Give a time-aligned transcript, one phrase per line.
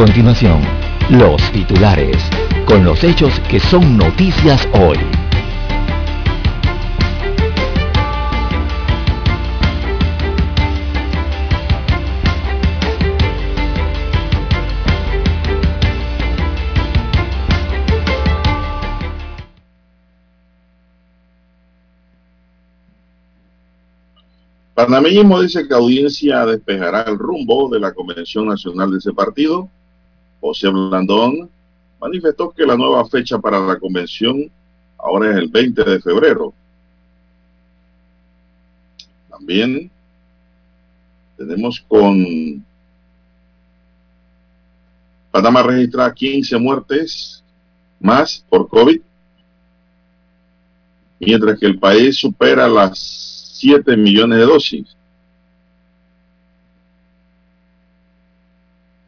[0.00, 0.62] Continuación,
[1.10, 2.16] los titulares,
[2.64, 4.96] con los hechos que son noticias hoy.
[24.72, 29.68] Panameñismo dice que audiencia despejará el rumbo de la Convención Nacional de ese partido.
[30.40, 31.50] José Blandón
[32.00, 34.50] manifestó que la nueva fecha para la convención
[34.98, 36.52] ahora es el 20 de febrero.
[39.28, 39.90] También
[41.36, 42.64] tenemos con
[45.30, 47.42] Panamá registra 15 muertes
[48.00, 49.00] más por COVID,
[51.20, 52.98] mientras que el país supera las
[53.58, 54.96] 7 millones de dosis.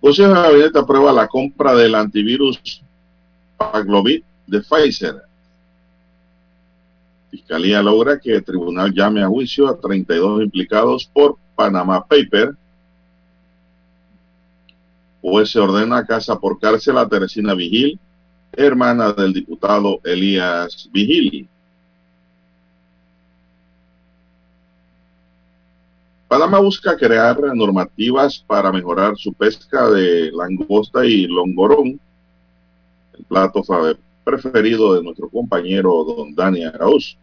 [0.02, 2.82] Consejo de Gabinete aprueba la compra del antivirus
[3.56, 5.22] Paglovit de Pfizer.
[7.30, 12.52] Fiscalía logra que el tribunal llame a juicio a 32 implicados por Panama Paper.
[15.20, 17.96] Pues se ordena casa por cárcel a Teresina Vigil,
[18.54, 21.48] hermana del diputado Elías Vigil.
[26.32, 32.00] Panamá busca crear normativas para mejorar su pesca de langosta y longorón,
[33.18, 33.62] el plato
[34.24, 37.18] preferido de nuestro compañero don Dani Arauz.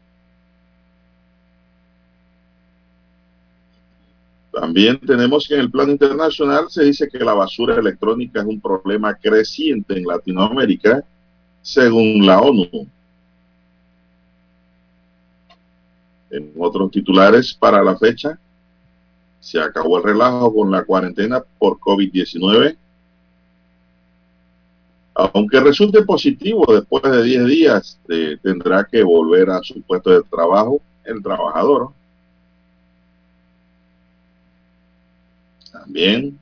[4.51, 8.61] También tenemos que en el plano internacional se dice que la basura electrónica es un
[8.61, 11.03] problema creciente en Latinoamérica,
[11.63, 12.87] según la ONU.
[16.29, 18.37] En otros titulares para la fecha,
[19.39, 22.77] se acabó el relajo con la cuarentena por COVID-19.
[25.15, 27.99] Aunque resulte positivo, después de 10 días
[28.41, 31.91] tendrá que volver a su puesto de trabajo el trabajador.
[35.71, 36.39] También,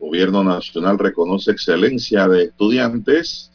[0.00, 3.50] el Gobierno Nacional reconoce excelencia de estudiantes.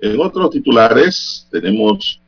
[0.00, 2.20] En otros titulares tenemos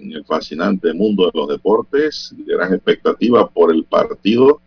[0.00, 4.60] en el fascinante mundo de los deportes, gran expectativa por el partido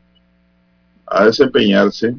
[1.06, 2.16] a desempeñarse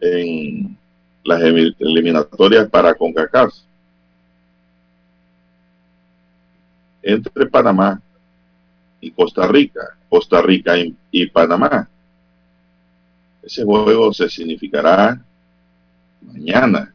[0.00, 0.76] en
[1.24, 3.54] las eliminatorias para CONCACAF
[7.02, 8.00] entre Panamá
[9.00, 11.88] y Costa Rica, Costa Rica y, y Panamá.
[13.42, 15.20] Ese juego se significará
[16.20, 16.92] mañana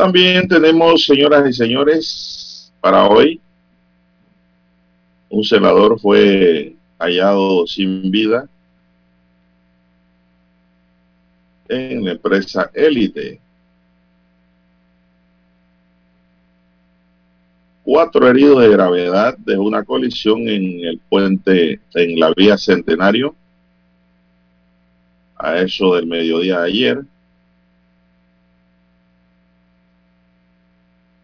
[0.00, 3.38] También tenemos, señoras y señores, para hoy,
[5.28, 8.48] un senador fue hallado sin vida
[11.68, 13.38] en la empresa Élite.
[17.84, 23.34] Cuatro heridos de gravedad de una colisión en el puente, en la vía Centenario,
[25.36, 27.09] a eso del mediodía de ayer.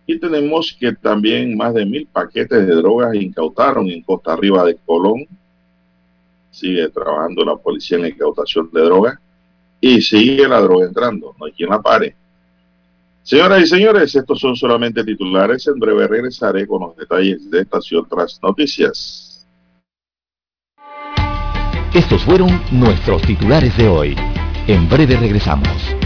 [0.06, 4.77] Y tenemos que también más de mil paquetes de drogas incautaron en Costa Arriba de
[4.87, 5.27] Colón.
[6.50, 9.19] Sigue trabajando la policía en incautación de drogas.
[9.81, 11.34] Y sigue la droga entrando.
[11.39, 12.15] No hay quien la pare.
[13.25, 15.66] Señoras y señores, estos son solamente titulares.
[15.66, 19.48] En breve regresaré con los detalles de estas y otras noticias.
[21.92, 24.15] Estos fueron nuestros titulares de hoy.
[24.69, 26.05] En breve regresamos.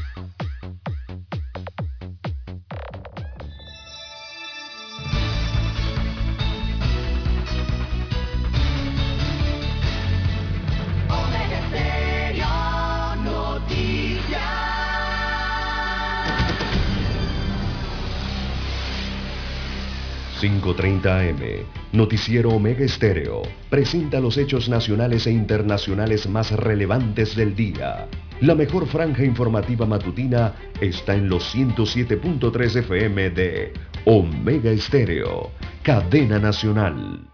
[20.41, 21.67] ...5.30 AM...
[21.91, 23.43] Noticiero Omega Estéreo...
[23.69, 28.07] ...presenta los hechos nacionales e internacionales más relevantes del día.
[28.39, 30.55] La mejor franja informativa matutina...
[30.79, 33.73] ...está en los 107.3 FM de...
[34.05, 35.51] Omega Estéreo...
[35.83, 37.30] Cadena Nacional.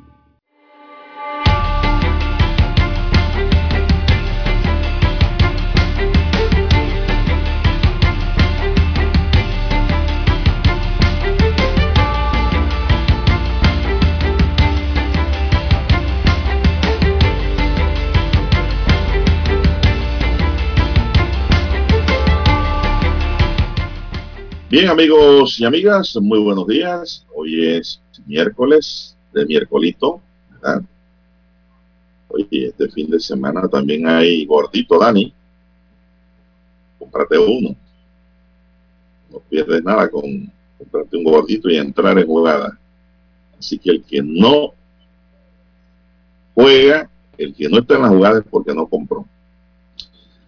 [24.69, 27.25] Bien, amigos y amigas, muy buenos días.
[27.33, 30.19] Hoy es miércoles de miércolito,
[30.51, 30.81] ¿verdad?
[32.27, 35.33] Hoy, este fin de semana también hay gordito, Dani.
[36.99, 37.77] Cómprate uno.
[39.31, 42.77] No pierdes nada con comprarte un gordito y entrar en jugada.
[43.57, 44.73] Así que el que no
[46.53, 49.25] juega, el que no está en la jugada es porque no compró.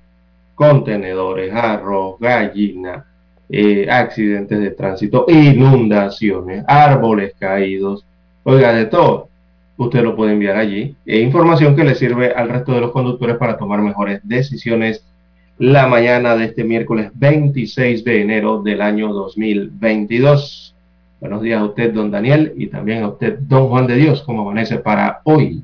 [0.54, 3.04] Contenedores, arroz, gallina,
[3.48, 8.04] eh, accidentes de tránsito, inundaciones, árboles caídos,
[8.42, 9.28] oiga, de todo.
[9.76, 10.96] Usted lo puede enviar allí.
[11.04, 15.04] E información que le sirve al resto de los conductores para tomar mejores decisiones
[15.58, 20.74] la mañana de este miércoles 26 de enero del año 2022.
[21.20, 24.42] Buenos días a usted, don Daniel, y también a usted, don Juan de Dios, como
[24.42, 25.62] amanece para hoy.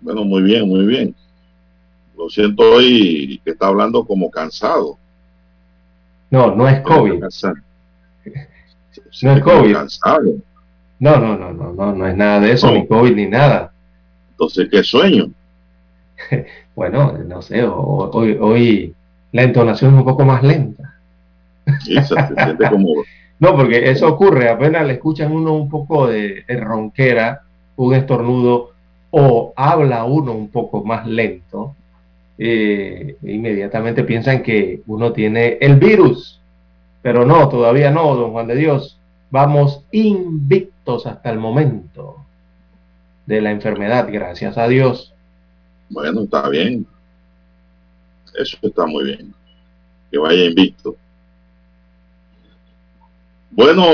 [0.00, 1.14] Bueno, muy bien, muy bien.
[2.16, 4.98] Lo siento hoy que está hablando como cansado.
[6.34, 7.20] No, no es COVID.
[9.22, 9.76] No es COVID.
[10.98, 13.72] No, no, no, no, no, no es nada de eso, ni COVID ni nada.
[14.32, 15.30] Entonces, ¿qué sueño?
[16.74, 18.94] bueno, no sé, hoy, hoy
[19.30, 20.96] la entonación es un poco más lenta.
[23.40, 27.42] No, porque eso ocurre, apenas le escuchan uno un poco de ronquera,
[27.76, 28.70] un estornudo,
[29.10, 31.74] o habla uno un poco más lento,
[32.38, 36.40] eh, inmediatamente piensan que uno tiene el virus.
[37.02, 38.98] Pero no, todavía no, don Juan de Dios.
[39.30, 42.24] Vamos invictos hasta el momento
[43.26, 45.12] de la enfermedad, gracias a Dios.
[45.90, 46.86] Bueno, está bien.
[48.34, 49.34] Eso está muy bien.
[50.10, 50.96] Que vaya invicto.
[53.50, 53.84] Bueno,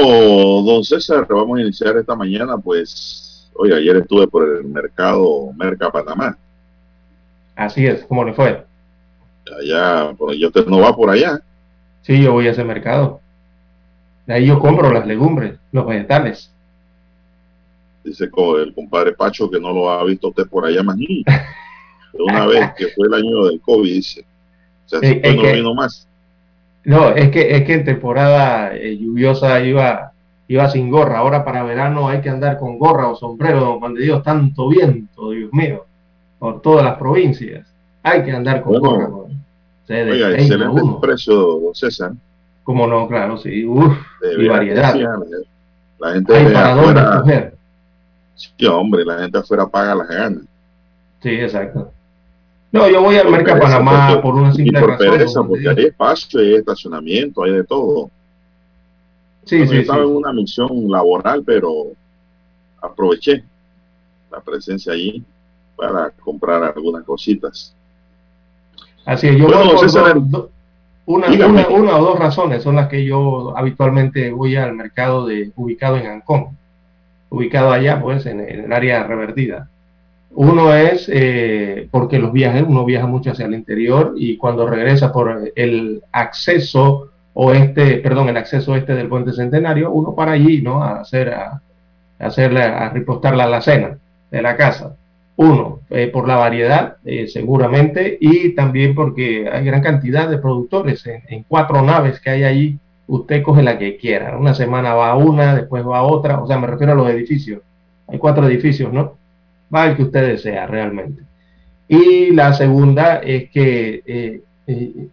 [0.62, 5.90] don César, vamos a iniciar esta mañana, pues, hoy ayer estuve por el mercado Merca
[5.90, 6.38] Panamá.
[7.60, 8.64] Así es, ¿cómo le fue?
[9.58, 11.42] Allá, pues yo usted no va por allá.
[12.00, 13.20] Sí, yo voy a ese mercado.
[14.24, 16.50] De ahí yo compro las legumbres, los vegetales.
[18.02, 21.22] Dice el compadre Pacho que no lo ha visto usted por allá más ni.
[22.14, 24.24] una vez que fue el año del COVID, dice.
[24.86, 26.08] O sea, sí, no vino más.
[26.84, 30.12] No, es que, es que en temporada eh, lluviosa iba,
[30.48, 31.18] iba sin gorra.
[31.18, 34.66] Ahora para verano hay que andar con gorra o sombrero, don Juan de Dios, tanto
[34.70, 35.84] viento, Dios mío,
[36.40, 37.68] por todas las provincias.
[38.02, 39.08] Hay que andar con gorra.
[39.88, 42.12] oiga, excelente precio, don César.
[42.64, 43.64] Como no, claro, sí.
[43.64, 43.96] Uf,
[44.38, 44.96] y variedad.
[45.98, 47.54] la gente hay para dónde escoger.
[48.34, 50.42] Sí, hombre, la gente afuera paga las ganas.
[51.22, 51.92] Sí, exacto.
[52.72, 55.48] No, yo voy al mercado Panamá por una simple por razón.
[55.48, 58.10] porque hay espacio, hay estacionamiento, hay de todo.
[59.44, 61.88] Sí, sí, yo estaba en una misión laboral, pero
[62.80, 63.44] aproveché
[64.30, 65.22] la presencia allí
[65.80, 67.74] para comprar algunas cositas.
[69.04, 70.50] Así es, yo bueno, voy
[71.06, 75.50] una, una, una, o dos razones son las que yo habitualmente voy al mercado de
[75.56, 76.56] ubicado en Ancón,
[77.30, 79.68] ubicado allá, pues, en el área revertida.
[80.32, 85.12] Uno es eh, porque los viajes, uno viaja mucho hacia el interior y cuando regresa
[85.12, 90.82] por el acceso oeste, perdón, el acceso este del puente centenario, uno para allí, ¿no?
[90.82, 91.60] A hacer, a,
[92.18, 93.98] hacerle, a ripostar la alacena
[94.30, 94.94] de la casa.
[95.42, 101.06] Uno, eh, por la variedad, eh, seguramente, y también porque hay gran cantidad de productores
[101.06, 102.78] en, cuatro naves que hay allí.
[103.06, 104.36] Usted coge la que quiera.
[104.36, 106.40] Una semana va a una, después va a otra.
[106.40, 107.62] O sea, me refiero a los edificios.
[108.06, 109.16] Hay cuatro edificios, ¿no?
[109.74, 111.22] va el que usted desea realmente.
[111.88, 114.42] Y la segunda es que eh,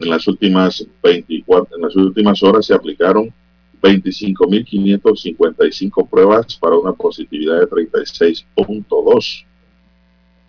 [0.00, 3.34] En las últimas 24, en las últimas horas se aplicaron
[3.82, 9.44] 25.555 pruebas para una positividad de 36.2.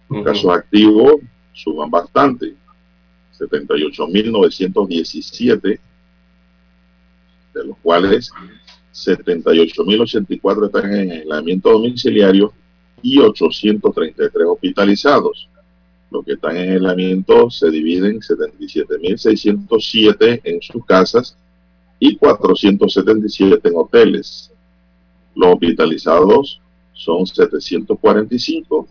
[0.09, 1.15] Los casos activos
[1.53, 2.53] suman bastante.
[3.39, 5.79] 78.917,
[7.53, 8.33] de los cuales
[8.93, 12.53] 78.084 están en aislamiento domiciliario
[13.01, 15.50] y 833 hospitalizados.
[16.12, 21.38] Los que están en aislamiento se dividen 77.607 en sus casas
[22.00, 24.51] y 477 en hoteles.
[25.36, 26.60] Los hospitalizados
[26.93, 28.88] son 745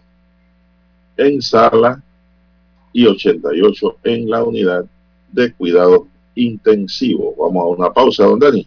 [1.16, 2.02] en sala
[2.92, 4.86] y 88 en la unidad
[5.32, 7.34] de cuidado intensivo.
[7.38, 8.66] Vamos a una pausa, don Dani.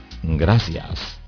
[0.23, 1.21] Gracias.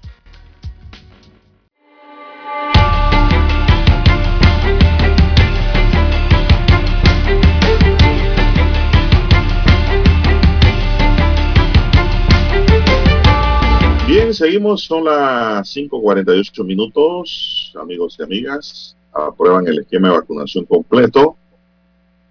[14.07, 18.95] Bien, seguimos, son las 5.48 minutos, amigos y amigas.
[19.11, 21.37] Aprueban el esquema de vacunación completo.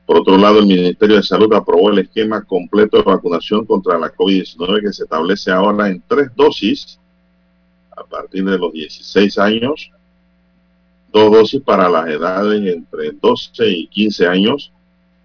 [0.07, 4.13] Por otro lado, el Ministerio de Salud aprobó el esquema completo de vacunación contra la
[4.13, 6.99] COVID-19 que se establece ahora en tres dosis
[7.97, 9.91] a partir de los 16 años,
[11.13, 14.73] dos dosis para las edades entre 12 y 15 años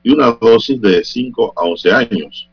[0.03, 2.49] y una dosis de 5 a 11 años.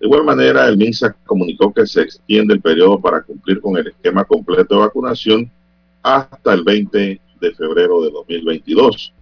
[0.00, 3.86] De igual manera, el MINSA comunicó que se extiende el periodo para cumplir con el
[3.86, 5.50] esquema completo de vacunación
[6.02, 9.12] hasta el 20 de febrero de 2022.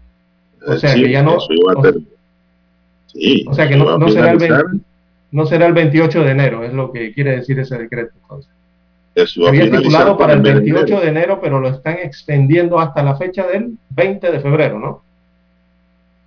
[0.66, 1.36] O sea que ya no.
[1.36, 1.40] O,
[3.06, 4.56] sí, o sea que no, no, será el 20,
[5.32, 8.12] no, será el 28 de enero, es lo que quiere decir ese decreto.
[8.22, 8.50] Entonces.
[9.14, 11.00] Eso Había estipulado para el 28 de enero.
[11.00, 15.02] de enero, pero lo están extendiendo hasta la fecha del 20 de febrero, ¿no?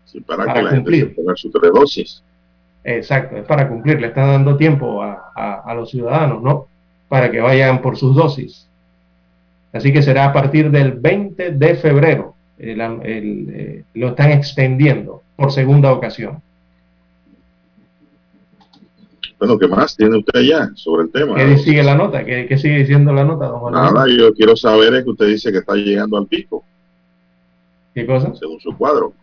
[0.05, 0.99] Sí, para, para que la cumplir.
[1.05, 2.23] gente se ponga su tres dosis.
[2.83, 6.67] Exacto, es para cumplir, le está dando tiempo a, a, a, los ciudadanos, ¿no?
[7.07, 8.67] Para que vayan por sus dosis.
[9.71, 12.32] Así que será a partir del 20 de febrero.
[12.57, 16.41] El, el, eh, lo están extendiendo por segunda ocasión.
[19.39, 21.35] Bueno, ¿qué más tiene usted allá sobre el tema?
[21.35, 22.23] ¿Qué sigue la nota?
[22.23, 23.73] ¿Qué, qué sigue diciendo la nota, don Juan?
[23.73, 26.63] Nada, yo quiero saber es que usted dice que está llegando al pico.
[27.93, 28.33] ¿Qué cosa?
[28.35, 29.13] Según su cuadro.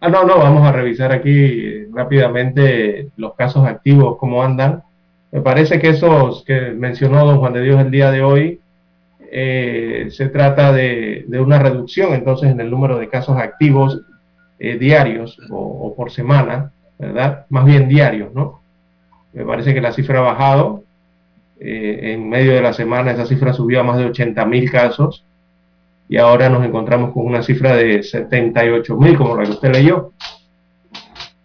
[0.00, 4.82] Ah, no, no, vamos a revisar aquí rápidamente los casos activos, cómo andan.
[5.32, 8.60] Me parece que esos que mencionó don Juan de Dios el día de hoy,
[9.36, 14.00] eh, se trata de, una reducción entonces en el número de casos activos
[14.60, 16.70] eh, diarios o, por semana,
[17.00, 17.44] ¿verdad?
[17.48, 18.60] Más bien diarios, ¿no?
[19.32, 20.84] Me parece que la cifra ha bajado.
[21.58, 25.24] Eh, en medio de la semana esa cifra subió a más de 80 mil casos
[26.08, 30.12] y ahora nos encontramos con una cifra de 78 mil, como la que usted leyó.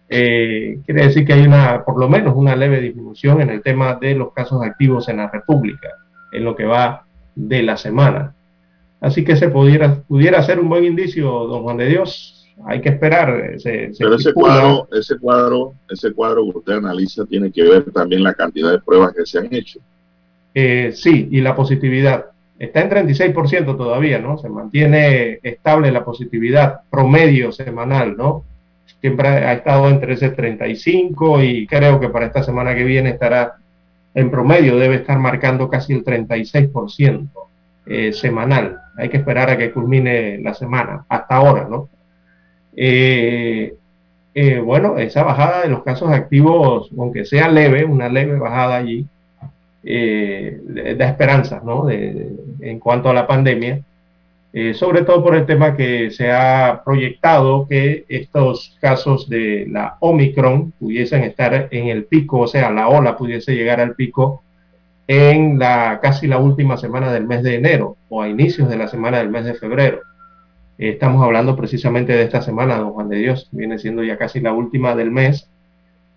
[0.08, 4.14] Quiere decir que hay una, por lo menos, una leve disminución en el tema de
[4.14, 5.88] los casos activos en la República,
[6.30, 7.06] en lo que va
[7.48, 8.34] de la semana.
[9.00, 12.46] Así que se pudiera, pudiera ser un buen indicio, don Juan de Dios.
[12.66, 13.54] Hay que esperar.
[13.58, 17.90] Se, se Pero ese cuadro, ese cuadro, ese cuadro que usted analiza tiene que ver
[17.92, 19.80] también la cantidad de pruebas que se han hecho.
[20.54, 22.26] Eh, sí, y la positividad.
[22.58, 24.36] Está en 36% todavía, ¿no?
[24.36, 28.44] Se mantiene estable la positividad promedio semanal, ¿no?
[29.00, 33.54] Siempre ha estado entre ese 35 y creo que para esta semana que viene estará
[34.14, 37.28] en promedio, debe estar marcando casi el 36%
[37.86, 38.78] eh, semanal.
[38.96, 41.88] Hay que esperar a que culmine la semana, hasta ahora, ¿no?
[42.76, 43.74] Eh,
[44.34, 49.06] eh, bueno, esa bajada de los casos activos, aunque sea leve, una leve bajada allí,
[49.82, 51.86] da esperanza ¿no?
[51.86, 52.28] de,
[52.60, 53.80] en cuanto a la pandemia,
[54.52, 59.96] eh, sobre todo por el tema que se ha proyectado que estos casos de la
[60.00, 64.42] Omicron pudiesen estar en el pico, o sea, la ola pudiese llegar al pico
[65.06, 68.88] en la casi la última semana del mes de enero o a inicios de la
[68.88, 70.00] semana del mes de febrero.
[70.78, 74.52] Estamos hablando precisamente de esta semana, don Juan de Dios, viene siendo ya casi la
[74.52, 75.48] última del mes.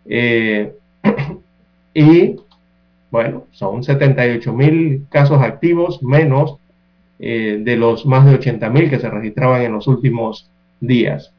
[0.05, 0.73] Eh,
[1.93, 2.37] y
[3.11, 6.57] bueno, son 78 mil casos activos menos
[7.25, 10.49] eh, de los más de 80 mil que se registraban en los últimos
[10.81, 11.31] días.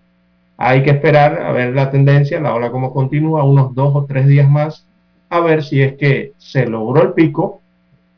[0.56, 4.26] Hay que esperar a ver la tendencia, la ola como continúa, unos dos o tres
[4.26, 4.86] días más,
[5.28, 7.60] a ver si es que se logró el pico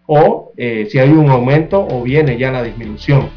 [0.07, 3.31] o eh, si hay un aumento o viene ya la disminución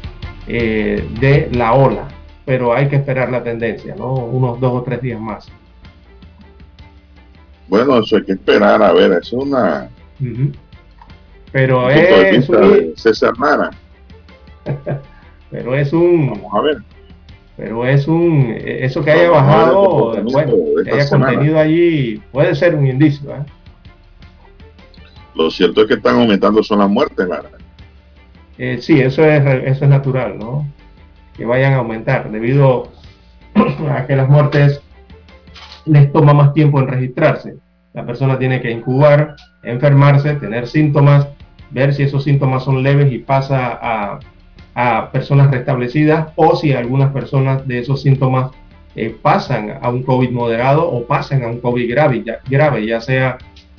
[0.46, 2.06] eh, de la ola.
[2.44, 4.14] Pero hay que esperar la tendencia, ¿no?
[4.14, 5.50] Unos dos o tres días más.
[7.66, 9.88] Bueno, eso hay que esperar, a ver, es una
[10.20, 10.52] Uh -huh.
[11.52, 12.92] Pero es un...
[12.94, 13.70] César Mara.
[15.50, 16.76] pero es un Vamos a ver.
[17.56, 20.54] pero es un, eso que haya bajado, bueno,
[20.84, 23.30] que haya contenido allí, puede ser un indicio.
[23.30, 23.44] ¿eh?
[25.34, 27.50] Lo cierto es que están aumentando son las muertes, Lara.
[28.58, 30.66] Eh, sí, eso es, eso es natural, ¿no?
[31.34, 32.88] Que vayan a aumentar debido
[33.90, 34.82] a que las muertes
[35.86, 37.54] les toma más tiempo en registrarse.
[37.94, 41.26] La persona tiene que incubar, enfermarse, tener síntomas,
[41.70, 44.20] ver si esos síntomas son leves y pasa a,
[45.12, 48.50] personas restablecidas o si algunas personas de esos síntomas
[48.96, 53.00] eh, pasan a un COVID moderado o pasan a un COVID grave, ya, grave, ya
[53.00, 53.38] sea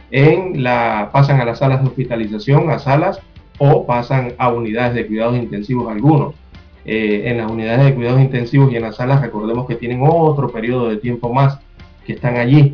[0.09, 3.19] en la, pasan a las salas de hospitalización, a salas
[3.57, 6.35] o pasan a unidades de cuidados intensivos algunos.
[6.83, 10.49] Eh, en las unidades de cuidados intensivos y en las salas recordemos que tienen otro
[10.49, 11.59] periodo de tiempo más
[12.05, 12.71] que están allí.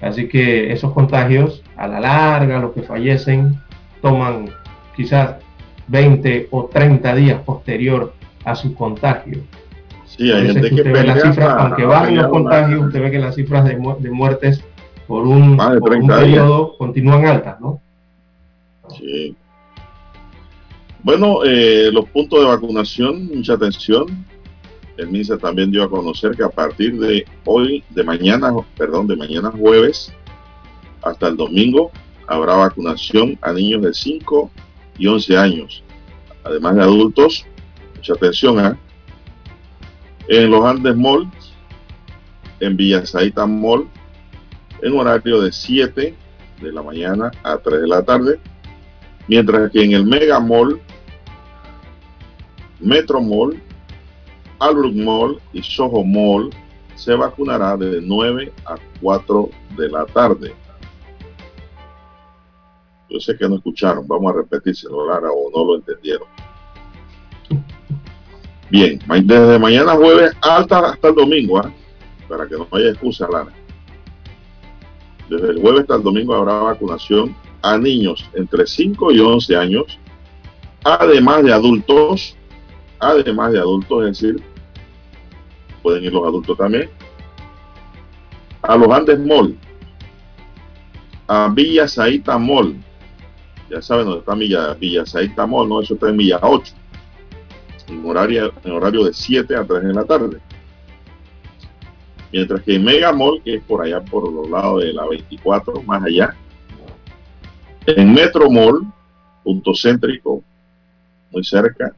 [0.00, 3.58] Así que esos contagios, a la larga, los que fallecen,
[4.02, 4.50] toman
[4.94, 5.36] quizás
[5.88, 8.12] 20 o 30 días posterior
[8.44, 9.40] a su contagio.
[10.06, 13.64] Sí, hay gente que, las cifras, aunque bajen los contagios, usted ve que las cifras
[13.64, 14.64] de, de muertes
[15.06, 15.56] por un,
[16.06, 17.80] periodo continúan altas, ¿no?
[18.96, 19.34] Sí.
[21.02, 24.06] Bueno, eh, los puntos de vacunación, mucha atención.
[24.98, 29.16] El MINSA también dio a conocer que a partir de hoy, de mañana, perdón, de
[29.16, 30.12] mañana jueves
[31.02, 31.92] hasta el domingo,
[32.26, 34.50] habrá vacunación a niños de 5
[34.98, 35.82] y 11 años,
[36.44, 37.46] además de adultos.
[37.96, 38.76] Mucha atención, ¿eh?
[40.28, 41.30] En los Andes Mall,
[42.60, 43.88] en Villasaita Mall,
[44.82, 46.14] en horario de 7
[46.60, 48.38] de la mañana a 3 de la tarde,
[49.26, 50.80] mientras que en el Mega Mall,
[52.80, 53.60] Metro Mall,
[54.58, 56.50] Albrook Mall y Soho Mall
[56.94, 60.54] se vacunará de 9 a 4 de la tarde.
[63.10, 66.28] Yo sé que no escucharon, vamos a repetírselo, Lara, o no lo entendieron.
[68.70, 71.72] Bien, desde mañana jueves hasta, hasta el domingo, ¿ah?
[72.28, 73.52] para que no haya excusa, Lara.
[75.30, 79.98] Desde el jueves hasta el domingo habrá vacunación a niños entre 5 y 11 años,
[80.84, 82.36] además de adultos,
[82.98, 84.42] además de adultos, es decir,
[85.82, 86.90] pueden ir los adultos también,
[88.62, 89.56] a los Andes Mall,
[91.26, 92.76] a Villa Saita Mall,
[93.70, 95.04] ya saben dónde está Villa, Villa
[95.46, 96.74] Mall, no, eso está en Villa 8,
[97.88, 100.38] en horario, en horario de 7 a 3 de la tarde.
[102.32, 106.02] Mientras que Mega Mall, que es por allá por los lados de la 24, más
[106.04, 106.34] allá,
[107.86, 108.82] en Metro Mall,
[109.42, 110.42] punto céntrico,
[111.30, 111.94] muy cerca,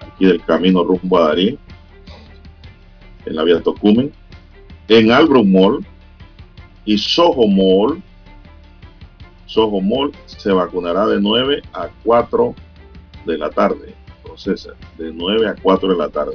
[0.00, 1.58] aquí del camino rumbo a Darín,
[3.24, 4.12] en la vía Tocumen,
[4.88, 5.86] en Albrook Mall
[6.84, 8.02] y Soho Mall,
[9.52, 12.54] Soho Mall se vacunará de 9 a 4
[13.26, 16.34] de la tarde, entonces de 9 a 4 de la tarde.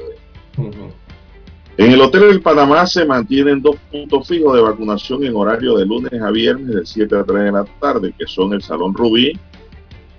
[1.77, 5.85] En el Hotel del Panamá se mantienen dos puntos fijos de vacunación en horario de
[5.85, 9.33] lunes a viernes de 7 a 3 de la tarde, que son el Salón Rubí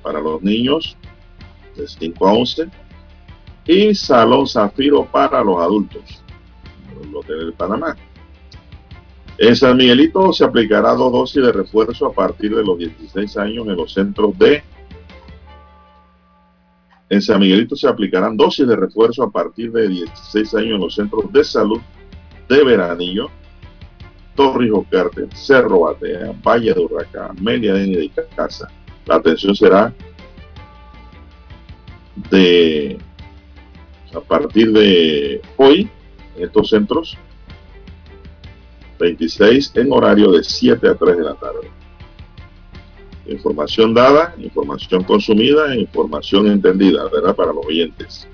[0.02, 0.96] para los niños
[1.76, 2.68] de 5 a 11
[3.66, 6.02] y Salón Zafiro para los adultos,
[7.00, 7.96] el Hotel del Panamá.
[9.38, 13.68] En San Miguelito se aplicará dos dosis de refuerzo a partir de los 16 años
[13.68, 14.62] en los centros de
[17.10, 20.94] en San Miguelito se aplicarán dosis de refuerzo a partir de 16 años en los
[20.94, 21.80] centros de salud
[22.48, 23.30] de Veranillo,
[24.34, 28.68] Torrijos Cártel, Cerro Batea, Valle de Urracán, Media de Casa.
[29.06, 29.94] La atención será
[32.30, 32.98] de
[34.14, 35.88] a partir de hoy
[36.36, 37.16] en estos centros
[38.98, 41.70] 26 en horario de 7 a 3 de la tarde.
[43.26, 47.36] Información dada, información consumida, información entendida, ¿verdad?
[47.36, 48.26] Para los oyentes.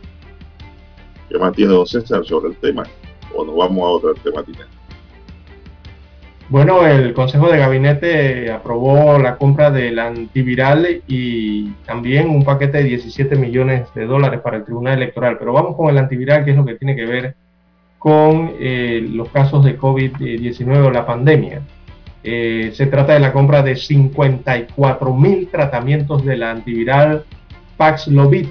[1.28, 2.84] ¿Qué más tiene don César sobre el tema?
[3.34, 4.68] O nos vamos a otra temática.
[6.48, 12.84] Bueno, el Consejo de Gabinete aprobó la compra del antiviral y también un paquete de
[12.84, 15.38] 17 millones de dólares para el Tribunal Electoral.
[15.38, 17.36] Pero vamos con el antiviral, que es lo que tiene que ver
[18.04, 21.62] con eh, los casos de COVID-19 o la pandemia.
[22.22, 27.24] Eh, se trata de la compra de 54 mil tratamientos de la antiviral
[27.78, 28.48] Paxlovid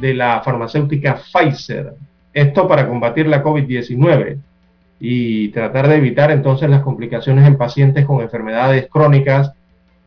[0.00, 1.94] de la farmacéutica Pfizer.
[2.34, 4.38] Esto para combatir la COVID-19
[4.98, 9.52] y tratar de evitar entonces las complicaciones en pacientes con enfermedades crónicas.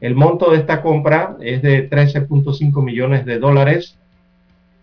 [0.01, 3.97] El monto de esta compra es de 13.5 millones de dólares.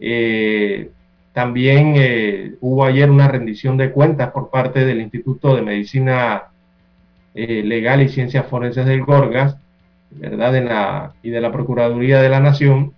[0.00, 0.92] Eh,
[1.38, 6.48] también eh, hubo ayer una rendición de cuentas por parte del Instituto de Medicina
[7.32, 9.56] eh, legal y Ciencias Forenses del Gorgas,
[10.10, 10.52] ¿verdad?
[10.52, 12.92] De la, y de la Procuraduría de la Nación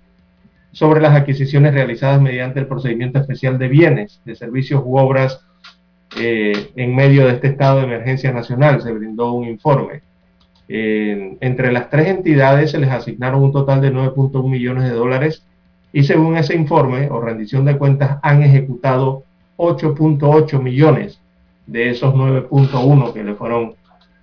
[0.72, 5.44] sobre las adquisiciones realizadas mediante el procedimiento especial de bienes, de servicios u obras
[6.16, 8.80] en medio de este estado de emergencia nacional.
[8.80, 10.00] Se brindó un informe.
[10.66, 15.44] entre las tres entidades se les asignaron un total de 9.1 millones de dólares
[15.92, 19.24] y según ese informe o rendición de cuentas han ejecutado
[19.56, 21.20] 8.8 millones
[21.66, 23.74] de esos 9.1 que le fueron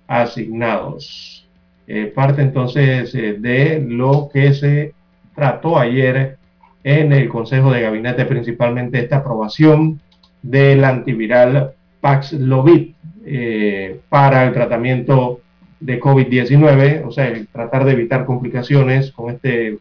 [0.06, 1.46] asignados.
[1.86, 4.92] Eh, parte entonces eh, de lo que se
[5.34, 6.36] trató ayer
[6.84, 10.00] en el Consejo de Gabinete, principalmente esta aprobación
[10.42, 12.92] del antiviral Paxlovid
[13.24, 15.40] eh, para el tratamiento
[15.80, 19.78] de COVID-19, o sea, tratar de evitar complicaciones con este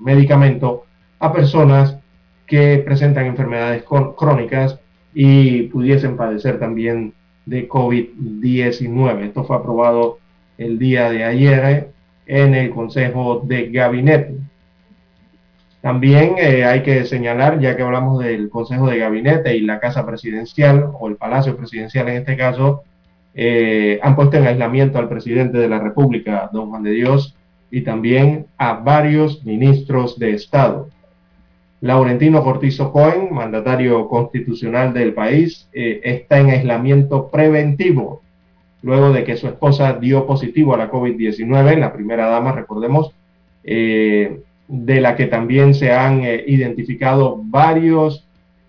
[0.00, 0.86] medicamento
[1.18, 1.98] a personas
[2.46, 3.84] que presentan enfermedades
[4.16, 4.78] crónicas
[5.14, 9.24] y pudiesen padecer también de COVID-19.
[9.24, 10.18] Esto fue aprobado
[10.58, 11.90] el día de ayer
[12.26, 14.36] en el Consejo de Gabinete.
[15.80, 20.04] También eh, hay que señalar, ya que hablamos del Consejo de Gabinete y la Casa
[20.04, 22.82] Presidencial, o el Palacio Presidencial en este caso,
[23.34, 27.36] eh, han puesto en aislamiento al presidente de la República, don Juan de Dios,
[27.70, 30.88] y también a varios ministros de Estado.
[31.80, 38.22] Laurentino Cortizo Cohen, mandatario constitucional del país, eh, está en aislamiento preventivo
[38.82, 43.12] luego de que su esposa dio positivo a la COVID-19, la primera dama, recordemos,
[43.64, 48.26] eh, de la que también se han eh, identificado varios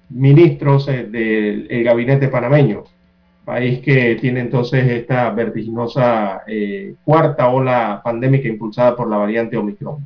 [0.09, 2.85] ministros del gabinete panameño,
[3.45, 6.43] país que tiene entonces esta vertiginosa
[7.03, 9.97] cuarta ola pandémica impulsada por la variante Omicron.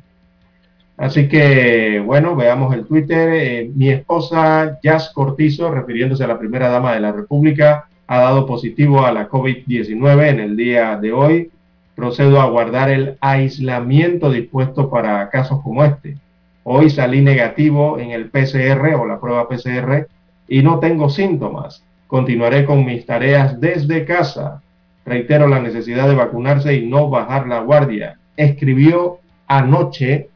[1.02, 3.28] Así que, bueno, veamos el Twitter.
[3.34, 8.46] Eh, mi esposa, Jazz Cortizo, refiriéndose a la primera dama de la República, ha dado
[8.46, 11.50] positivo a la COVID-19 en el día de hoy.
[11.96, 16.18] Procedo a guardar el aislamiento dispuesto para casos como este.
[16.62, 20.06] Hoy salí negativo en el PCR o la prueba PCR
[20.46, 21.82] y no tengo síntomas.
[22.06, 24.62] Continuaré con mis tareas desde casa.
[25.04, 28.18] Reitero la necesidad de vacunarse y no bajar la guardia.
[28.36, 30.28] Escribió anoche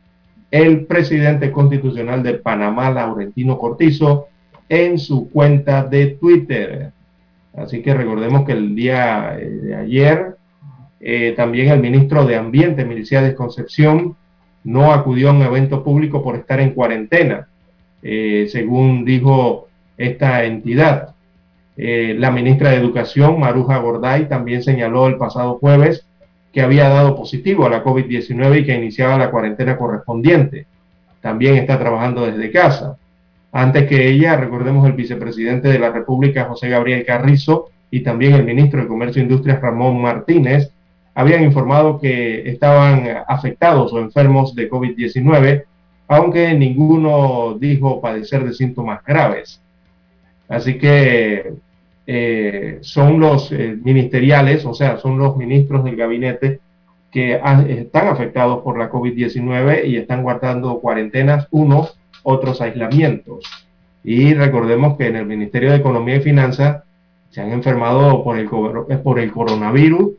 [0.51, 4.29] el presidente constitucional de Panamá, Laurentino Cortizo,
[4.69, 6.93] en su cuenta de Twitter.
[7.57, 10.37] Así que recordemos que el día eh, de ayer
[11.01, 14.17] eh, también el ministro de Ambiente, de Concepción,
[14.65, 17.49] no acudió a un evento público por estar en cuarentena,
[18.03, 21.15] eh, según dijo esta entidad.
[21.77, 26.06] la ministra de Educación, Maruja Gorday, también señaló el pasado jueves
[26.57, 30.67] que había dado positivo a la COVID-19 y que iniciaba la cuarentena correspondiente.
[31.21, 32.97] También está trabajando desde casa.
[33.53, 38.45] Antes que ella, recordemos el vicepresidente de la República, José Gabriel Carrizo, y también el
[38.45, 40.73] ministro de Comercio e Industria, Ramón Martínez,
[41.15, 45.65] habían informado que estaban afectados o enfermos de COVID-19,
[46.09, 49.61] aunque ninguno dijo padecer de síntomas graves.
[50.49, 51.53] Así que
[52.07, 56.61] eh, son los eh, ministeriales, o sea, son los ministros del gabinete
[57.11, 63.45] que están afectados por la COVID-19 y están guardando cuarentenas, unos, otros aislamientos.
[64.05, 66.83] Y recordemos que en el Ministerio de Economía y Finanzas
[67.31, 70.11] se han enfermado por el, por el coronavirus.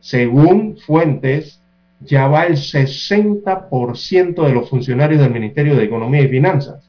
[0.00, 1.60] Según fuentes,
[2.00, 6.88] ya va el 60% de los funcionarios del Ministerio de Economía y Finanzas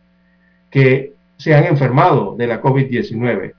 [0.70, 3.54] que se han enfermado de la COVID-19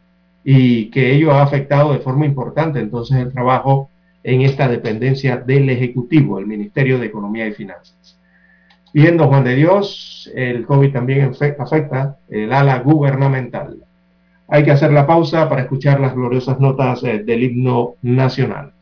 [0.48, 3.90] y que ello ha afectado de forma importante entonces el trabajo
[4.22, 8.16] en esta dependencia del Ejecutivo, el Ministerio de Economía y Finanzas.
[8.94, 13.78] Viendo Juan de Dios, el COVID también afecta el ala gubernamental.
[14.46, 18.72] Hay que hacer la pausa para escuchar las gloriosas notas eh, del himno nacional.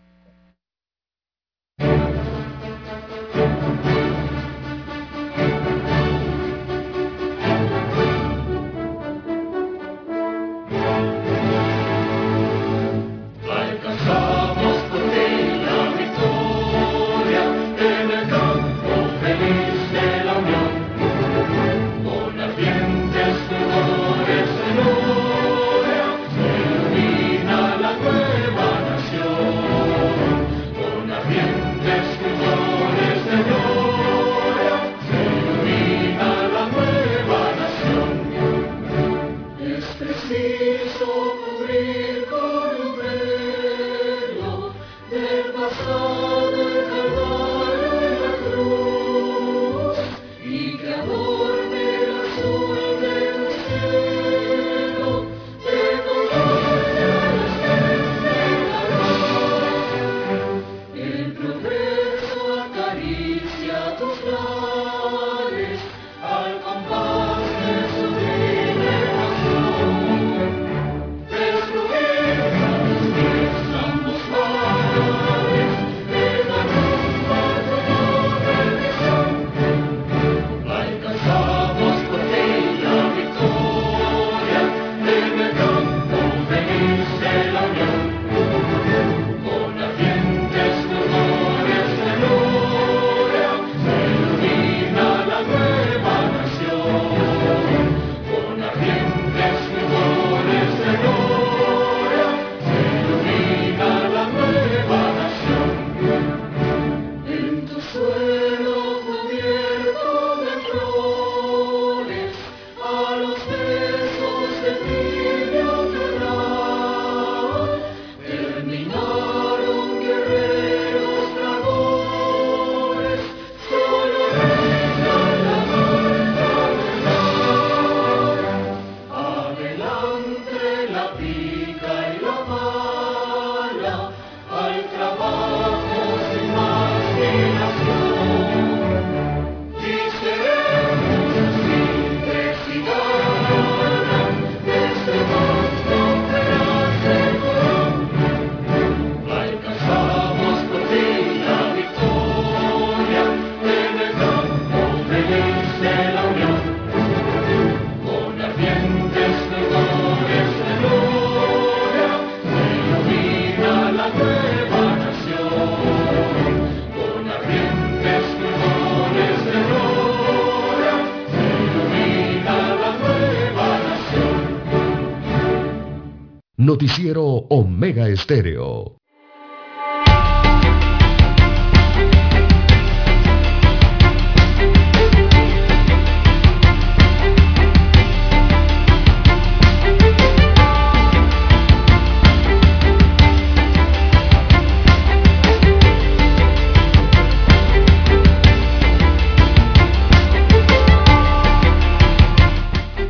[178.15, 178.97] Estéreo.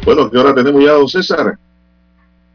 [0.04, 1.58] Bueno, ¿qué hora tenemos ya, don César?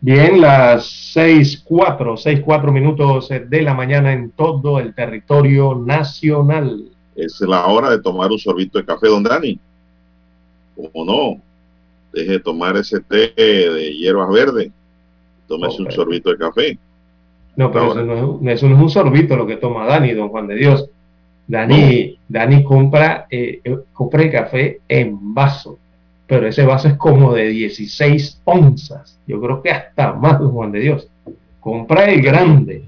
[0.01, 6.85] Bien, las seis cuatro, seis cuatro minutos de la mañana en todo el territorio nacional.
[7.15, 9.59] Es la hora de tomar un sorbito de café, don Dani.
[10.75, 11.41] ¿Cómo no?
[12.13, 14.71] Deje de tomar ese té de hierbas verdes.
[15.47, 16.77] Tómese un sorbito de café.
[17.55, 20.29] No, pero eso no, es, eso no, es, un sorbito lo que toma Dani, don
[20.29, 20.89] Juan de Dios.
[21.47, 25.79] Dani, Dani compra, eh, compra el café en vaso
[26.29, 29.19] pero ese vaso es como de 16 onzas.
[29.25, 31.07] Yo creo que hasta más, Juan de Dios.
[31.59, 32.83] Compra el grande.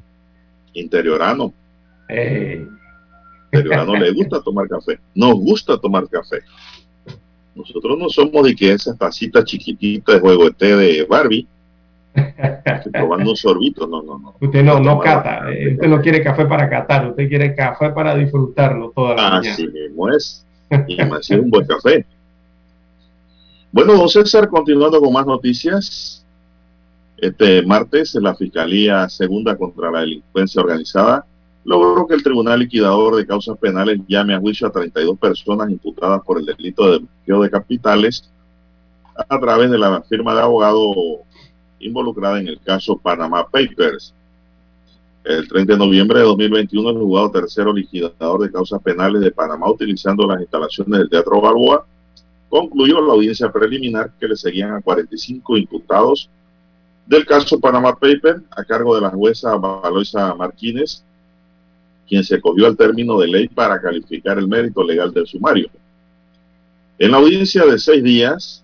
[0.74, 1.52] Interiorano.
[2.08, 2.64] Eh.
[3.46, 5.00] Interiorano le gusta tomar café.
[5.16, 6.42] Nos gusta tomar café.
[7.56, 11.48] Nosotros no somos de que esa tacita chiquitita de juego de té de Barbie.
[12.94, 14.36] Probando un sorbito, no, no, no.
[14.40, 18.92] Usted no, no cata, usted no quiere café para catar, usted quiere café para disfrutarlo
[18.92, 20.46] toda la Así mismo es.
[20.88, 22.06] Y más un buen café.
[23.74, 26.26] Bueno, don César, continuando con más noticias.
[27.16, 31.26] Este martes, la Fiscalía Segunda contra la Delincuencia Organizada
[31.64, 36.22] logró que el Tribunal Liquidador de Causas Penales llame a juicio a 32 personas imputadas
[36.26, 38.30] por el delito de bloqueo de capitales
[39.16, 40.94] a través de la firma de abogado
[41.80, 44.14] involucrada en el caso Panama Papers.
[45.24, 49.70] El 30 de noviembre de 2021, el juzgado tercero liquidador de causas penales de Panamá,
[49.70, 51.86] utilizando las instalaciones del Teatro Balboa,
[52.52, 56.30] concluyó la audiencia preliminar que le seguían a 45 imputados
[57.06, 61.02] del caso Panama Paper a cargo de la jueza Valoisa Martínez,
[62.08, 65.70] quien se cogió al término de ley para calificar el mérito legal del sumario.
[67.00, 68.64] En la audiencia de seis días,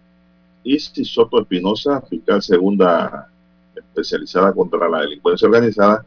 [0.65, 3.29] Isis Soto Espinosa, fiscal segunda
[3.73, 6.05] especializada contra la delincuencia organizada,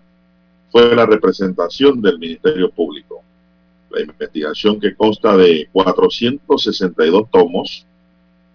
[0.70, 3.22] fue la representación del Ministerio Público.
[3.90, 7.86] La investigación que consta de 462 tomos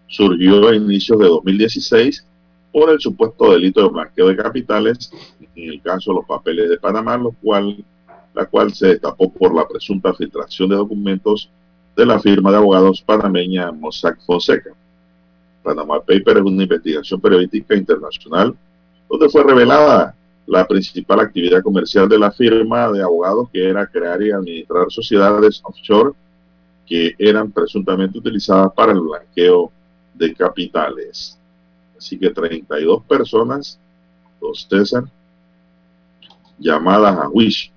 [0.08, 2.26] surgió a inicios de 2016
[2.72, 5.12] por el supuesto delito de blanqueo de capitales,
[5.56, 7.84] en el caso de los papeles de Panamá, lo cual,
[8.34, 11.50] la cual se destapó por la presunta filtración de documentos
[11.96, 14.72] de la firma de abogados panameña Mossack Fonseca.
[15.64, 18.56] Panama Paper es una investigación periodística internacional
[19.10, 20.16] donde fue revelada
[20.48, 25.62] la principal actividad comercial de la firma de abogados, que era crear y administrar sociedades
[25.64, 26.12] offshore
[26.86, 29.72] que eran presuntamente utilizadas para el blanqueo
[30.14, 31.38] de capitales.
[31.98, 33.80] Así que 32 personas,
[34.40, 35.06] los César,
[36.60, 37.72] llamadas a juicio.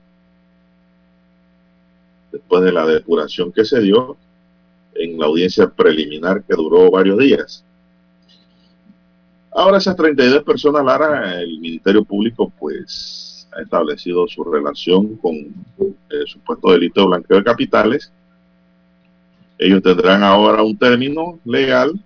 [2.31, 4.16] Después de la depuración que se dio
[4.95, 7.64] en la audiencia preliminar que duró varios días.
[9.53, 16.26] Ahora esas 32 personas, Lara, el Ministerio Público pues ha establecido su relación con el
[16.26, 18.12] supuesto delito de blanqueo de capitales.
[19.59, 21.99] Ellos tendrán ahora un término legal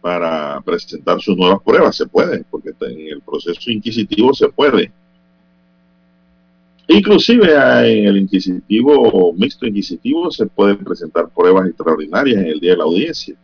[0.00, 1.96] para presentar sus nuevas pruebas.
[1.96, 4.92] Se puede, porque en el proceso inquisitivo se puede.
[6.88, 12.76] Inclusive en el inquisitivo, mixto inquisitivo, se pueden presentar pruebas extraordinarias en el día de
[12.76, 13.34] la audiencia.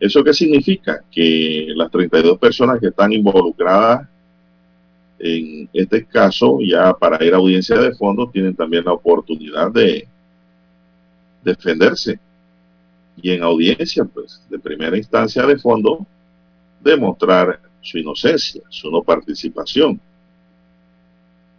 [0.00, 1.02] ¿Eso qué significa?
[1.10, 4.08] Que las 32 personas que están involucradas
[5.18, 10.06] en este caso, ya para ir a audiencia de fondo, tienen también la oportunidad de
[11.42, 12.20] defenderse.
[13.20, 16.06] Y en audiencia, pues, de primera instancia de fondo,
[16.80, 20.00] demostrar su inocencia, su no participación.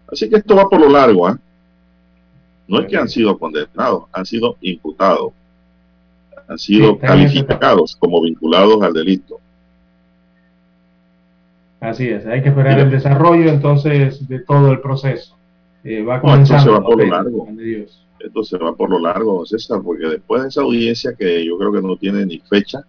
[0.07, 1.37] Así que esto va por lo largo, ¿ah?
[2.67, 5.33] No es que han sido condenados, han sido imputados
[6.49, 9.39] han sido calificados como vinculados al delito.
[11.79, 15.37] Así es, hay que esperar el desarrollo entonces de todo el proceso.
[15.83, 17.47] Eh, va esto se va por lo largo.
[18.19, 21.71] Esto se va por lo largo, César, porque después de esa audiencia que yo creo
[21.71, 22.83] que no tiene ni fecha,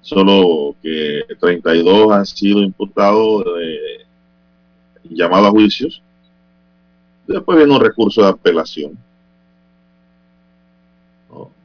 [0.00, 3.44] solo que 32 han sido imputados,
[5.04, 6.02] llamados a juicios,
[7.28, 8.98] después viene un recurso de apelación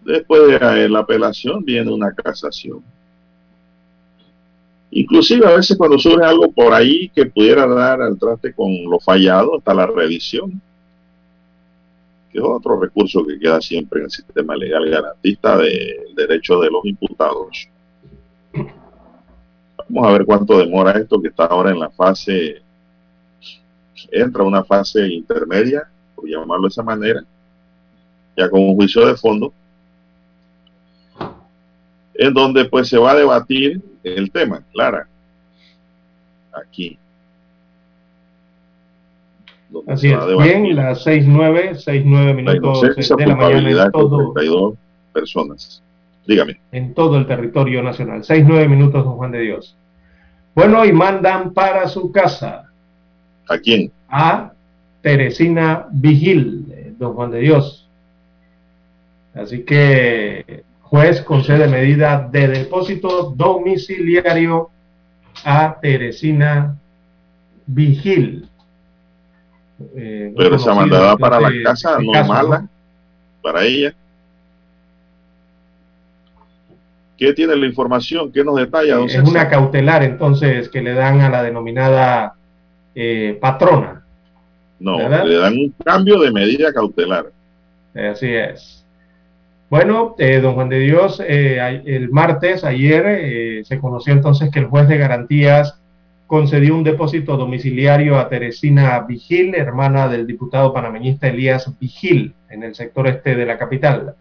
[0.06, 2.84] Después de la apelación viene una casación.
[4.91, 8.99] Inclusive a veces cuando surge algo por ahí que pudiera dar al traste con lo
[8.99, 10.62] fallado, está la revisión,
[12.32, 16.70] que es otro recurso que queda siempre en el sistema legal garantista del derecho de
[16.70, 17.68] los imputados.
[19.89, 22.62] Vamos a ver cuánto demora esto que está ahora en la fase,
[24.12, 27.24] entra una fase intermedia, por llamarlo de esa manera,
[28.38, 29.51] ya con un juicio de fondo,
[32.18, 35.07] en donde pues se va a debatir el tema, Clara,
[36.53, 36.97] aquí.
[39.88, 42.82] Así es, bien, las 6-9, 6-9 minutos
[43.18, 44.78] de la mañana en todo,
[45.11, 45.82] personas.
[46.26, 46.59] Dígame.
[46.72, 48.24] En todo el territorio nacional.
[48.24, 49.76] 6-9 minutos, don Juan de Dios.
[50.55, 52.72] Bueno, y mandan para su casa.
[53.49, 53.91] ¿A quién?
[54.09, 54.53] A
[55.01, 57.88] Teresina Vigil, don Juan de Dios.
[59.34, 60.63] Así que
[60.96, 64.70] juez concede medida de depósito domiciliario
[65.43, 66.78] a Teresina
[67.66, 68.48] Vigil.
[69.93, 72.66] Eh, Pero esa mandada para la casa, no mala,
[73.41, 73.93] para ella.
[77.18, 78.32] ¿Qué tiene la información?
[78.32, 79.04] ¿Qué nos detalla?
[79.06, 82.36] es una cautelar entonces que le dan a la denominada
[82.93, 84.06] eh, patrona.
[84.80, 87.26] No, le dan un cambio de medida cautelar.
[87.93, 88.85] Así es.
[89.70, 94.68] Bueno, eh, don Juan de Dios, eh, el martes, ayer, se conoció entonces que el
[94.68, 95.80] juez de garantías
[96.28, 102.76] concedió un depósito domiciliario a Teresina Vigil, hermana del diputado panameñista Elías Vigil, en el
[102.76, 104.16] sector este de la capital.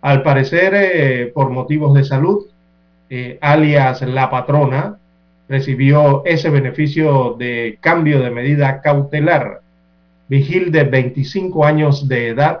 [0.00, 2.46] Al parecer, eh, por motivos de salud,
[3.10, 4.98] eh, alias la patrona,
[5.48, 9.60] recibió ese beneficio de cambio de medida cautelar.
[10.28, 12.60] Vigil de 25 años de edad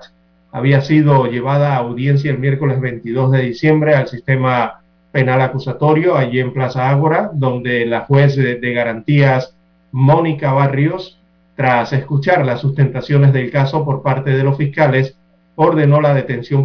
[0.54, 6.38] había sido llevada a audiencia el miércoles 22 de diciembre al sistema penal acusatorio allí
[6.38, 9.56] en Plaza Ágora, donde la juez de, garantías
[9.90, 11.18] Mónica Barrios,
[11.56, 15.16] tras escuchar las sustentaciones del caso por parte de los fiscales,
[15.56, 16.64] ordenó la detención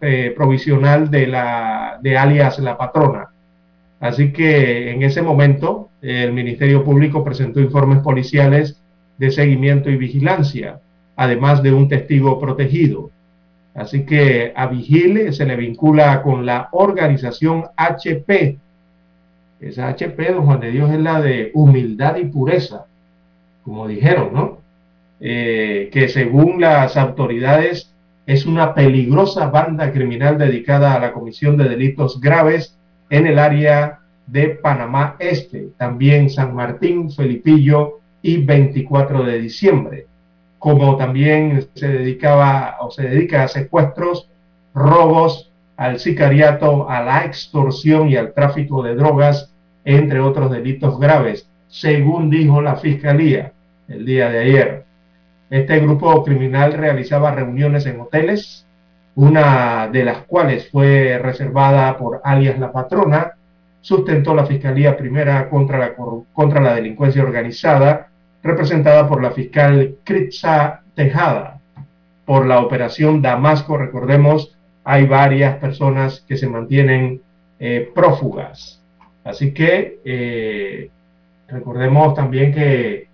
[0.00, 3.30] eh, provisional de, la, de alias La Patrona.
[3.98, 8.80] Así que en ese momento el Ministerio Público presentó informes policiales
[9.18, 10.78] de seguimiento y vigilancia,
[11.18, 13.10] además de un testigo protegido.
[13.74, 18.56] Así que a Vigile se le vincula con la organización HP.
[19.60, 22.86] Esa HP, don Juan de Dios, es la de humildad y pureza,
[23.64, 24.58] como dijeron, ¿no?
[25.20, 27.92] Eh, que según las autoridades
[28.24, 32.78] es una peligrosa banda criminal dedicada a la comisión de delitos graves
[33.10, 33.98] en el área
[34.28, 40.07] de Panamá Este, también San Martín, Felipillo y 24 de diciembre,
[40.58, 44.28] como también se dedicaba o se dedica a secuestros,
[44.74, 49.52] robos, al sicariato, a la extorsión y al tráfico de drogas,
[49.84, 53.52] entre otros delitos graves, según dijo la Fiscalía
[53.88, 54.84] el día de ayer.
[55.50, 58.66] Este grupo criminal realizaba reuniones en hoteles,
[59.14, 63.32] una de las cuales fue reservada por alias La Patrona,
[63.80, 65.94] sustentó la Fiscalía Primera contra la,
[66.32, 68.08] contra la delincuencia organizada,
[68.42, 71.60] representada por la fiscal Kritza Tejada.
[72.24, 77.20] Por la operación Damasco, recordemos, hay varias personas que se mantienen
[77.58, 78.82] eh, prófugas.
[79.24, 80.90] Así que eh,
[81.48, 83.08] recordemos también que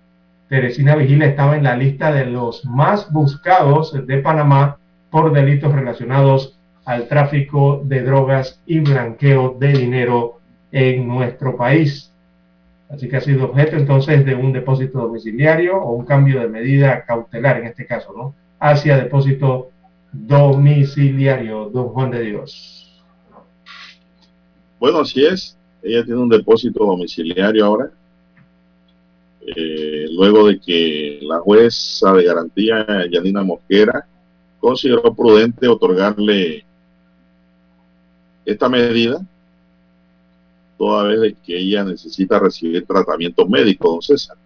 [0.47, 4.77] Teresina Vigila estaba en la lista de los más buscados de Panamá
[5.09, 10.39] por delitos relacionados al tráfico de drogas y blanqueo de dinero
[10.71, 12.11] en nuestro país.
[12.89, 17.03] Así que ha sido objeto entonces de un depósito domiciliario o un cambio de medida
[17.05, 18.35] cautelar en este caso, ¿no?
[18.59, 19.69] Hacia depósito
[20.11, 23.03] domiciliario, don Juan de Dios.
[24.79, 25.57] Bueno, así es.
[25.81, 27.91] Ella tiene un depósito domiciliario ahora
[29.47, 34.07] eh, luego de que la jueza de garantía, Yanina Mosquera,
[34.59, 36.65] consideró prudente otorgarle
[38.43, 39.21] esta medida,
[40.77, 44.37] toda vez que ella necesita recibir tratamiento médico, don César.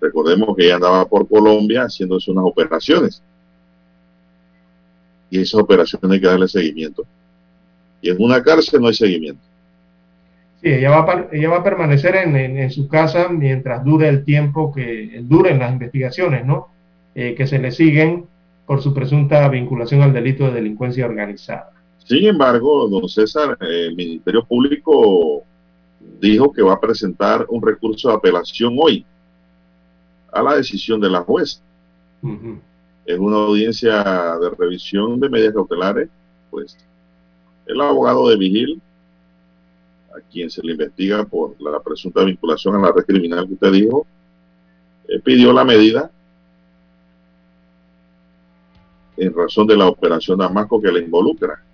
[0.00, 3.22] Recordemos que ella andaba por Colombia haciéndose unas operaciones.
[5.30, 7.04] Y esas operaciones hay que darle seguimiento.
[8.00, 9.42] Y en una cárcel no hay seguimiento.
[10.62, 15.20] Sí, ella va, ella va a permanecer en, su casa mientras dure el tiempo que
[15.22, 16.68] duren las investigaciones, ¿no?
[17.14, 18.26] Eh, que se le siguen
[18.66, 21.72] por su presunta vinculación al delito de delincuencia organizada.
[22.08, 25.42] Sin embargo, don César, el Ministerio Público
[26.18, 29.04] dijo que va a presentar un recurso de apelación hoy
[30.32, 31.60] a la decisión de la jueza.
[32.22, 34.02] En una audiencia
[34.38, 36.08] de revisión de medidas cautelares,
[36.50, 36.78] pues
[37.66, 38.80] el abogado de Vigil
[40.16, 43.72] a quien se le investiga por la presunta vinculación a la red criminal que usted
[43.72, 44.06] dijo,
[45.08, 46.10] eh, pidió la medida
[49.18, 51.67] en razón de la operación Damasco que le involucra.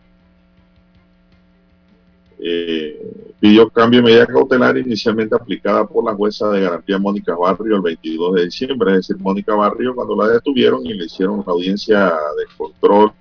[2.46, 3.00] Eh,
[3.40, 7.80] pidió cambio de medida cautelar inicialmente aplicada por la jueza de garantía Mónica Barrio el
[7.80, 12.04] 22 de diciembre, es decir, Mónica Barrio cuando la detuvieron y le hicieron una audiencia
[12.04, 13.12] de control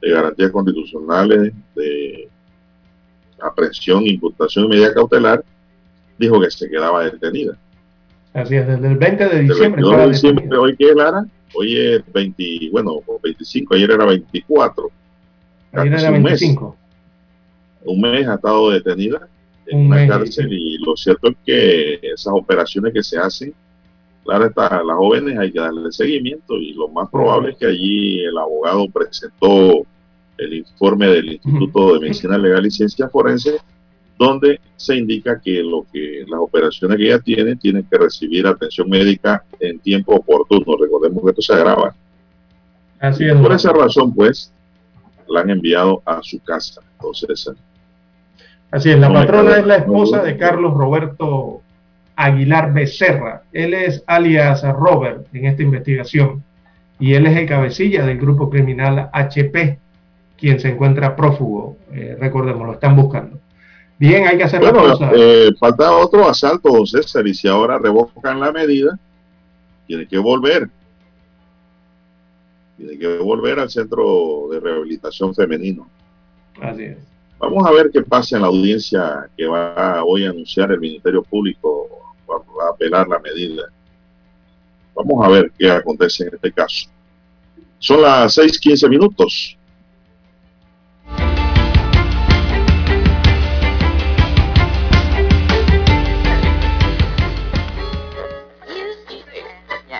[0.00, 2.28] de garantías constitucionales, de
[3.40, 5.44] aprehensión, imputación y medida cautelar,
[6.16, 7.58] dijo que se quedaba detenida.
[8.34, 9.82] Así es, desde el 20 de diciembre.
[9.82, 14.90] El de diciembre, hoy que es Lara, hoy es 20, bueno, 25, ayer era 24.
[15.72, 16.76] Ayer era 25
[17.84, 19.28] un mes ha estado detenida
[19.66, 23.54] en una cárcel y lo cierto es que esas operaciones que se hacen,
[24.24, 28.20] claro está, las jóvenes hay que darle seguimiento y lo más probable es que allí
[28.20, 29.84] el abogado presentó
[30.38, 33.58] el informe del Instituto de Medicina Legal y Ciencia Forense
[34.18, 38.88] donde se indica que lo que las operaciones que ella tiene tienen que recibir atención
[38.88, 40.76] médica en tiempo oportuno.
[40.80, 41.94] Recordemos que esto se agrava.
[43.00, 43.34] Así es.
[43.34, 44.52] Por esa razón, pues,
[45.28, 46.80] la han enviado a su casa.
[46.92, 47.50] Entonces,
[48.72, 51.60] Así es, la patrona es la esposa de Carlos Roberto
[52.16, 53.42] Aguilar Becerra.
[53.52, 56.42] Él es alias Robert en esta investigación
[56.98, 59.78] y él es el cabecilla del grupo criminal HP,
[60.38, 61.76] quien se encuentra prófugo.
[61.92, 63.38] Eh, recordemos, lo están buscando.
[63.98, 68.52] Bien, hay que hacer bueno, eh, falta otro asalto, César, y si ahora revocan la
[68.52, 68.98] medida,
[69.86, 70.70] tiene que volver.
[72.78, 75.86] Tiene que volver al centro de rehabilitación femenino.
[76.60, 77.12] Así es.
[77.42, 81.24] Vamos a ver qué pasa en la audiencia que va hoy a anunciar el Ministerio
[81.24, 81.88] Público,
[82.30, 83.64] va, a apelar la medida.
[84.94, 86.88] Vamos a ver qué acontece en este caso.
[87.80, 89.58] Son las 6:15 minutos.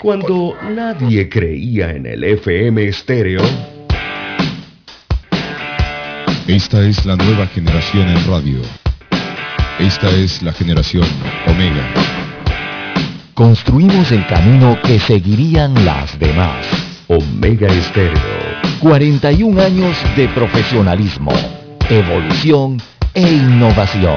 [0.00, 3.42] Cuando nadie creía en el FM estéreo,
[6.46, 8.60] esta es la nueva generación en radio.
[9.78, 11.06] Esta es la generación
[11.46, 11.88] Omega.
[13.34, 16.66] Construimos el camino que seguirían las demás.
[17.08, 18.20] Omega Estéreo.
[18.80, 21.32] 41 años de profesionalismo,
[21.88, 22.80] evolución
[23.14, 24.16] e innovación.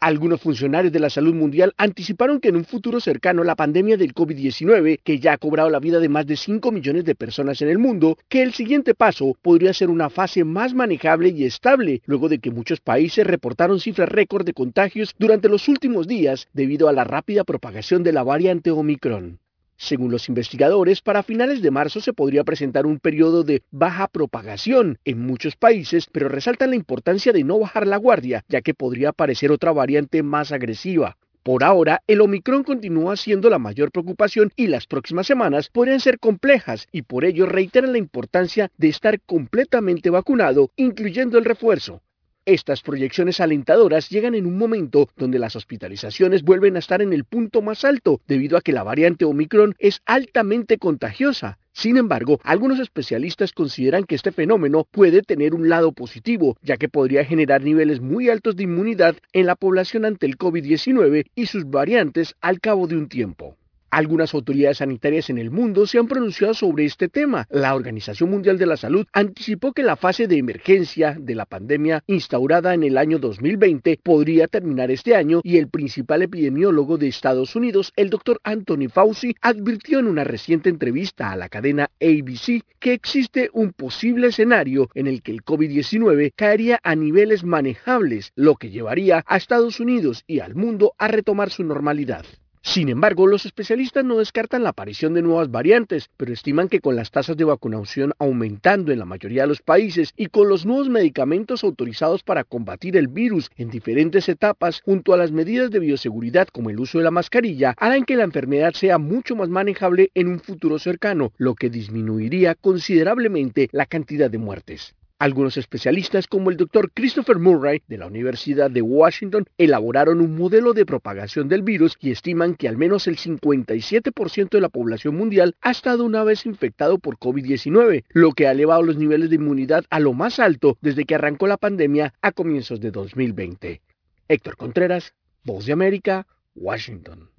[0.00, 4.12] Algunos funcionarios de la salud mundial anticiparon que en un futuro cercano la pandemia del
[4.12, 7.70] COVID-19, que ya ha cobrado la vida de más de 5 millones de personas en
[7.70, 12.28] el mundo, que el siguiente paso podría ser una fase más manejable y estable, luego
[12.28, 16.92] de que muchos países reportaron cifras récord de contagios durante los últimos días debido a
[16.92, 19.38] la rápida propagación de la variante Omicron.
[19.76, 24.98] Según los investigadores, para finales de marzo se podría presentar un periodo de baja propagación
[25.04, 29.10] en muchos países, pero resaltan la importancia de no bajar la guardia, ya que podría
[29.10, 31.16] aparecer otra variante más agresiva.
[31.42, 36.18] Por ahora, el Omicron continúa siendo la mayor preocupación y las próximas semanas podrían ser
[36.18, 42.02] complejas y por ello reiteran la importancia de estar completamente vacunado, incluyendo el refuerzo.
[42.48, 47.24] Estas proyecciones alentadoras llegan en un momento donde las hospitalizaciones vuelven a estar en el
[47.24, 51.58] punto más alto debido a que la variante Omicron es altamente contagiosa.
[51.72, 56.88] Sin embargo, algunos especialistas consideran que este fenómeno puede tener un lado positivo, ya que
[56.88, 61.68] podría generar niveles muy altos de inmunidad en la población ante el COVID-19 y sus
[61.68, 63.56] variantes al cabo de un tiempo.
[63.90, 67.46] Algunas autoridades sanitarias en el mundo se han pronunciado sobre este tema.
[67.50, 72.02] La Organización Mundial de la Salud anticipó que la fase de emergencia de la pandemia
[72.06, 77.56] instaurada en el año 2020 podría terminar este año y el principal epidemiólogo de Estados
[77.56, 82.92] Unidos, el doctor Anthony Fauci, advirtió en una reciente entrevista a la cadena ABC que
[82.92, 88.70] existe un posible escenario en el que el COVID-19 caería a niveles manejables, lo que
[88.70, 92.24] llevaría a Estados Unidos y al mundo a retomar su normalidad.
[92.66, 96.96] Sin embargo, los especialistas no descartan la aparición de nuevas variantes, pero estiman que con
[96.96, 100.88] las tasas de vacunación aumentando en la mayoría de los países y con los nuevos
[100.88, 106.48] medicamentos autorizados para combatir el virus en diferentes etapas, junto a las medidas de bioseguridad
[106.48, 110.26] como el uso de la mascarilla, harán que la enfermedad sea mucho más manejable en
[110.26, 114.96] un futuro cercano, lo que disminuiría considerablemente la cantidad de muertes.
[115.18, 120.74] Algunos especialistas como el doctor Christopher Murray de la Universidad de Washington elaboraron un modelo
[120.74, 125.56] de propagación del virus y estiman que al menos el 57% de la población mundial
[125.62, 129.86] ha estado una vez infectado por COVID-19, lo que ha elevado los niveles de inmunidad
[129.88, 133.80] a lo más alto desde que arrancó la pandemia a comienzos de 2020.
[134.28, 135.14] Héctor Contreras,
[135.44, 137.30] Voz de América, Washington.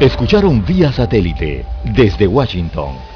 [0.00, 3.15] Escucharon vía satélite desde Washington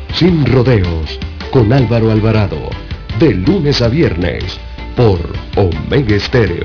[0.13, 1.19] sin rodeos,
[1.51, 2.69] con Álvaro Alvarado,
[3.19, 4.59] de lunes a viernes,
[4.95, 5.19] por
[5.55, 6.63] Omega Estéreo.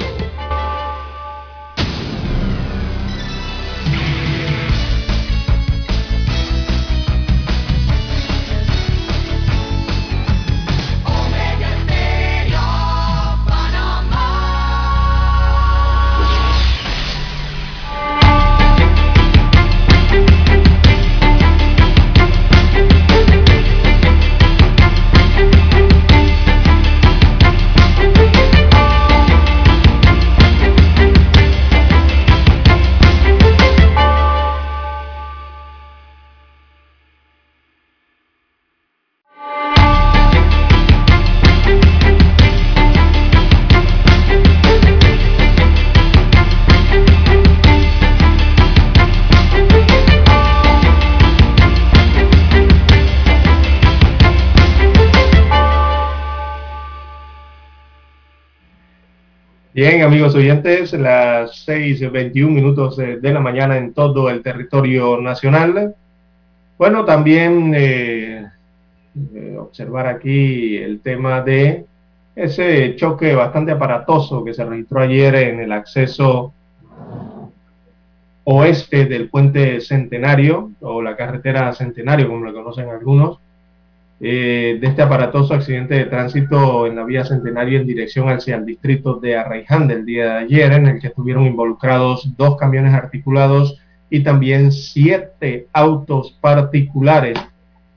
[59.89, 65.95] Bien, amigos oyentes, las 6.21 minutos de, la mañana en todo el territorio nacional.
[66.76, 68.51] Bueno, también eh,
[69.32, 71.87] eh, observar aquí el tema de
[72.34, 76.53] ese choque bastante aparatoso que se registró ayer en el acceso
[78.43, 83.39] oeste del puente Centenario, o la carretera Centenario, como lo conocen algunos,
[84.19, 88.64] eh, de este aparatoso accidente de tránsito en la vía Centenario en dirección hacia el
[88.64, 93.79] distrito de Arraiján del día de ayer, en el que estuvieron involucrados dos camiones articulados
[94.09, 97.39] y también siete autos particulares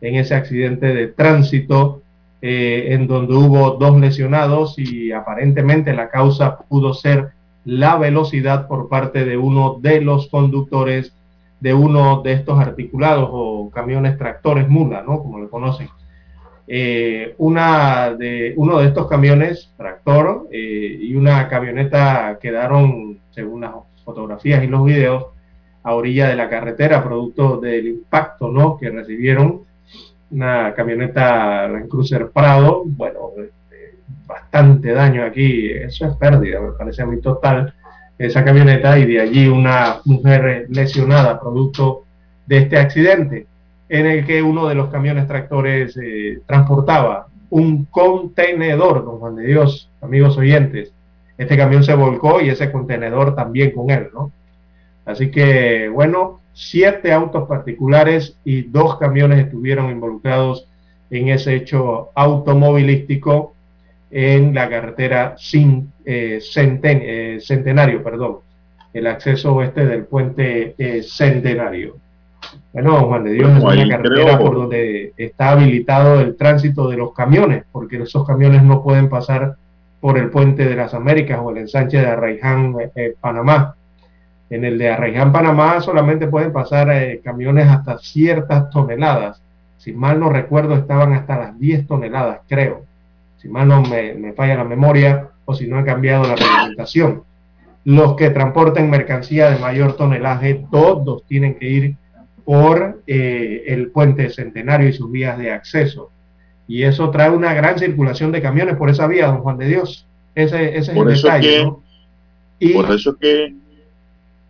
[0.02, 2.02] en ese accidente de tránsito,
[2.42, 7.30] eh, en donde hubo dos lesionados y aparentemente la causa pudo ser
[7.64, 11.14] la velocidad por parte de uno de los conductores
[11.60, 15.20] de uno de estos articulados o camiones tractores mula, ¿no?
[15.20, 15.90] Como le conocen.
[16.72, 23.72] Eh, una de, uno de estos camiones, tractor, eh, y una camioneta quedaron, según las
[24.06, 25.26] fotografías y los videos,
[25.82, 28.78] a orilla de la carretera, producto del impacto ¿no?
[28.78, 29.62] que recibieron.
[30.30, 33.96] Una camioneta Land Cruiser Prado, bueno, este,
[34.28, 37.74] bastante daño aquí, eso es pérdida, me parece a mí total,
[38.16, 42.04] esa camioneta, y de allí una mujer lesionada, producto
[42.46, 43.48] de este accidente
[43.90, 49.48] en el que uno de los camiones tractores eh, transportaba un contenedor, don Juan de
[49.48, 50.94] Dios, amigos oyentes.
[51.40, 54.32] Este camión se volcó y ese contenedor también con él, ¿no?
[55.06, 60.68] Así que, bueno, siete autos particulares y dos camiones estuvieron involucrados
[61.10, 63.56] en ese hecho automovilístico
[64.12, 68.38] en la carretera sin, eh, eh, Centenario, perdón,
[68.94, 71.96] el acceso oeste del puente Centenario.
[72.74, 77.14] Bueno, Juan de Dios es una carretera por donde está habilitado el tránsito de los
[77.14, 79.56] camiones, porque esos camiones no pueden pasar
[80.00, 83.76] por el puente de las Américas o el ensanche de Arraiján, eh, eh, Panamá.
[84.50, 89.42] En el de Arraiján, Panamá, solamente pueden pasar eh, camiones hasta ciertas toneladas.
[89.78, 92.84] Si mal no recuerdo, estaban hasta las 10 toneladas, creo.
[93.38, 97.24] Si mal no me, me falla la memoria o si no ha cambiado la reglamentación.
[97.86, 101.96] Los que transporten mercancía de mayor tonelaje, todos tienen que ir
[102.50, 106.10] por eh, el puente centenario y sus vías de acceso.
[106.68, 110.08] Y eso trae una gran circulación de camiones por esa vía, don Juan de Dios.
[110.34, 111.72] Ese, es el detalle.
[112.58, 113.54] y, por eso que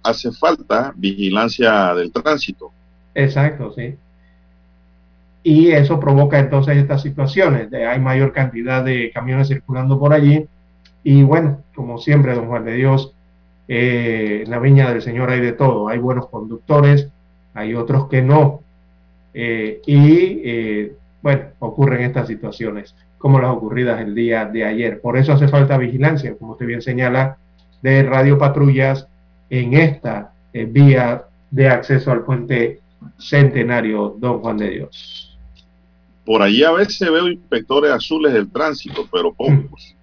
[0.01, 2.71] hace falta vigilancia del tránsito.
[3.13, 3.95] Exacto, sí.
[5.43, 7.69] Y eso provoca entonces estas situaciones.
[7.69, 10.45] De, hay mayor cantidad de camiones circulando por allí.
[11.03, 13.13] Y bueno, como siempre, don Juan de Dios,
[13.67, 15.89] eh, en la viña del Señor hay de todo.
[15.89, 17.09] Hay buenos conductores,
[17.53, 18.61] hay otros que no.
[19.33, 25.01] Eh, y eh, bueno, ocurren estas situaciones como las ocurridas el día de ayer.
[25.01, 27.37] Por eso hace falta vigilancia, como usted bien señala,
[27.81, 29.07] de radiopatrullas
[29.49, 32.79] en esta eh, vía de acceso al puente
[33.17, 35.37] centenario Don Juan de Dios.
[36.25, 39.95] Por allí a veces veo inspectores azules del tránsito, pero pocos.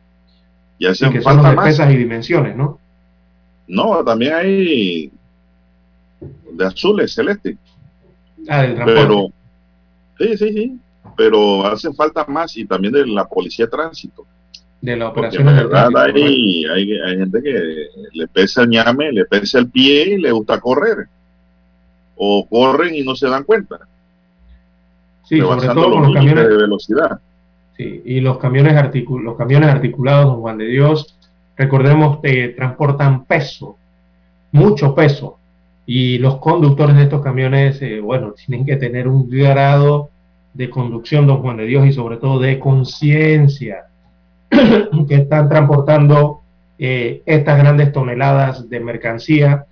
[0.79, 2.79] Y hacen que falta son de pesas y dimensiones, ¿no?
[3.69, 5.11] No, también hay
[6.21, 7.57] de azules, celeste.
[8.49, 8.77] Ah, del.
[8.85, 9.29] Pero,
[10.19, 10.81] sí, sí, sí.
[11.17, 14.27] Pero hacen falta más y también de la policía de tránsito.
[14.81, 19.25] De la operación de verdad hay, hay, hay, gente que le pesa el ñame, le
[19.25, 21.09] pesa el pie y le gusta correr.
[22.17, 23.81] O corren y no se dan cuenta.
[25.25, 27.21] Sí, sobre todo con los camiones de velocidad.
[27.77, 28.75] Sí, y los camiones,
[29.09, 31.19] los camiones articulados, don Juan de Dios,
[31.57, 33.77] recordemos que transportan peso,
[34.53, 35.39] mucho peso,
[35.87, 40.11] y los conductores de estos camiones, eh, bueno, tienen que tener un grado
[40.53, 43.87] de conducción, don Juan de Dios, y sobre todo de conciencia,
[44.51, 46.41] que están transportando
[46.79, 49.67] eh, estas grandes toneladas de mercancía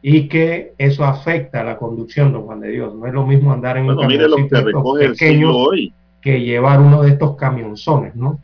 [0.00, 2.94] y que eso afecta a la conducción, don Juan de Dios.
[2.94, 5.92] No es lo mismo andar en un camioncito pequeño hoy.
[6.20, 8.38] que llevar uno de estos camionzones, ¿no?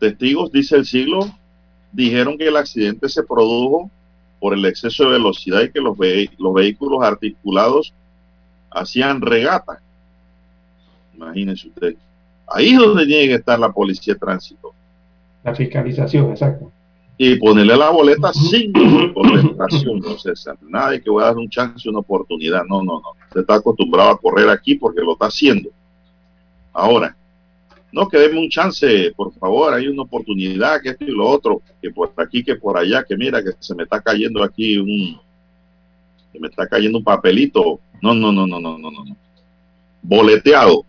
[0.00, 1.20] Testigos, dice el siglo,
[1.92, 3.88] dijeron que el accidente se produjo
[4.42, 5.96] por el exceso de velocidad y que los,
[6.36, 7.94] los vehículos articulados
[8.72, 9.80] hacían regata.
[11.14, 11.94] Imagínense usted.
[12.48, 14.74] Ahí es donde tiene que estar la policía de tránsito.
[15.44, 16.72] La fiscalización, exacto.
[17.16, 18.72] Y ponerle la boleta sin
[19.14, 20.56] concentración, no César.
[20.62, 22.64] Nada de que voy a dar un chance, una oportunidad.
[22.64, 23.10] No, no, no.
[23.28, 25.70] Usted está acostumbrado a correr aquí porque lo está haciendo.
[26.72, 27.16] Ahora,
[27.92, 31.60] no, que déme un chance, por favor, hay una oportunidad, que esto y lo otro,
[31.80, 35.20] que por aquí, que por allá, que mira, que se me está cayendo aquí un,
[36.32, 37.80] que me está cayendo un papelito.
[38.00, 39.16] No, no, no, no, no, no, no.
[40.00, 40.84] Boleteado.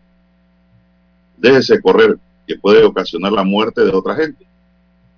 [1.37, 4.47] Déjese correr, que puede ocasionar la muerte de otra gente.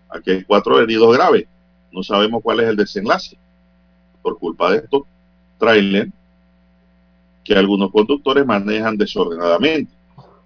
[0.10, 1.46] Aquí hay cuatro heridos graves.
[1.92, 3.38] No sabemos cuál es el desenlace.
[4.24, 5.04] Por culpa de estos
[5.60, 6.12] trailers
[7.44, 9.95] que algunos conductores manejan desordenadamente.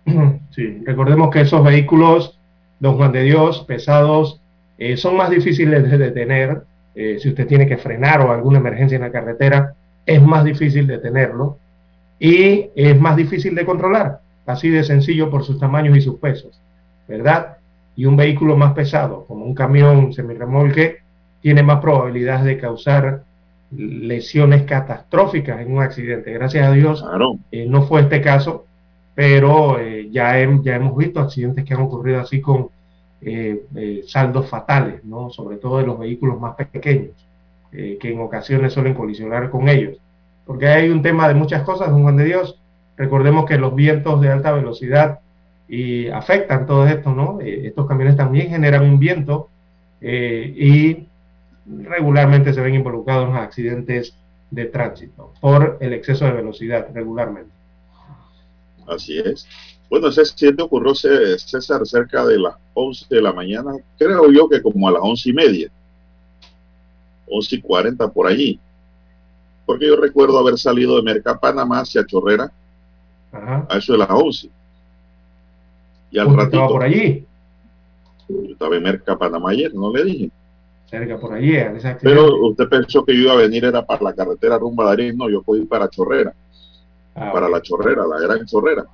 [0.52, 2.38] Sí, recordemos que esos vehículos,
[2.80, 4.42] don Juan de Dios, pesados,
[4.78, 6.64] eh, son más difíciles de detener.
[6.96, 9.74] Eh, si usted tiene que frenar o alguna emergencia en la carretera,
[10.06, 11.58] es más difícil detenerlo
[12.20, 16.60] y es más difícil de controlar, así de sencillo por sus tamaños y sus pesos,
[17.08, 17.58] ¿verdad?
[17.96, 20.98] Y un vehículo más pesado, como un camión semirremolque,
[21.42, 23.24] tiene más probabilidades de causar
[23.72, 26.34] lesiones catastróficas en un accidente.
[26.34, 27.06] Gracias a Dios,
[27.52, 28.66] eh, no fue este caso,
[29.20, 32.70] pero eh, ya, hemos visto accidentes que han ocurrido así con
[33.20, 35.02] eh, eh, saldos fatales,
[35.32, 37.12] sobre todo de los vehículos más pequeños,
[37.70, 39.98] que en ocasiones suelen colisionar con ellos.
[40.46, 42.62] Porque hay un tema de muchas cosas, don Juan de Dios.
[42.96, 45.20] Recordemos que los vientos de alta velocidad
[45.68, 47.40] y afectan todo esto, ¿no?
[47.42, 49.50] estos camiones también generan un viento
[50.00, 51.08] y
[51.68, 54.16] regularmente se ven involucrados en accidentes
[54.50, 57.59] de tránsito por el exceso de velocidad regularmente.
[58.90, 59.48] Así es.
[59.90, 64.62] Bueno, ese accidente ocurrió, César, cerca de las 11 de la mañana, creo yo que
[64.62, 65.70] como a las once y media,
[67.28, 68.60] 11 y 40 por allí.
[69.66, 72.52] Porque yo recuerdo haber salido de Merca Panamá hacia Chorrera,
[73.32, 74.50] a eso de las 11.
[76.12, 76.44] Y al ratito.
[76.44, 77.26] Estaba por allí?
[78.28, 80.32] Yo estaba en Merca Panamá ayer, no le dije.
[80.86, 81.54] Cerca por allí,
[82.02, 85.30] Pero usted pensó que yo iba a venir, era para la carretera rumba de no,
[85.30, 86.34] yo fui para Chorrera.
[87.20, 88.86] Ah, para la chorrera, la gran chorrera.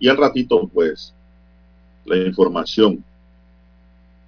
[0.00, 1.14] Y al ratito, pues,
[2.04, 3.04] la información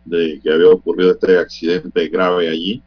[0.05, 2.83] de que había ocurrido este accidente grave allí.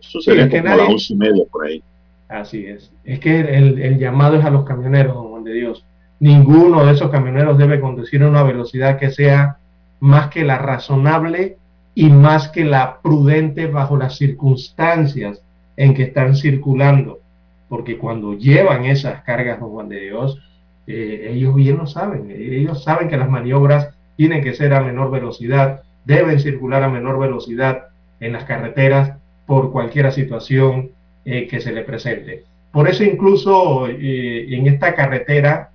[0.00, 1.82] Eso sería como a las once y media por ahí.
[2.28, 2.92] Así es.
[3.04, 5.84] Es que el, llamado es a los camioneros, don de Dios.
[6.20, 9.58] Ninguno de esos camioneros debe conducir a una velocidad que sea
[10.00, 11.56] más que la razonable
[11.94, 15.40] y más que la prudente bajo las circunstancias
[15.76, 17.20] en que están circulando
[17.68, 20.38] porque cuando llevan esas cargas, don Juan de Dios,
[20.86, 25.10] eh, ellos bien lo saben, ellos saben que las maniobras tienen que ser a menor
[25.10, 27.88] velocidad, deben circular a menor velocidad
[28.20, 29.12] en las carreteras
[29.46, 30.90] por cualquier situación
[31.24, 32.44] eh, que se le presente.
[32.72, 35.70] Por eso incluso eh, en esta carretera,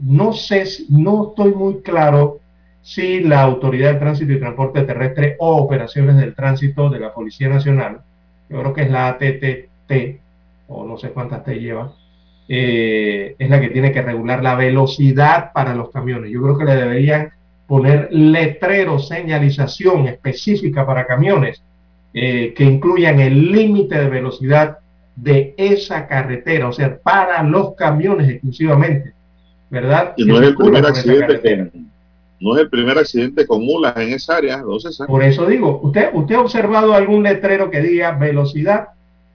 [0.00, 2.40] no sé, no estoy muy claro
[2.82, 7.48] si la Autoridad de Tránsito y Transporte Terrestre o Operaciones del Tránsito de la Policía
[7.48, 8.00] Nacional,
[8.50, 10.20] yo creo que es la ATTT,
[10.74, 11.92] o no sé cuántas te lleva,
[12.48, 16.30] eh, es la que tiene que regular la velocidad para los camiones.
[16.30, 17.30] Yo creo que le deberían
[17.66, 21.62] poner letreros, señalización específica para camiones
[22.12, 24.78] eh, que incluyan el límite de velocidad
[25.16, 29.12] de esa carretera, o sea, para los camiones exclusivamente,
[29.70, 30.12] ¿verdad?
[30.16, 31.70] Y no es el primer accidente
[32.40, 34.62] no es el primer accidente con mulas en esa área,
[35.06, 38.88] Por eso digo, ¿usted, usted ha observado algún letrero que diga velocidad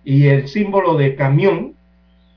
[0.09, 1.73] y el símbolo de camión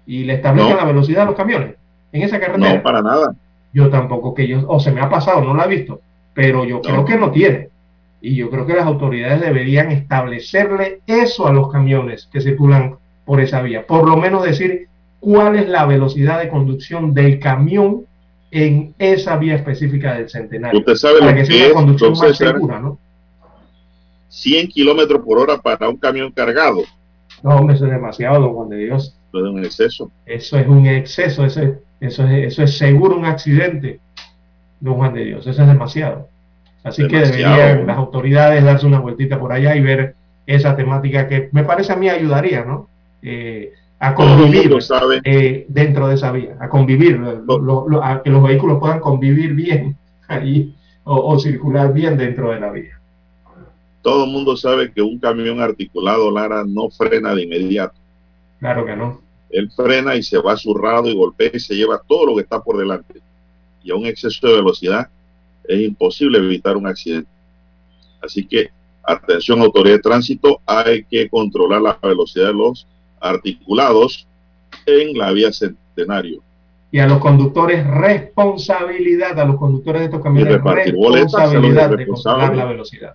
[0.07, 1.77] y le establezca la velocidad a los camiones
[2.13, 2.75] en esa carretera?
[2.75, 3.35] No, para nada.
[3.73, 6.03] Yo tampoco que yo, o se me ha pasado, no lo he visto,
[6.35, 7.71] pero yo creo que no tiene.
[8.21, 13.41] Y yo creo que las autoridades deberían establecerle eso a los camiones que circulan por
[13.41, 13.87] esa vía.
[13.87, 14.89] Por lo menos decir
[15.21, 18.03] cuál es la velocidad de conducción del camión
[18.51, 20.79] en esa vía específica del centenario.
[20.79, 22.99] Usted sabe para lo que, sea una conducción más segura, ¿no?
[24.29, 26.83] 100 kilómetros por hora para un camión cargado.
[27.43, 29.17] No, hombre, eso es demasiado, don Juan de Dios.
[29.29, 30.11] Eso es un exceso.
[30.27, 31.71] Eso es un exceso, eso es,
[32.01, 34.01] eso es, eso es seguro un accidente,
[34.81, 35.47] don Juan de Dios.
[35.47, 36.29] Eso es demasiado.
[36.85, 40.15] Así que deberían las autoridades darse una vueltita por allá y ver
[40.47, 42.89] esa temática que me parece a mí ayudaría, ¿no?
[43.23, 44.77] Eh, a convivir
[45.23, 47.21] eh, dentro de esa vía, a convivir,
[48.03, 49.97] a que los vehículos puedan convivir bien
[50.29, 50.75] ahí
[51.05, 52.99] o, circular bien dentro de la vía.
[54.03, 57.95] Todo el mundo sabe que un camión articulado, Lara, no frena de inmediato.
[58.59, 59.21] Claro que no.
[59.51, 62.61] Él frena y se va zurrado y golpea y se lleva todo lo que está
[62.61, 63.21] por delante.
[63.85, 65.09] Y a un exceso de velocidad
[65.65, 67.29] es imposible evitar un accidente.
[68.23, 68.71] Así que,
[69.05, 72.87] atención autoridad de tránsito, hay que controlar la velocidad de los
[73.21, 74.27] articulados
[74.87, 76.41] en la vía centenario.
[76.91, 82.65] Y a los conductores responsabilidad, a los conductores de estos camiones responsabilidad de controlar la
[82.67, 83.15] velocidad.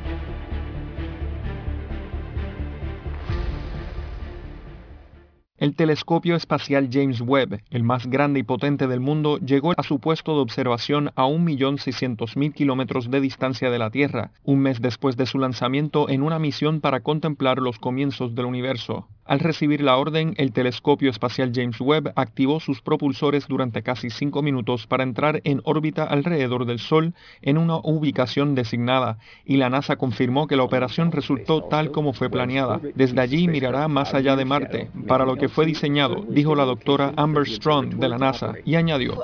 [5.61, 9.99] El telescopio espacial James Webb, el más grande y potente del mundo, llegó a su
[9.99, 15.27] puesto de observación a 1.600.000 kilómetros de distancia de la Tierra, un mes después de
[15.27, 19.07] su lanzamiento en una misión para contemplar los comienzos del universo.
[19.23, 24.41] Al recibir la orden, el telescopio espacial James Webb activó sus propulsores durante casi cinco
[24.41, 29.95] minutos para entrar en órbita alrededor del Sol en una ubicación designada, y la NASA
[29.95, 32.81] confirmó que la operación resultó tal como fue planeada.
[32.95, 37.13] Desde allí mirará más allá de Marte, para lo que fue diseñado, dijo la doctora
[37.17, 39.23] Amber Strong de la NASA, y añadió,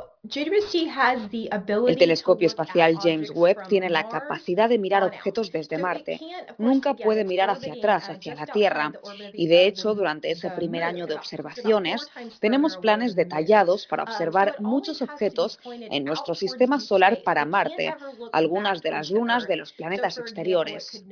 [1.88, 6.20] el telescopio espacial James Webb tiene la capacidad de mirar objetos desde Marte.
[6.58, 8.92] Nunca puede mirar hacia atrás, hacia la Tierra.
[9.34, 12.08] Y de hecho, durante ese primer año de observaciones,
[12.40, 17.94] tenemos planes detallados para observar muchos objetos en nuestro sistema solar para Marte,
[18.32, 21.04] algunas de las lunas de los planetas exteriores.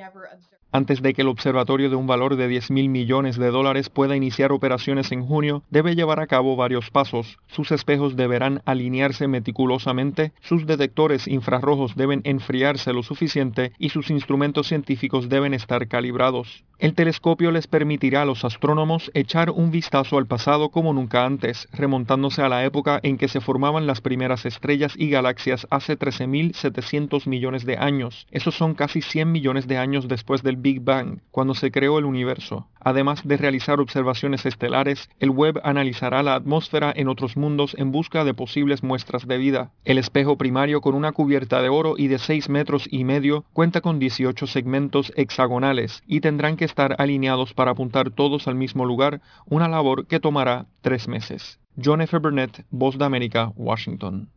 [0.71, 4.17] Antes de que el observatorio de un valor de 10 mil millones de dólares pueda
[4.17, 7.37] iniciar operaciones en junio, debe llevar a cabo varios pasos.
[7.47, 8.61] Sus espejos deberán
[9.05, 15.87] alinearse meticulosamente, sus detectores infrarrojos deben enfriarse lo suficiente y sus instrumentos científicos deben estar
[15.87, 16.63] calibrados.
[16.77, 21.69] El telescopio les permitirá a los astrónomos echar un vistazo al pasado como nunca antes,
[21.71, 27.27] remontándose a la época en que se formaban las primeras estrellas y galaxias hace 13.700
[27.27, 28.27] millones de años.
[28.29, 32.05] Esos son casi 100 millones de años después del Big Bang, cuando se creó el
[32.05, 32.67] universo.
[32.81, 38.25] Además de realizar observaciones estelares, el web analizará la atmósfera en otros mundos en busca
[38.25, 38.94] de posibles muestras
[39.27, 39.71] de vida.
[39.83, 43.81] El espejo primario con una cubierta de oro y de 6 metros y medio cuenta
[43.81, 49.21] con 18 segmentos hexagonales y tendrán que estar alineados para apuntar todos al mismo lugar,
[49.45, 51.59] una labor que tomará tres meses.
[51.83, 52.17] John F.
[52.19, 54.29] Burnett, Voz de América, Washington.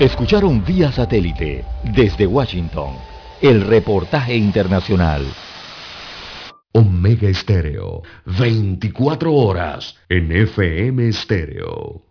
[0.00, 2.94] Escucharon vía satélite desde Washington
[3.40, 5.24] el reportaje internacional.
[6.78, 12.04] Omega Estéreo, 24 horas en FM Estéreo.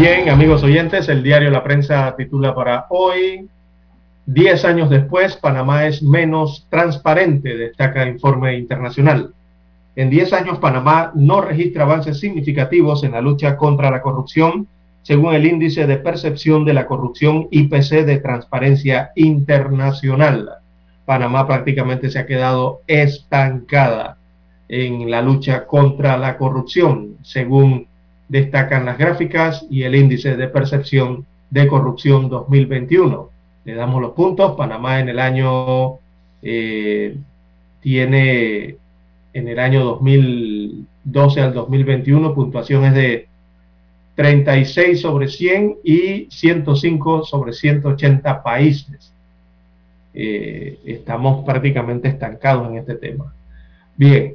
[0.00, 3.46] Bien, amigos oyentes, el diario La Prensa titula para hoy,
[4.24, 9.34] 10 años después, Panamá es menos transparente, destaca informe internacional.
[9.96, 14.68] En 10 años, Panamá no registra avances significativos en la lucha contra la corrupción,
[15.02, 20.48] según el índice de percepción de la corrupción IPC de Transparencia Internacional.
[21.04, 24.16] Panamá prácticamente se ha quedado estancada
[24.66, 27.89] en la lucha contra la corrupción, según
[28.30, 33.28] destacan las gráficas y el índice de percepción de corrupción 2021.
[33.64, 34.56] Le damos los puntos.
[34.56, 35.98] Panamá en el año
[36.40, 37.16] eh,
[37.80, 38.76] tiene
[39.32, 43.26] en el año 2012 al 2021 puntuaciones de
[44.14, 49.12] 36 sobre 100 y 105 sobre 180 países.
[50.14, 53.34] Eh, estamos prácticamente estancados en este tema.
[53.96, 54.34] Bien,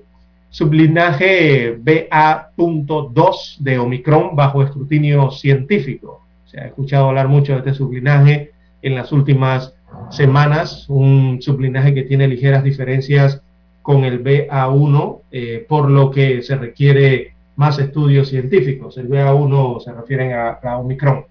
[0.50, 6.22] sublinaje BA.2 de Omicron bajo escrutinio científico.
[6.46, 9.74] Se ha escuchado hablar mucho de este sublinaje en las últimas
[10.10, 13.42] semanas, un sublinaje que tiene ligeras diferencias
[13.82, 18.98] con el BA1, eh, por lo que se requiere más estudios científicos.
[18.98, 21.26] El BA1 se refiere a, a Omicron.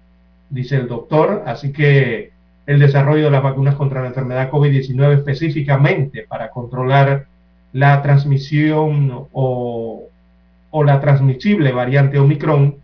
[0.51, 2.33] dice el doctor, así que
[2.67, 7.27] el desarrollo de las vacunas contra la enfermedad COVID-19 específicamente para controlar
[7.73, 10.08] la transmisión o,
[10.71, 12.77] o la transmisible variante Omicron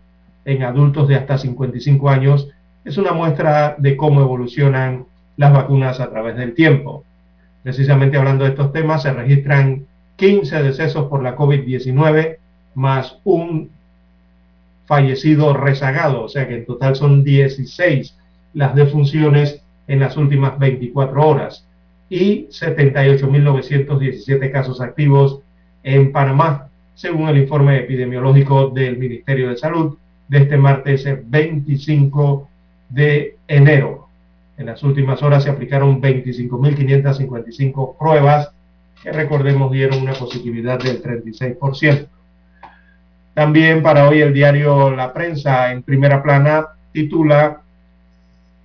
[0.45, 2.49] en adultos de hasta 55 años
[2.83, 5.05] es una muestra de cómo evolucionan
[5.37, 7.03] las vacunas a través del tiempo.
[7.63, 9.85] Precisamente hablando de estos temas, se registran
[10.17, 12.37] 15 decesos por la COVID-19
[12.75, 13.71] más un
[14.85, 18.15] fallecido rezagado, o sea que en total son 16
[18.53, 21.65] las defunciones en las últimas 24 horas
[22.09, 25.39] y 78.917 casos activos
[25.83, 32.49] en Panamá, según el informe epidemiológico del Ministerio de Salud, de este martes 25
[32.89, 34.07] de enero.
[34.57, 38.49] En las últimas horas se aplicaron 25.555 pruebas
[39.03, 42.07] que recordemos dieron una positividad del 36%.
[43.33, 47.61] También para hoy el diario La Prensa en primera plana titula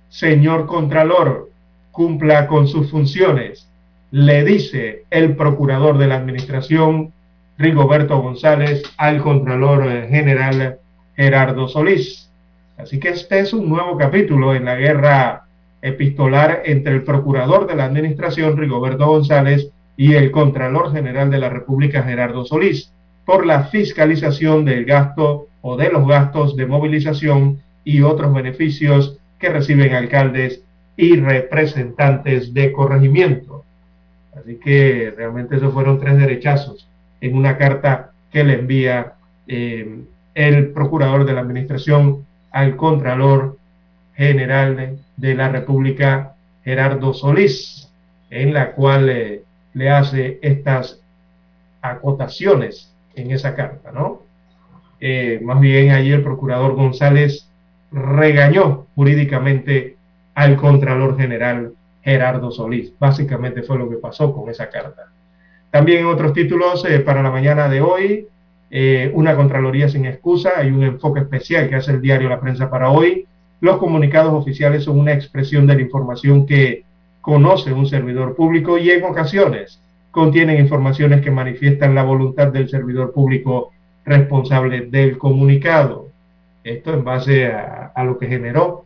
[0.09, 1.49] Señor Contralor,
[1.91, 3.67] cumpla con sus funciones,
[4.11, 7.11] le dice el procurador de la Administración,
[7.57, 10.79] Rigoberto González, al Contralor General
[11.15, 12.29] Gerardo Solís.
[12.77, 15.43] Así que este es un nuevo capítulo en la guerra
[15.81, 21.49] epistolar entre el procurador de la administración, Rigoberto González, y el Contralor General de la
[21.49, 22.91] República, Gerardo Solís,
[23.25, 29.49] por la fiscalización del gasto o de los gastos de movilización y otros beneficios que
[29.49, 30.63] reciben alcaldes
[30.97, 33.63] y representantes de corregimiento.
[34.35, 36.87] Así que realmente esos fueron tres derechazos
[37.21, 39.13] en una carta que le envía
[39.47, 40.03] eh,
[40.33, 43.57] el procurador de la administración al Contralor
[44.15, 47.89] General de, la República, Gerardo Solís,
[48.29, 49.43] en la cual eh,
[49.73, 50.99] le hace estas
[51.81, 54.21] acotaciones en esa carta, ¿no?
[54.99, 57.47] Eh, más bien allí el procurador González
[57.91, 59.97] regañó jurídicamente
[60.35, 62.93] al Contralor General Gerardo Solís.
[62.99, 65.07] Básicamente fue lo que pasó con esa carta.
[65.71, 68.27] También otros títulos eh, para la mañana de hoy,
[68.69, 72.69] eh, una Contraloría sin excusa, hay un enfoque especial que hace el diario La Prensa
[72.69, 73.25] para hoy.
[73.61, 76.83] Los comunicados oficiales son una expresión de la información que
[77.21, 79.79] conoce un servidor público y en ocasiones
[80.11, 83.71] contienen informaciones que manifiestan la voluntad del servidor público
[84.03, 86.09] responsable del comunicado.
[86.63, 88.85] Esto en base a lo que generó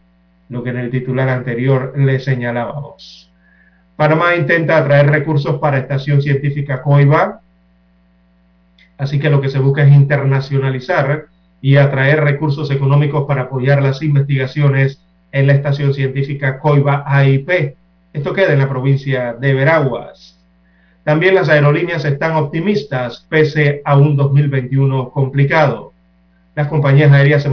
[0.49, 3.31] lo que en el titular anterior le señalábamos.
[3.95, 7.39] Panamá intenta atraer recursos para Estación Científica Coiba,
[8.97, 11.27] así que lo que se busca es internacionalizar
[11.61, 17.75] y atraer recursos económicos para apoyar las investigaciones en la Estación Científica Coiba AIP.
[18.13, 20.39] Esto queda en la provincia de Veraguas.
[21.03, 25.93] También las aerolíneas están optimistas pese a un 2021 complicado.
[26.55, 27.49] Las compañías aéreas se,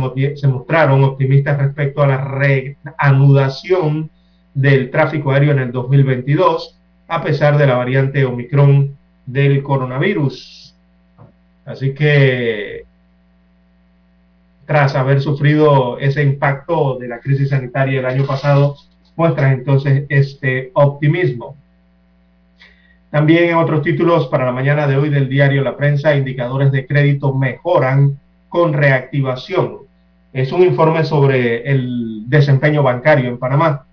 [0.46, 4.10] mostraron optimistas respecto a la reanudación
[4.54, 6.78] del tráfico aéreo en el 2022,
[7.08, 8.96] a pesar de la variante Omicron
[9.26, 10.74] del coronavirus.
[11.64, 12.84] Así que
[14.66, 18.76] tras haber sufrido ese impacto de la crisis sanitaria el año pasado,
[19.16, 21.56] muestran entonces este optimismo.
[23.10, 26.86] También en otros títulos para la mañana de hoy del diario La Prensa, indicadores de
[26.86, 29.80] crédito mejoran con reactivación.
[30.32, 33.84] Es un informe sobre el desempeño bancario en Panamá.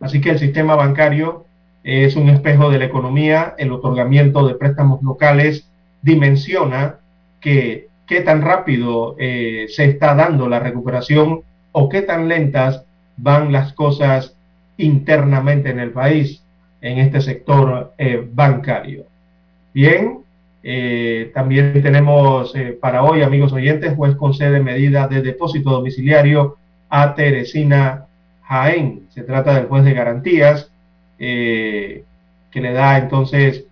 [0.00, 1.44] Así que el sistema bancario
[1.84, 5.68] es un espejo de la economía, el otorgamiento de préstamos locales
[6.02, 6.96] dimensiona
[7.40, 11.40] que qué tan rápido eh, se está dando la recuperación
[11.72, 12.84] o qué tan lentas
[13.16, 14.36] van las cosas
[14.76, 16.42] internamente en el país,
[16.80, 19.04] en este sector eh, bancario.
[19.72, 20.18] Bien,
[20.62, 26.56] eh, también tenemos eh, para hoy, amigos oyentes, juez concede medida de depósito domiciliario
[26.88, 28.05] a Teresina
[28.46, 29.06] Jaén.
[29.10, 30.70] Se trata del juez de garantías
[31.18, 32.04] eh,
[32.50, 33.64] que le da entonces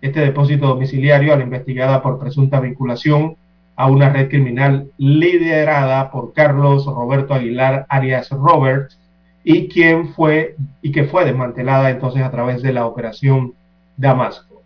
[0.00, 3.36] este depósito domiciliario a la investigada por presunta vinculación
[3.76, 8.98] a una red criminal liderada por Carlos Roberto Aguilar Arias Roberts
[9.44, 13.54] y quien fue y que fue desmantelada entonces a través de la operación
[13.96, 14.62] Damasco.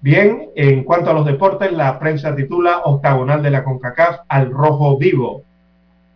[0.00, 4.98] Bien, en cuanto a los deportes, la prensa titula octagonal de la CONCACAF al rojo
[4.98, 5.42] vivo.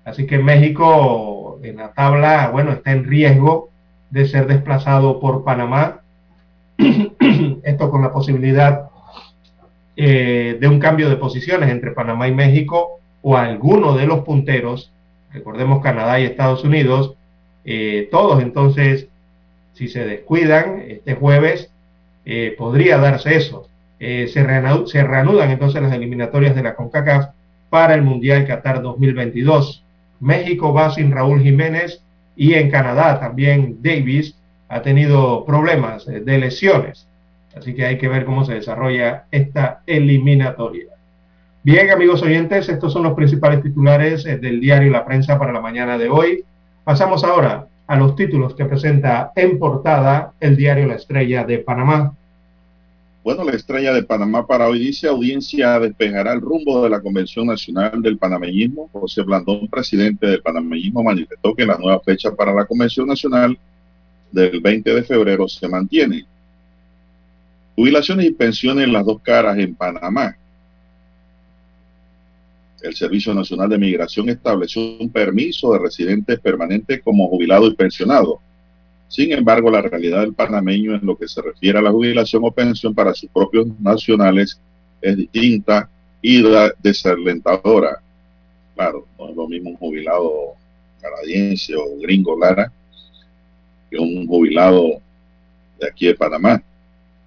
[0.05, 3.71] Así que México en la tabla, bueno, está en riesgo
[4.11, 6.01] de ser desplazado por Panamá.
[7.63, 8.89] Esto con la posibilidad
[9.97, 14.93] eh, de un cambio de posiciones entre Panamá y México o alguno de los punteros,
[15.33, 17.15] recordemos Canadá y Estados Unidos,
[17.65, 19.09] eh, todos entonces,
[19.75, 21.71] si se descuidan este jueves,
[22.25, 23.69] eh, podría darse eso.
[24.01, 27.31] Eh, se, reanudan entonces las eliminatorias de la CONCACAF
[27.69, 29.83] para el Mundial Qatar 2022.
[30.21, 32.03] México va sin Raúl Jiménez
[32.37, 34.37] y en Canadá también Davis
[34.69, 37.07] ha tenido problemas eh, de lesiones.
[37.57, 40.87] Así que hay que ver cómo se desarrolla esta eliminatoria.
[41.63, 45.61] Bien, amigos oyentes, estos son los principales titulares eh, del diario La Prensa para la
[45.61, 46.45] mañana de hoy.
[46.85, 52.15] Pasamos ahora a los títulos que presenta en portada el diario La Estrella de Panamá.
[53.25, 57.47] Bueno, la estrella de Panamá para hoy dice audiencia despejará el rumbo de la Convención
[57.47, 58.89] Nacional del Panameñismo.
[58.93, 63.59] José Blandón, presidente del Panameñismo, manifestó que la nueva fecha para la Convención Nacional
[64.31, 66.27] del 20 de febrero se mantiene.
[67.77, 70.37] Jubilaciones y pensiones en las dos caras en Panamá.
[72.81, 78.41] El Servicio Nacional de Migración estableció un permiso de residentes permanentes como jubilado y pensionado
[79.09, 82.51] sin embargo, la realidad del panameño en lo que se refiere a la jubilación o
[82.51, 84.61] pensión para sus propios nacionales
[85.01, 85.89] es distinta
[86.21, 86.43] y
[86.83, 88.01] desalentadora.
[88.75, 90.53] Claro, no es lo mismo un jubilado
[91.01, 92.71] canadiense o gringo Lara
[93.91, 95.01] que un jubilado
[95.81, 96.63] de aquí de Panamá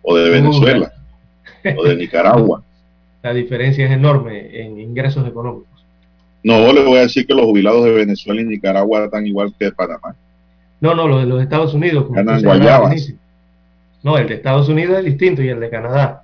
[0.03, 0.93] o de Venezuela
[1.75, 2.63] o de Nicaragua.
[3.23, 5.85] La diferencia es enorme en ingresos económicos.
[6.43, 9.65] No, le voy a decir que los jubilados de Venezuela y Nicaragua están igual que
[9.65, 10.15] de Panamá.
[10.81, 12.07] No, no, lo de los Estados Unidos.
[14.03, 16.23] No, el de Estados Unidos es distinto y el de Canadá.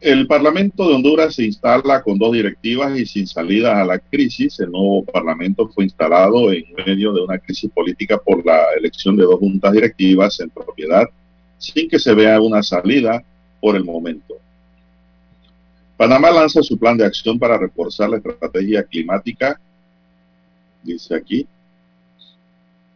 [0.00, 4.60] El Parlamento de Honduras se instala con dos directivas y sin salida a la crisis.
[4.60, 9.24] El nuevo Parlamento fue instalado en medio de una crisis política por la elección de
[9.24, 11.06] dos juntas directivas en propiedad,
[11.58, 13.22] sin que se vea una salida
[13.60, 14.36] por el momento.
[15.96, 19.60] Panamá lanza su plan de acción para reforzar la estrategia climática
[20.82, 21.46] dice aquí.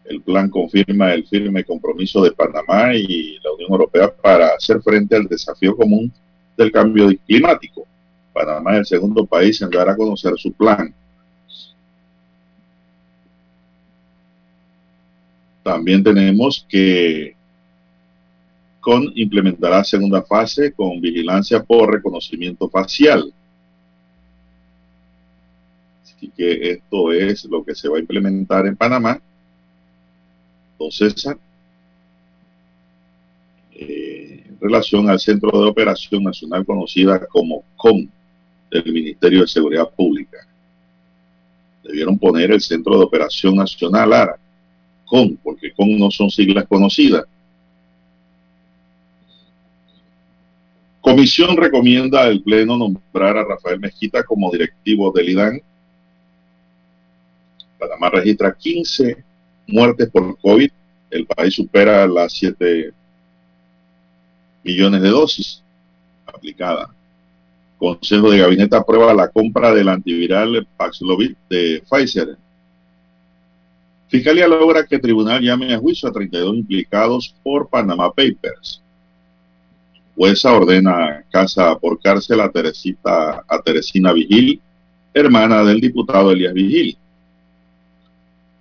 [0.04, 5.16] El plan confirma el firme compromiso de Panamá y la Unión Europea para hacer frente
[5.16, 6.12] al desafío común
[6.56, 7.86] del cambio climático.
[8.32, 10.92] Panamá es el segundo país en dar a conocer su plan.
[15.62, 17.34] También tenemos que
[18.80, 23.32] con implementará segunda fase con vigilancia por reconocimiento facial.
[26.16, 29.20] Así que esto es lo que se va a implementar en Panamá.
[30.72, 31.26] Entonces,
[33.72, 38.06] eh, en relación al Centro de Operación Nacional conocida como COM
[38.70, 40.38] del Ministerio de Seguridad Pública.
[41.82, 44.38] Debieron poner el Centro de Operación Nacional ARA,
[45.04, 47.24] COM, porque COM no son siglas conocidas
[51.04, 55.60] Comisión recomienda al Pleno nombrar a Rafael Mezquita como directivo del IDAN.
[57.86, 59.24] Panamá registra 15
[59.68, 60.70] muertes por COVID.
[61.10, 62.92] El país supera las 7
[64.62, 65.62] millones de dosis
[66.26, 66.88] aplicadas.
[67.78, 72.36] Consejo de Gabinete aprueba la compra del antiviral Paxlovid de Pfizer.
[74.08, 78.80] Fiscalía logra que el tribunal llame a juicio a 32 implicados por Panama Papers.
[80.16, 84.60] Jueza ordena casa por cárcel a, Teresita, a Teresina Vigil,
[85.12, 86.96] hermana del diputado Elías Vigil.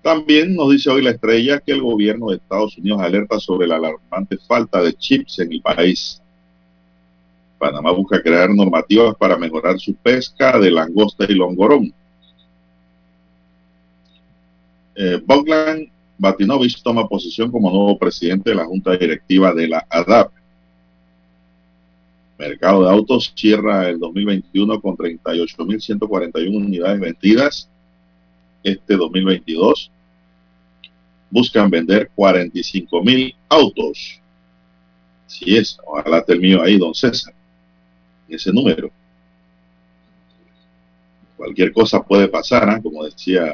[0.04, 3.78] También nos dice hoy la estrella que el gobierno de Estados Unidos alerta sobre la
[3.78, 6.22] alarmante falta de chips en el país.
[7.58, 11.94] Panamá busca crear normativas para mejorar su pesca de langosta y longorón.
[14.96, 20.34] Eh, Bogdan Batinovich toma posición como nuevo presidente de la Junta Directiva de la ADAP.
[22.38, 27.70] Mercado de autos cierra el 2021 con 38.141 unidades vendidas.
[28.64, 29.92] Este 2022
[31.34, 34.22] buscan vender 45.000 autos.
[35.26, 37.34] Si es, ojalá mío ahí, don César,
[38.30, 38.92] ese número.
[41.36, 42.82] Cualquier cosa puede pasar, ¿eh?
[42.82, 43.52] como decía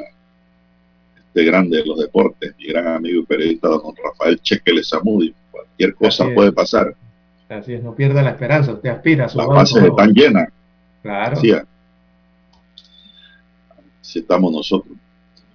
[1.16, 5.32] este grande de los deportes, mi gran amigo y periodista don Rafael Chequele Zamudio.
[5.50, 6.94] Cualquier cosa puede pasar.
[7.48, 10.48] Así es, no pierda la esperanza, usted aspira a su Las bases están llenas.
[11.02, 11.36] Claro.
[11.36, 11.52] Así,
[14.00, 14.99] así estamos nosotros.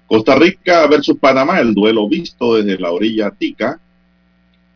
[0.07, 3.80] Costa Rica versus Panamá, el duelo visto desde la orilla Tica.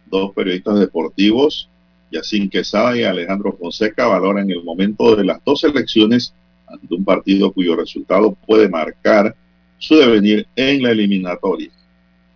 [0.08, 1.70] Dos periodistas deportivos,
[2.12, 6.34] Yacín Quesada y Alejandro Fonseca, valoran el momento de las dos elecciones
[6.66, 9.36] ante un partido cuyo resultado puede marcar
[9.78, 11.70] su devenir en la eliminatoria.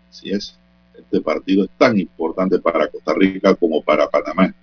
[0.10, 0.58] Así es,
[0.98, 4.54] este partido es tan importante para Costa Rica como para Panamá.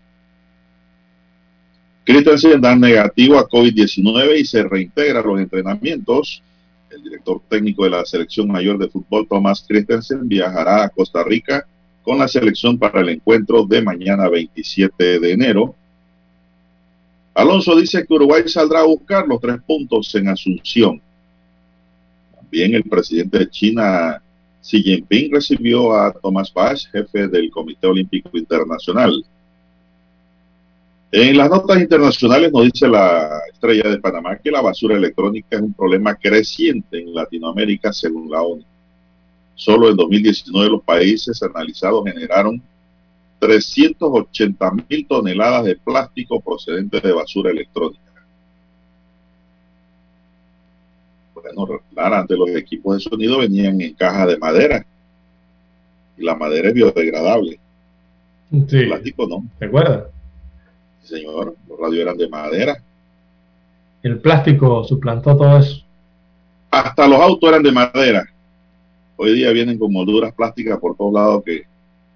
[2.05, 6.43] Christensen da negativo a COVID-19 y se reintegra a los entrenamientos.
[6.91, 11.65] El director técnico de la selección mayor de fútbol, Thomas Christensen, viajará a Costa Rica
[12.03, 15.75] con la selección para el encuentro de mañana 27 de enero.
[17.35, 21.01] Alonso dice que Uruguay saldrá a buscar los tres puntos en Asunción.
[22.35, 24.21] También el presidente de China,
[24.61, 29.25] Xi Jinping, recibió a Thomas Bach, jefe del Comité Olímpico Internacional.
[31.13, 35.61] En las notas internacionales nos dice la estrella de Panamá que la basura electrónica es
[35.61, 38.63] un problema creciente en Latinoamérica según la ONU.
[39.57, 42.63] Solo en 2019 los países analizados generaron
[43.41, 48.01] 380 mil toneladas de plástico procedente de basura electrónica.
[51.35, 54.87] Bueno, antes los equipos de sonido venían en cajas de madera
[56.17, 57.59] y la madera es biodegradable.
[58.53, 58.77] Sí.
[58.77, 59.45] El plástico no.
[59.59, 60.05] ¿Te acuerdas?
[61.03, 62.83] Señor, los radios eran de madera.
[64.03, 65.83] El plástico suplantó todo eso.
[66.71, 68.29] Hasta los autos eran de madera.
[69.17, 71.63] Hoy día vienen con molduras plásticas por todos lados que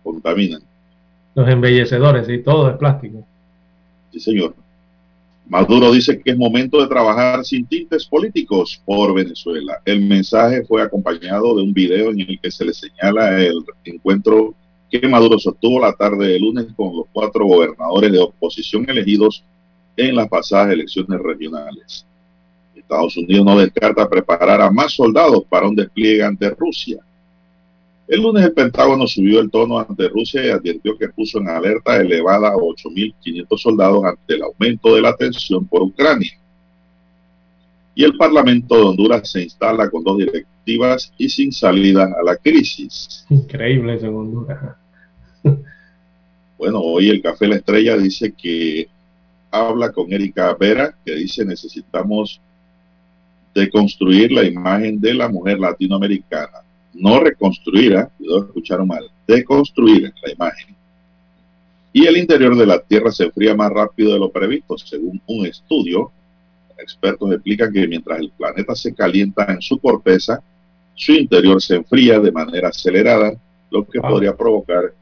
[0.02, 0.62] contaminan.
[1.34, 3.26] Los embellecedores y todo es plástico.
[4.12, 4.54] Sí, señor.
[5.46, 9.78] Maduro dice que es momento de trabajar sin tintes políticos por Venezuela.
[9.84, 14.54] El mensaje fue acompañado de un video en el que se le señala el encuentro
[15.00, 19.42] que Maduro sostuvo la tarde de lunes con los cuatro gobernadores de oposición elegidos
[19.96, 22.06] en las pasadas elecciones regionales.
[22.76, 26.98] Estados Unidos no descarta preparar a más soldados para un despliegue ante Rusia.
[28.06, 31.96] El lunes el Pentágono subió el tono ante Rusia y advirtió que puso en alerta
[31.96, 36.32] elevada a 8.500 soldados ante el aumento de la tensión por Ucrania.
[37.94, 42.36] Y el Parlamento de Honduras se instala con dos directivas y sin salida a la
[42.36, 43.24] crisis.
[43.30, 44.83] Increíble eso Honduras.
[46.56, 48.88] Bueno, hoy el Café La Estrella dice que
[49.50, 52.40] habla con Erika Vera, que dice necesitamos
[53.54, 56.62] deconstruir la imagen de la mujer latinoamericana.
[56.94, 58.06] No reconstruir, ¿eh?
[58.46, 60.74] escucharon mal, deconstruir la imagen.
[61.92, 65.46] Y el interior de la Tierra se enfría más rápido de lo previsto, según un
[65.46, 66.10] estudio.
[66.78, 70.42] Expertos explican que mientras el planeta se calienta en su corteza,
[70.94, 73.34] su interior se enfría de manera acelerada,
[73.70, 74.92] lo que podría provocar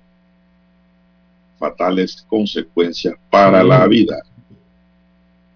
[1.62, 4.16] fatales consecuencias para la vida.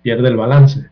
[0.02, 0.88] Pierde el balance.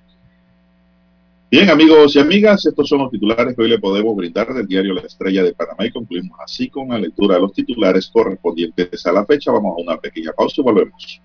[1.48, 4.92] Bien, amigos y amigas, estos son los titulares que hoy le podemos brindar del diario
[4.92, 9.12] La Estrella de Panamá y concluimos así con la lectura de los titulares correspondientes a
[9.12, 9.52] la fecha.
[9.52, 11.20] Vamos a una pequeña pausa y volvemos.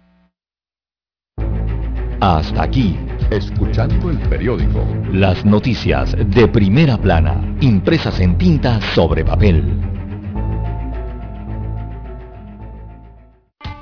[2.21, 2.95] Hasta aquí,
[3.31, 4.85] escuchando el periódico.
[5.11, 9.98] Las noticias de primera plana, impresas en tinta sobre papel.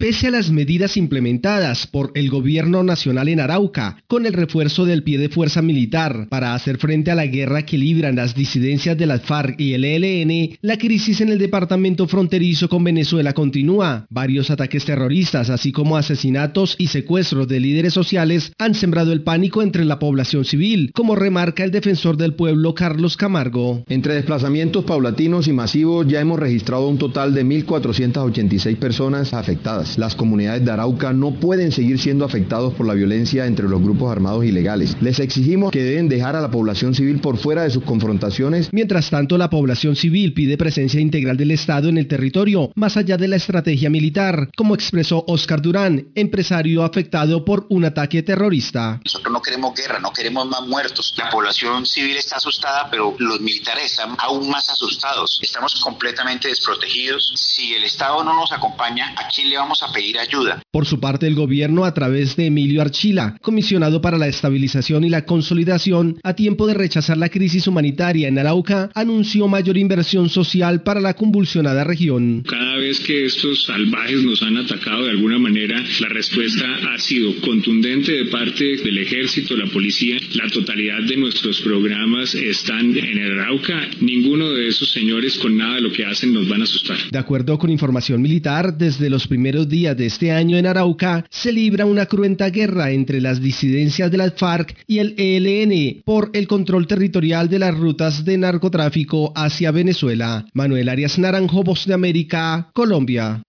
[0.00, 5.02] Pese a las medidas implementadas por el gobierno nacional en Arauca, con el refuerzo del
[5.02, 9.04] pie de fuerza militar para hacer frente a la guerra que libran las disidencias de
[9.04, 14.06] las FARC y el ELN, la crisis en el departamento fronterizo con Venezuela continúa.
[14.08, 19.60] Varios ataques terroristas, así como asesinatos y secuestros de líderes sociales, han sembrado el pánico
[19.60, 23.84] entre la población civil, como remarca el defensor del pueblo Carlos Camargo.
[23.86, 29.89] Entre desplazamientos paulatinos y masivos ya hemos registrado un total de 1.486 personas afectadas.
[29.98, 34.10] Las comunidades de Arauca no pueden seguir siendo afectados por la violencia entre los grupos
[34.10, 34.96] armados ilegales.
[35.00, 38.68] Les exigimos que deben dejar a la población civil por fuera de sus confrontaciones.
[38.72, 43.16] Mientras tanto, la población civil pide presencia integral del Estado en el territorio, más allá
[43.16, 49.00] de la estrategia militar, como expresó Oscar Durán, empresario afectado por un ataque terrorista.
[49.04, 51.14] Nosotros no queremos guerra, no queremos más muertos.
[51.16, 55.38] La población civil está asustada, pero los militares están aún más asustados.
[55.42, 57.32] Estamos completamente desprotegidos.
[57.36, 60.62] Si el Estado no nos acompaña, ¿a quién le vamos a pedir ayuda.
[60.70, 65.10] Por su parte, el gobierno, a través de Emilio Archila, comisionado para la estabilización y
[65.10, 70.82] la consolidación, a tiempo de rechazar la crisis humanitaria en Arauca, anunció mayor inversión social
[70.82, 72.42] para la convulsionada región.
[72.46, 77.34] Cada vez que estos salvajes nos han atacado de alguna manera, la respuesta ha sido
[77.40, 80.16] contundente de parte del ejército, la policía.
[80.34, 83.88] La totalidad de nuestros programas están en el Arauca.
[84.00, 86.98] Ninguno de esos señores con nada de lo que hacen nos van a asustar.
[87.10, 91.52] De acuerdo con información militar, desde los primeros días de este año en Arauca se
[91.52, 96.46] libra una cruenta guerra entre las disidencias de las FARC y el ELN por el
[96.46, 100.44] control territorial de las rutas de narcotráfico hacia Venezuela.
[100.52, 103.42] Manuel Arias Naranjo, Voz de América, Colombia.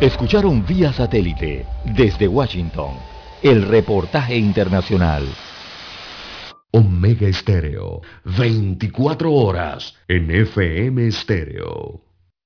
[0.00, 1.64] Escucharon vía satélite
[1.96, 2.94] desde Washington
[3.42, 5.24] el reportaje internacional.
[6.72, 12.11] Omega Estéreo, 24 horas en FM Estéreo.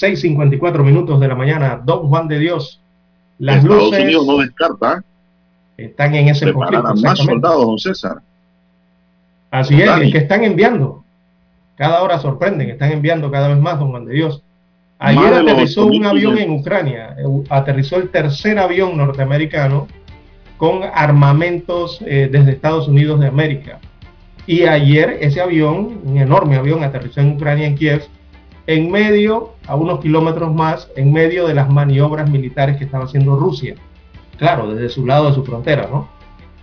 [0.00, 2.80] 6.54 minutos de la mañana, Don Juan de Dios.
[3.38, 5.04] Las Estados Unidos no descarta.
[5.76, 6.94] Están en ese conflicto.
[7.02, 8.18] más soldados, don César.
[9.50, 11.04] Así es, es, que están enviando.
[11.76, 14.42] Cada hora sorprenden, están enviando cada vez más, don Juan de Dios.
[14.98, 19.88] Ayer aterrizó un avión en Ucrania, eh, aterrizó el tercer avión norteamericano
[20.56, 23.80] con armamentos eh, desde Estados Unidos de América.
[24.46, 28.04] Y ayer ese avión, un enorme avión, aterrizó en Ucrania, en Kiev,
[28.66, 33.36] en medio, a unos kilómetros más, en medio de las maniobras militares que estaba haciendo
[33.36, 33.74] Rusia.
[34.38, 36.08] Claro, desde su lado de su frontera, ¿no?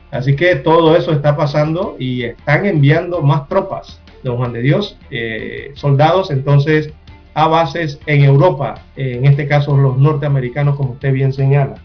[0.09, 4.97] Así que todo eso está pasando y están enviando más tropas, don Juan de Dios,
[5.09, 6.91] eh, soldados entonces
[7.33, 11.75] a bases en Europa, en este caso los norteamericanos, como usted bien señala.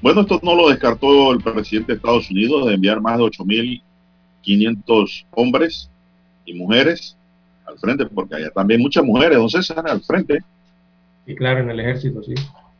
[0.00, 5.26] Bueno, esto no lo descartó el presidente de Estados Unidos de enviar más de 8.500
[5.30, 5.88] hombres
[6.44, 7.16] y mujeres
[7.66, 10.38] al frente, porque hay también muchas mujeres, don César, al frente.
[11.26, 12.34] Y claro, en el ejército, sí.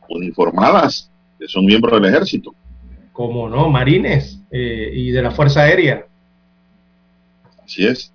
[0.09, 2.53] Uniformadas, que son miembros del ejército.
[3.11, 6.05] Como no, marines eh, y de la Fuerza Aérea.
[7.63, 8.11] Así es.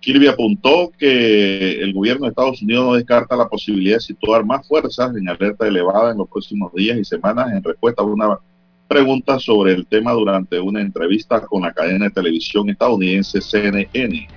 [0.00, 4.66] Kirby apuntó que el gobierno de Estados Unidos no descarta la posibilidad de situar más
[4.68, 8.38] fuerzas en alerta elevada en los próximos días y semanas en respuesta a una
[8.86, 14.28] pregunta sobre el tema durante una entrevista con la cadena de televisión estadounidense CNN.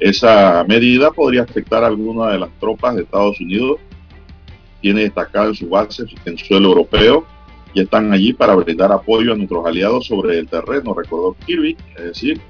[0.00, 3.78] Esa medida podría afectar a alguna de las tropas de Estados Unidos.
[4.80, 7.26] Tiene destacado en su base en suelo europeo
[7.74, 12.04] y están allí para brindar apoyo a nuestros aliados sobre el terreno, recordó Kirby, es
[12.04, 12.40] decir,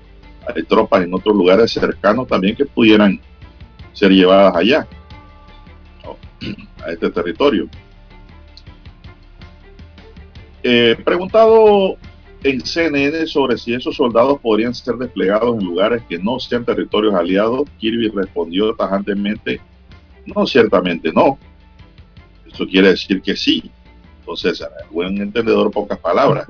[0.46, 3.20] hay tropas en otros lugares cercanos también que pudieran
[3.92, 4.86] ser llevadas allá,
[6.84, 7.68] a este territorio.
[10.62, 11.96] Eh, preguntado
[12.42, 17.14] en CNN sobre si esos soldados podrían ser desplegados en lugares que no sean territorios
[17.14, 19.60] aliados, Kirby respondió tajantemente,
[20.26, 21.38] no, ciertamente no.
[22.50, 23.70] Eso quiere decir que sí.
[24.20, 26.46] Entonces, buen entendedor, pocas palabras.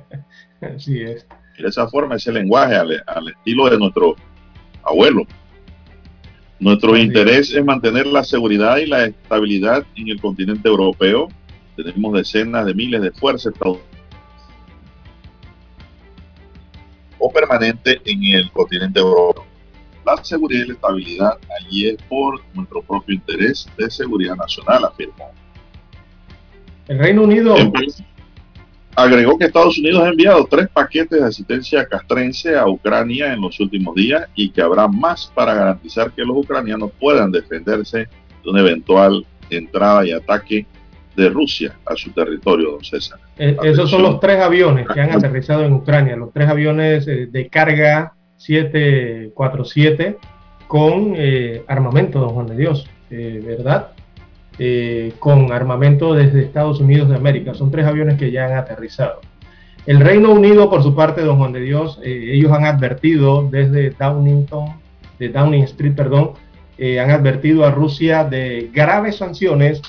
[0.60, 1.26] Así es
[1.62, 4.16] de esa forma, ese lenguaje al, estilo de nuestro
[4.82, 5.26] abuelo.
[6.58, 11.28] Nuestro interés es mantener la seguridad y la estabilidad en el continente europeo.
[11.76, 13.52] Tenemos decenas de miles de fuerzas
[17.22, 19.46] o permanente en el continente europeo.
[20.04, 25.30] La seguridad y la estabilidad allí es por nuestro propio interés de seguridad nacional, afirmó.
[26.88, 27.54] El Reino Unido
[28.94, 33.58] Agregó que Estados Unidos ha enviado tres paquetes de asistencia castrense a Ucrania en los
[33.58, 38.08] últimos días y que habrá más para garantizar que los ucranianos puedan defenderse
[38.44, 40.66] de una eventual entrada y ataque
[41.16, 43.18] de Rusia a su territorio, don César.
[43.38, 47.26] Eh, esos son los tres aviones que han aterrizado en Ucrania, los tres aviones eh,
[47.30, 50.16] de carga 747
[50.66, 53.88] con eh, armamento, don Juan de Dios, ¿verdad?
[54.58, 57.52] Eh, con armamento desde Estados Unidos de América.
[57.52, 59.20] Son tres aviones que ya han aterrizado.
[59.84, 64.76] El Reino Unido, por su parte, don Juan de Dios, ellos han advertido desde Downington,
[65.18, 66.32] de Downing Street, perdón,
[66.78, 69.82] han advertido a Rusia de graves sanciones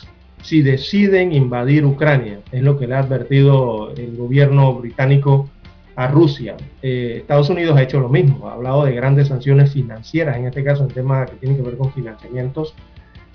[0.44, 2.40] si deciden invadir Ucrania.
[2.52, 5.50] Es lo que le ha advertido el gobierno británico
[5.96, 6.56] a Rusia.
[6.82, 10.84] Estados Unidos ha hecho lo mismo, ha hablado de grandes sanciones financieras, en este caso
[10.84, 12.76] en temas que tienen que ver con financiamientos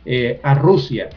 [0.05, 1.09] eh, a Rusia.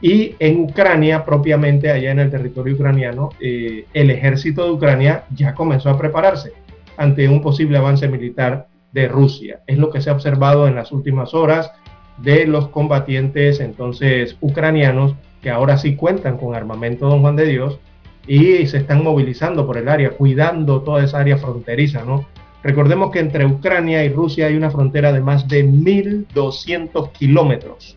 [0.00, 5.54] Y en Ucrania, propiamente allá en el territorio ucraniano, eh, el ejército de Ucrania ya
[5.54, 6.52] comenzó a prepararse
[6.96, 9.60] ante un posible avance militar de Rusia.
[9.66, 11.72] Es lo que se ha observado en las últimas horas
[12.18, 17.78] de los combatientes entonces ucranianos que ahora sí cuentan con armamento don Juan de Dios
[18.26, 22.26] y se están movilizando por el área, cuidando toda esa área fronteriza, ¿no?
[22.62, 27.96] Recordemos que entre Ucrania y Rusia hay una frontera de más de 1.200 kilómetros.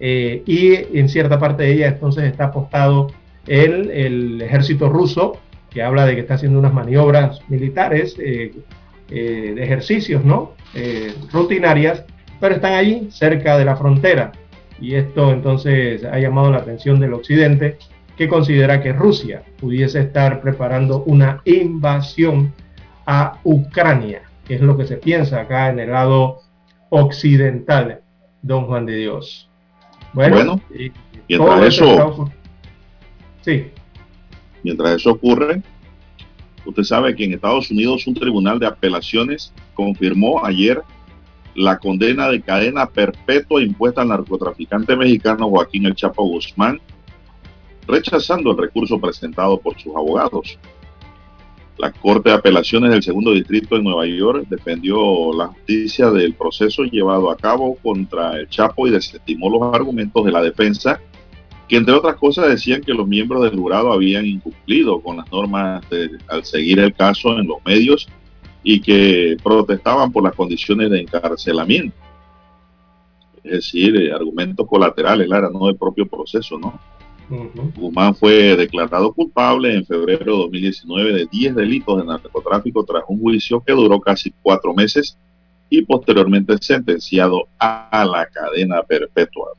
[0.00, 3.12] Eh, y en cierta parte de ella entonces está apostado
[3.46, 5.38] el, el, ejército ruso,
[5.70, 8.52] que habla de que está haciendo unas maniobras militares, eh,
[9.10, 10.52] eh, de ejercicios, ¿no?
[11.32, 12.04] rutinarias,
[12.40, 14.32] pero están allí cerca de la frontera.
[14.80, 17.78] Y esto entonces ha llamado la atención del occidente,
[18.16, 22.52] que considera que Rusia pudiese estar preparando una invasión
[23.06, 26.40] a Ucrania, que es lo que se piensa acá en el lado
[26.90, 28.00] occidental,
[28.42, 29.48] don Juan de Dios.
[30.12, 30.60] Bueno,
[31.28, 32.30] mientras eso,
[33.42, 33.70] sí.
[34.62, 35.62] mientras eso ocurre,
[36.64, 40.82] usted sabe que en Estados Unidos un tribunal de apelaciones confirmó ayer
[41.58, 46.80] la condena de cadena perpetua impuesta al narcotraficante mexicano Joaquín El Chapo Guzmán,
[47.88, 50.56] rechazando el recurso presentado por sus abogados.
[51.76, 56.84] La Corte de Apelaciones del Segundo Distrito de Nueva York defendió la justicia del proceso
[56.84, 61.00] llevado a cabo contra el Chapo y desestimó los argumentos de la defensa,
[61.66, 65.84] que entre otras cosas decían que los miembros del jurado habían incumplido con las normas
[66.28, 68.08] al seguir el caso en los medios
[68.62, 71.96] y que protestaban por las condiciones de encarcelamiento.
[73.44, 76.78] Es decir, eh, argumentos colaterales, Lara, no del propio proceso, ¿no?
[77.76, 83.20] Guzmán fue declarado culpable en febrero de 2019 de 10 delitos de narcotráfico tras un
[83.20, 85.16] juicio que duró casi cuatro meses
[85.68, 89.50] y posteriormente sentenciado a la cadena perpetua.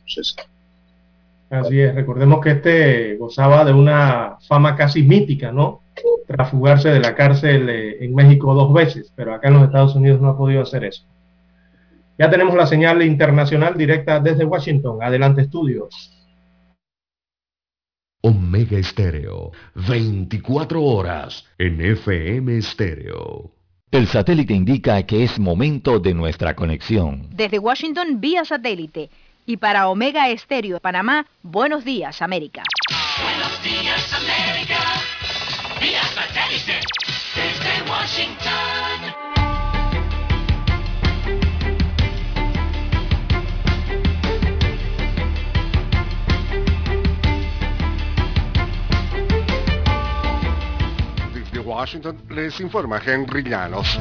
[1.49, 5.81] Así es, recordemos que este gozaba de una fama casi mítica, ¿no?
[6.27, 9.95] Tras fugarse de la cárcel eh, en México dos veces, pero acá en los Estados
[9.95, 11.03] Unidos no ha podido hacer eso.
[12.19, 15.01] Ya tenemos la señal internacional directa desde Washington.
[15.01, 16.15] Adelante, estudios.
[18.21, 19.51] Omega Estéreo,
[19.87, 23.53] 24 horas en FM Estéreo.
[23.91, 27.29] El satélite indica que es momento de nuestra conexión.
[27.31, 29.09] Desde Washington, vía satélite.
[29.49, 32.61] Y para Omega Estéreo Panamá, buenos días, América.
[33.23, 34.79] Buenos días, América.
[51.69, 53.99] Washington les informa Henry Llanos.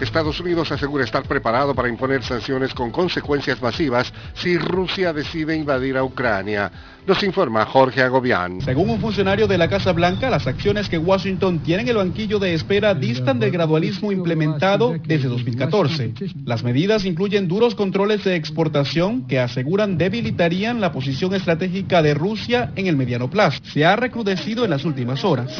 [0.00, 5.98] Estados Unidos asegura estar preparado para imponer sanciones con consecuencias masivas si Rusia decide invadir
[5.98, 6.72] a Ucrania.
[7.04, 8.60] Nos informa Jorge Agobián.
[8.60, 12.38] Según un funcionario de la Casa Blanca, las acciones que Washington tiene en el banquillo
[12.38, 16.14] de espera distan del gradualismo implementado desde 2014.
[16.44, 22.70] Las medidas incluyen duros controles de exportación que aseguran debilitarían la posición estratégica de Rusia
[22.76, 23.58] en el mediano plazo.
[23.64, 25.58] Se ha recrudecido en las últimas horas.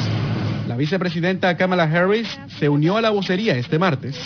[0.67, 4.17] La vicepresidenta Kamala Harris se unió a la vocería este martes.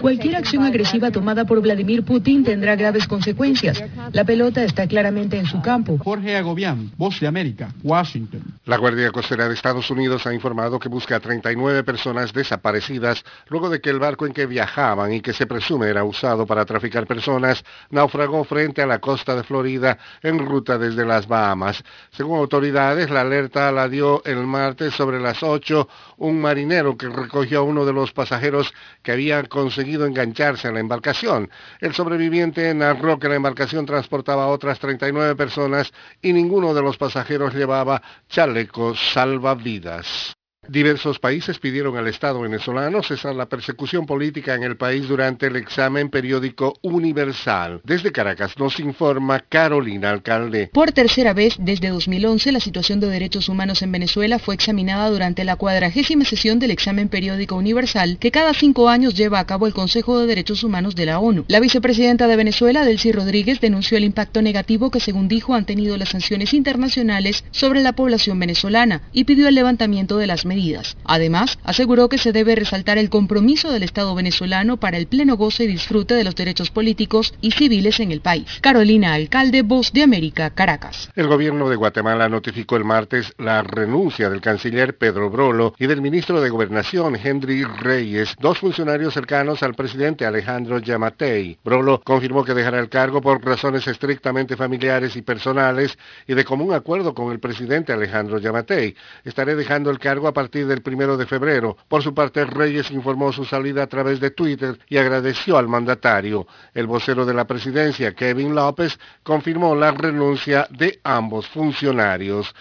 [0.00, 3.82] Cualquier acción agresiva tomada por Vladimir Putin tendrá graves consecuencias.
[4.12, 5.96] La pelota está claramente en su campo.
[5.98, 8.42] Jorge Agobián, Voz de América, Washington.
[8.66, 13.70] La Guardia Costera de Estados Unidos ha informado que busca a 39 personas desaparecidas luego
[13.70, 17.06] de que el barco en que viajaban y que se presume era usado para traficar
[17.06, 21.82] personas naufragó frente a la costa de Florida en ruta desde las Bahamas.
[22.10, 25.88] Según autoridades, la alerta la dio el martes sobre las 8
[26.22, 28.72] un marinero que recogió a uno de los pasajeros
[29.02, 31.50] que había conseguido engancharse a la embarcación.
[31.80, 35.92] El sobreviviente narró que la embarcación transportaba a otras 39 personas
[36.22, 40.36] y ninguno de los pasajeros llevaba chalecos salvavidas.
[40.68, 45.56] Diversos países pidieron al Estado venezolano cesar la persecución política en el país durante el
[45.56, 47.80] examen periódico universal.
[47.82, 50.70] Desde Caracas nos informa Carolina Alcalde.
[50.72, 55.42] Por tercera vez desde 2011, la situación de derechos humanos en Venezuela fue examinada durante
[55.42, 59.74] la cuadragésima sesión del examen periódico universal que cada cinco años lleva a cabo el
[59.74, 61.44] Consejo de Derechos Humanos de la ONU.
[61.48, 65.96] La vicepresidenta de Venezuela, Delcy Rodríguez, denunció el impacto negativo que, según dijo, han tenido
[65.96, 70.96] las sanciones internacionales sobre la población venezolana y pidió el levantamiento de las medidas.
[71.04, 75.64] Además, aseguró que se debe resaltar el compromiso del Estado venezolano para el pleno goce
[75.64, 78.58] y disfrute de los derechos políticos y civiles en el país.
[78.60, 81.10] Carolina Alcalde, Voz de América, Caracas.
[81.16, 86.02] El gobierno de Guatemala notificó el martes la renuncia del canciller Pedro Brolo y del
[86.02, 91.58] ministro de Gobernación Henry Reyes, dos funcionarios cercanos al presidente Alejandro Yamatei.
[91.64, 95.96] Brolo confirmó que dejará el cargo por razones estrictamente familiares y personales
[96.26, 98.94] y de común acuerdo con el presidente Alejandro Yamatei.
[99.24, 101.76] Estaré dejando el cargo a partir del primero de febrero.
[101.88, 106.46] Por su parte, Reyes informó su salida a través de Twitter y agradeció al mandatario.
[106.74, 112.54] El vocero de la presidencia, Kevin López, confirmó la renuncia de ambos funcionarios.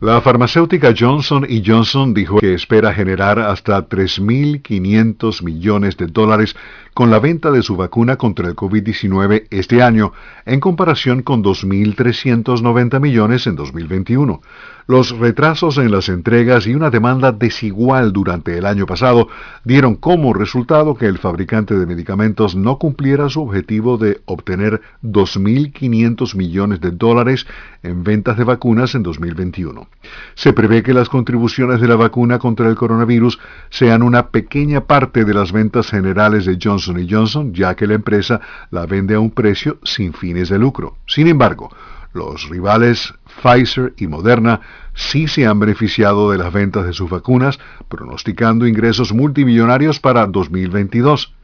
[0.00, 6.56] La farmacéutica Johnson Johnson dijo que espera generar hasta 3.500 millones de dólares
[6.94, 10.12] con la venta de su vacuna contra el COVID-19 este año,
[10.46, 14.42] en comparación con 2.390 millones en 2021.
[14.86, 19.28] Los retrasos en las entregas y una demanda desigual durante el año pasado
[19.64, 26.34] dieron como resultado que el fabricante de medicamentos no cumpliera su objetivo de obtener 2.500
[26.36, 27.46] millones de dólares
[27.82, 29.88] en ventas de vacunas en 2021.
[30.34, 33.38] Se prevé que las contribuciones de la vacuna contra el coronavirus
[33.70, 38.38] sean una pequeña parte de las ventas generales de Johnson Johnson, ya que la empresa
[38.70, 40.98] la vende a un precio sin fines de lucro.
[41.06, 41.70] Sin embargo,
[42.12, 44.60] los rivales Pfizer y Moderna
[44.94, 47.58] sí se han beneficiado de las ventas de sus vacunas,
[47.88, 51.34] pronosticando ingresos multimillonarios para 2022.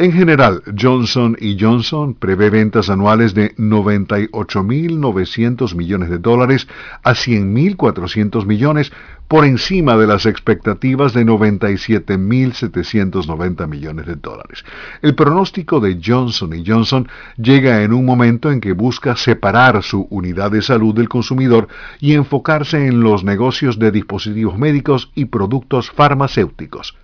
[0.00, 6.66] En general, Johnson Johnson prevé ventas anuales de 98.900 millones de dólares
[7.02, 8.92] a 100.400 millones
[9.28, 14.64] por encima de las expectativas de 97.790 millones de dólares.
[15.02, 17.06] El pronóstico de Johnson Johnson
[17.36, 21.68] llega en un momento en que busca separar su unidad de salud del consumidor
[22.00, 26.96] y enfocarse en los negocios de dispositivos médicos y productos farmacéuticos.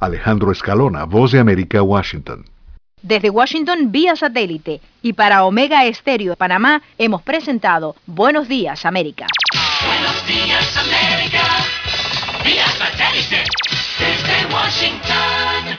[0.00, 2.44] Alejandro Escalona, Voz de América, Washington.
[3.02, 9.26] Desde Washington vía satélite y para Omega Estéreo de Panamá hemos presentado Buenos Días América.
[9.84, 11.42] Buenos días América,
[12.44, 13.42] vía satélite
[13.98, 15.78] desde Washington.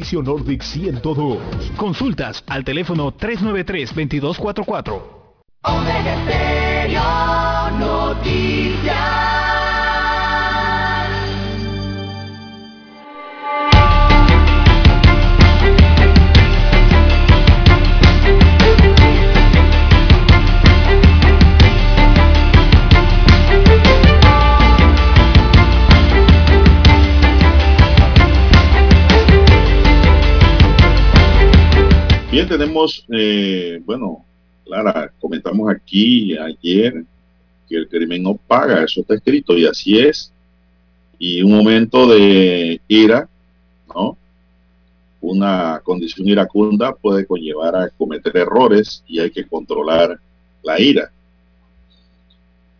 [0.23, 1.37] Nordic 102.
[1.77, 5.01] Consultas al teléfono 393-2244.
[5.63, 9.30] Omega Stereo Noticias.
[32.47, 34.25] Tenemos, eh, bueno,
[34.65, 37.03] Clara, comentamos aquí ayer
[37.67, 40.31] que el crimen no paga, eso está escrito y así es.
[41.19, 43.29] Y un momento de ira,
[43.93, 44.17] ¿no?
[45.21, 50.19] Una condición iracunda puede conllevar a cometer errores y hay que controlar
[50.63, 51.11] la ira.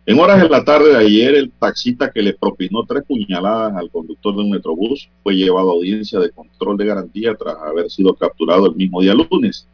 [0.04, 3.88] En horas de la tarde de ayer, el taxista que le propinó tres puñaladas al
[3.88, 8.12] conductor de un metrobús fue llevado a audiencia de control de garantía tras haber sido
[8.14, 9.64] capturado el mismo día lunes.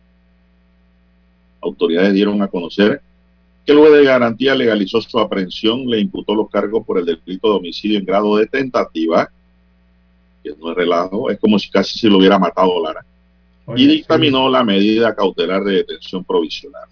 [1.62, 3.00] Autoridades dieron a conocer
[3.64, 7.48] que el juez de garantía legalizó su aprehensión, le imputó los cargos por el delito
[7.48, 9.30] de homicidio en grado de tentativa,
[10.44, 13.04] que no es relajo, es como si casi se lo hubiera matado Lara,
[13.74, 16.88] y dictaminó la medida cautelar de detención provisional.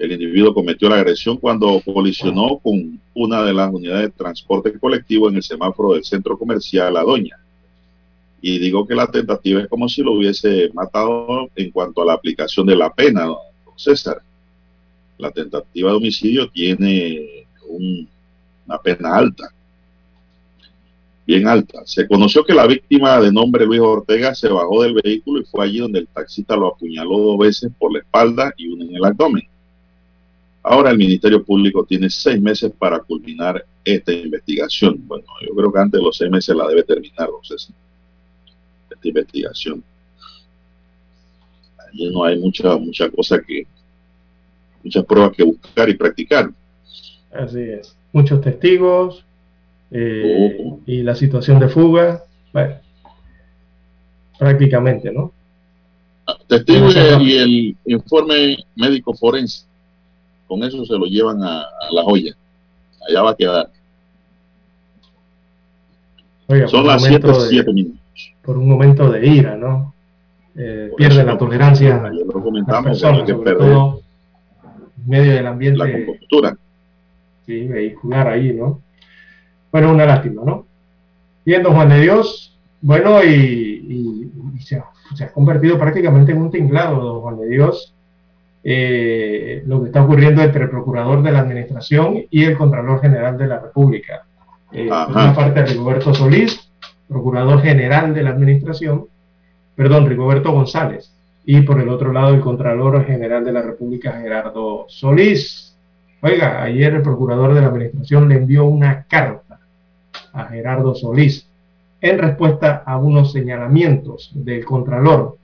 [0.00, 5.28] El individuo cometió la agresión cuando colisionó con una de las unidades de transporte colectivo
[5.28, 7.36] en el semáforo del centro comercial La Doña.
[8.40, 12.14] Y digo que la tentativa es como si lo hubiese matado en cuanto a la
[12.14, 13.36] aplicación de la pena, don
[13.76, 14.22] César.
[15.18, 18.08] La tentativa de homicidio tiene un-
[18.66, 19.52] una pena alta,
[21.26, 21.82] bien alta.
[21.84, 25.66] Se conoció que la víctima de nombre Luis Ortega se bajó del vehículo y fue
[25.66, 29.04] allí donde el taxista lo apuñaló dos veces por la espalda y una en el
[29.04, 29.49] abdomen.
[30.62, 34.96] Ahora el Ministerio Público tiene seis meses para culminar esta investigación.
[35.06, 37.74] Bueno, yo creo que antes de los seis meses la debe terminar, don César,
[38.90, 39.82] esta investigación.
[41.78, 43.66] Allí no hay mucha, mucha cosa que,
[44.84, 46.50] muchas pruebas que buscar y practicar.
[47.32, 47.96] Así es.
[48.12, 49.24] Muchos testigos
[49.90, 52.24] eh, y la situación de fuga.
[52.52, 52.76] Bueno,
[54.38, 55.32] prácticamente, ¿no?
[56.46, 59.64] Testigo y, y el informe médico forense,
[60.50, 62.34] con eso se lo llevan a, a la joya.
[63.08, 63.70] Allá va a quedar.
[66.48, 68.00] Oiga, Son las momento 7, de- 7 minutos.
[68.42, 69.94] Por un momento de ira, ¿no?
[70.56, 74.00] Eh, pierde la tolerancia ayer lo las comentamos, personas, hay que sobre perder todo
[74.98, 76.56] en medio del la ambiente compostura.
[77.46, 78.80] sí, vehicular ahí, ¿no?
[79.70, 80.66] Bueno, una lástima, ¿no?
[81.46, 86.32] Bien, don Juan de Dios, bueno, y, y- y se, ha, se ha convertido prácticamente
[86.32, 87.94] en un tinglado, don Juan de Dios,
[88.62, 93.38] eh, lo que está ocurriendo entre el procurador de la administración y el contralor general
[93.38, 94.24] de la República.
[94.72, 95.24] Eh, por Ajá.
[95.24, 96.70] una parte, Rigoberto Solís,
[97.08, 99.06] procurador general de la administración,
[99.74, 101.12] perdón, Rigoberto González,
[101.44, 105.74] y por el otro lado, el contralor general de la República, Gerardo Solís.
[106.22, 109.58] Oiga, ayer el procurador de la administración le envió una carta
[110.32, 111.46] a Gerardo Solís
[112.00, 115.38] en respuesta a unos señalamientos del Contralor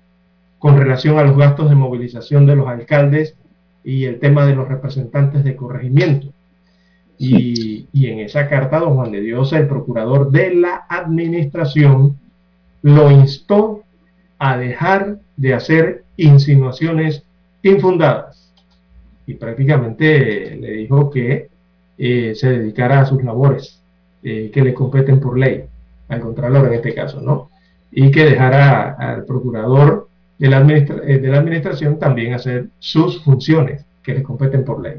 [0.59, 3.37] con relación a los gastos de movilización de los alcaldes
[3.85, 6.29] y el tema de los representantes de corregimiento.
[7.19, 12.17] Y, y en esa carta, don Juan de Dios, el procurador de la administración,
[12.83, 13.83] lo instó
[14.39, 17.23] a dejar de hacer insinuaciones
[17.63, 18.53] infundadas.
[19.27, 21.49] Y prácticamente le dijo que
[21.99, 23.81] eh, se dedicara a sus labores
[24.23, 25.65] eh, que le competen por ley,
[26.09, 27.51] al Contralor en este caso, ¿no?
[27.91, 30.09] Y que dejara al procurador
[30.39, 34.97] de la, administra eh, administración también hacer sus funciones que le competen por ley.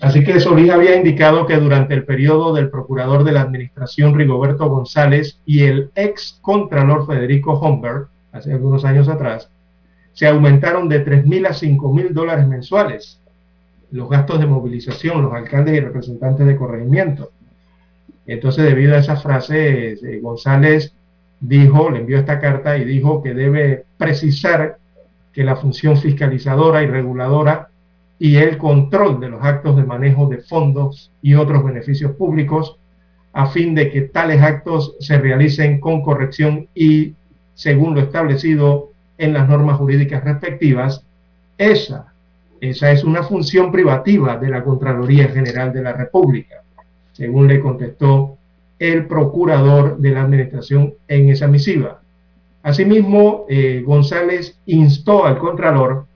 [0.00, 4.68] Así que Solís había indicado que durante el periodo del procurador de la administración Rigoberto
[4.68, 9.48] González y el ex contralor Federico Homberg, hace algunos años atrás,
[10.12, 13.20] se aumentaron de 3 mil a 5 mil dólares mensuales
[13.90, 17.30] los gastos de movilización, los alcaldes y representantes de corregimiento.
[18.26, 20.92] Entonces, debido a esa frase, eh, González
[21.40, 24.78] dijo, le envió esta carta y dijo que debe precisar
[25.32, 27.68] que la función fiscalizadora y reguladora
[28.18, 32.76] y el control de los actos de manejo de fondos y otros beneficios públicos
[33.32, 37.14] a fin de que tales actos se realicen con corrección y
[37.54, 41.04] según lo establecido en las normas jurídicas respectivas,
[41.58, 42.12] esa,
[42.60, 46.62] esa es una función privativa de la Contraloría General de la República,
[47.12, 48.35] según le contestó
[48.78, 52.00] el procurador de la Administración en esa misiva.
[52.62, 56.06] Asimismo, eh, González instó al Contralor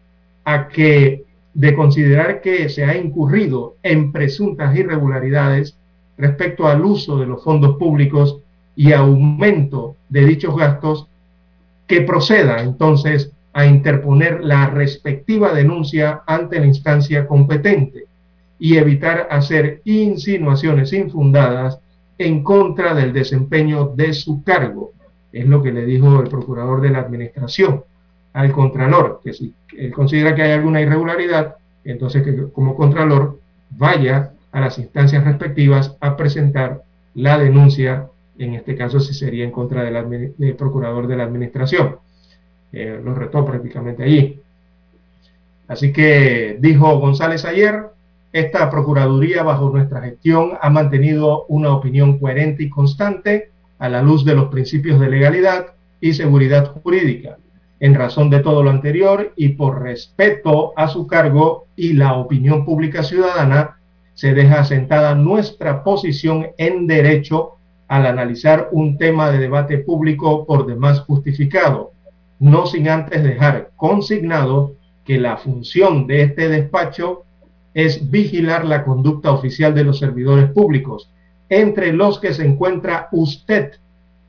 [0.45, 1.25] a que,
[1.55, 5.77] de considerar que se ha incurrido en presuntas irregularidades
[6.19, 8.39] respecto al uso de los fondos públicos
[8.77, 11.07] y aumento de dichos gastos,
[11.87, 18.05] que proceda entonces a interponer la respectiva denuncia ante la instancia competente
[18.59, 21.81] y evitar hacer insinuaciones infundadas
[22.21, 24.93] en contra del desempeño de su cargo.
[25.33, 27.83] Es lo que le dijo el procurador de la administración
[28.35, 33.41] al contralor, que si él considera que hay alguna irregularidad, entonces que como contralor
[33.71, 36.83] vaya a las instancias respectivas a presentar
[37.15, 41.97] la denuncia, en este caso si sería en contra del, procurador de la administración.
[42.73, 44.41] Eh, lo retó prácticamente allí.
[45.69, 47.90] Así que dijo González ayer,
[48.33, 54.25] esta Procuraduría bajo nuestra gestión ha mantenido una opinión coherente y constante a la luz
[54.25, 55.67] de los principios de legalidad
[56.01, 57.39] y seguridad jurídica.
[57.81, 62.65] En razón de todo lo anterior y por respeto a su cargo y la opinión
[62.65, 63.79] pública ciudadana,
[64.15, 67.57] se deja asentada nuestra posición en derecho
[67.89, 71.93] al analizar un tema de debate público por demás justificado,
[72.39, 74.75] no sin antes dejar consignado
[75.05, 77.25] que la función de este despacho
[77.75, 81.11] es vigilar la conducta oficial de los servidores públicos,
[81.49, 83.73] entre los que se encuentra usted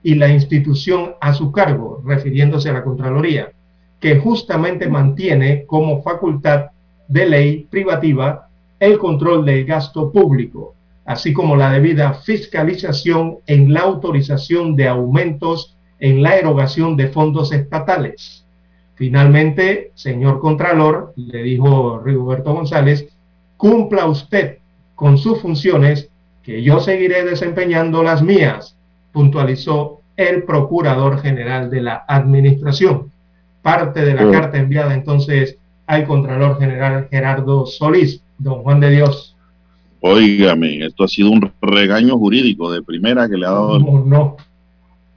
[0.03, 3.51] y la institución a su cargo, refiriéndose a la Contraloría,
[3.99, 6.71] que justamente mantiene como facultad
[7.07, 8.47] de ley privativa
[8.79, 10.73] el control del gasto público,
[11.05, 17.51] así como la debida fiscalización en la autorización de aumentos en la erogación de fondos
[17.51, 18.45] estatales.
[18.95, 23.07] Finalmente, señor Contralor, le dijo Rigoberto González,
[23.61, 24.57] cumpla usted
[24.95, 26.09] con sus funciones,
[26.41, 28.75] que yo seguiré desempeñando las mías,
[29.11, 33.11] puntualizó el Procurador General de la Administración.
[33.61, 34.31] Parte de la oh.
[34.31, 39.35] carta enviada entonces al Contralor General Gerardo Solís, don Juan de Dios.
[39.99, 44.37] Óigame, esto ha sido un regaño jurídico de primera que le ha dado no, no.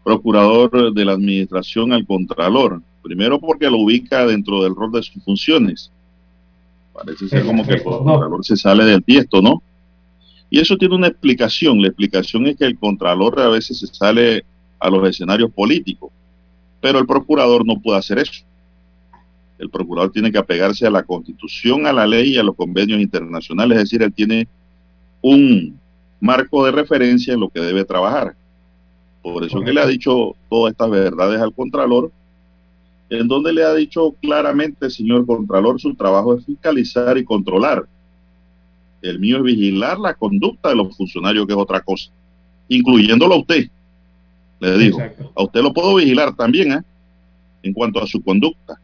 [0.04, 2.82] procurador de la administración al contralor.
[3.02, 5.90] Primero porque lo ubica dentro del rol de sus funciones.
[6.94, 9.62] Parece ser como que el contralor se sale del tiesto, ¿no?
[10.48, 11.82] Y eso tiene una explicación.
[11.82, 14.44] La explicación es que el contralor a veces se sale
[14.78, 16.12] a los escenarios políticos,
[16.80, 18.44] pero el procurador no puede hacer eso.
[19.58, 23.00] El procurador tiene que apegarse a la constitución, a la ley y a los convenios
[23.00, 24.46] internacionales, es decir, él tiene
[25.20, 25.78] un
[26.20, 28.34] marco de referencia en lo que debe trabajar.
[29.22, 32.12] Por eso que le ha dicho todas estas verdades al Contralor,
[33.10, 37.86] en donde le ha dicho claramente, señor Contralor, su trabajo es fiscalizar y controlar.
[39.02, 42.10] El mío es vigilar la conducta de los funcionarios, que es otra cosa,
[42.68, 43.68] incluyéndolo a usted.
[44.60, 45.32] Le digo, Exacto.
[45.35, 46.81] a usted lo puedo vigilar también, ¿eh?
[47.62, 48.78] En cuanto a su conducta.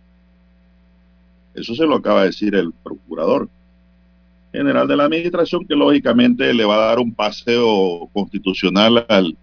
[1.54, 3.48] Eso se lo acaba de decir el procurador
[4.52, 9.36] general de la administración, que lógicamente le va a dar un paseo constitucional al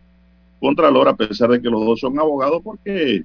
[0.60, 3.24] Contralor, a pesar de que los dos son abogados, porque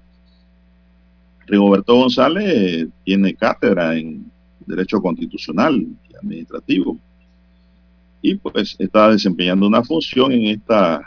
[1.46, 4.30] Rigoberto González tiene cátedra en
[4.66, 6.98] Derecho Constitucional y Administrativo.
[8.20, 11.02] Y pues está desempeñando una función en esta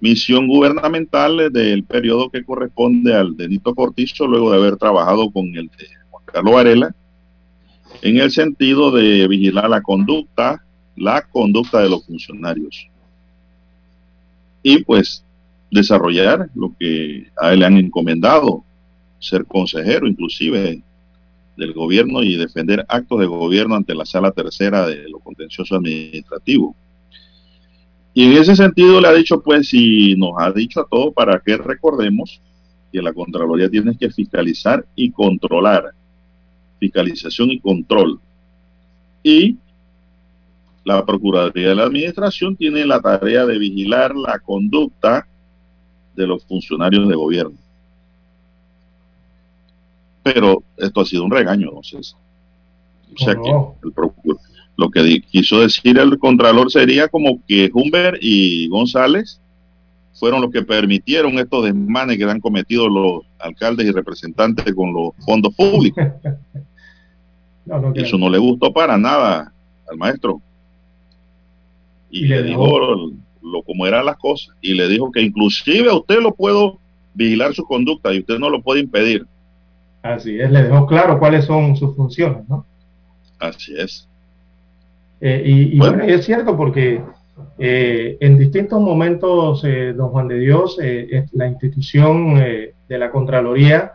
[0.00, 5.46] misión gubernamental del periodo que corresponde al de Nito Cortizo, luego de haber trabajado con
[5.48, 6.94] el de Juan Carlos Varela,
[8.00, 10.64] en el sentido de vigilar la conducta
[11.00, 12.86] la conducta de los funcionarios
[14.62, 15.24] y pues
[15.70, 18.62] desarrollar lo que a él le han encomendado,
[19.20, 20.82] ser consejero inclusive
[21.56, 26.74] del gobierno y defender actos de gobierno ante la sala tercera de lo contencioso administrativo.
[28.12, 31.38] Y en ese sentido le ha dicho, pues, y nos ha dicho a todos para
[31.38, 32.40] que recordemos
[32.92, 35.92] que la Contraloría tiene que fiscalizar y controlar.
[36.80, 38.18] Fiscalización y control.
[39.22, 39.56] Y
[40.84, 45.28] la Procuraduría de la Administración tiene la tarea de vigilar la conducta
[46.16, 47.56] de los funcionarios de gobierno.
[50.22, 51.98] Pero esto ha sido un regaño, sé.
[51.98, 53.92] O sea que el
[54.76, 59.38] lo que quiso decir el Contralor sería como que Humber y González
[60.14, 65.10] fueron los que permitieron estos desmanes que han cometido los alcaldes y representantes con los
[65.24, 66.02] fondos públicos.
[67.94, 69.52] Eso no le gustó para nada
[69.90, 70.40] al maestro.
[72.10, 74.56] Y, le dijo lo, como eran las cosas.
[74.60, 76.78] Y le dijo que inclusive a usted lo puedo
[77.14, 79.26] vigilar su conducta y usted no lo puede impedir.
[80.02, 82.64] Así es, le dejó claro cuáles son sus funciones, ¿no?
[83.38, 84.08] Así es.
[85.20, 86.02] Eh, y, bueno.
[86.02, 87.02] es cierto porque
[87.58, 90.78] eh, en distintos momentos, eh, don Juan de Dios,
[91.32, 93.92] la institución de la Contraloría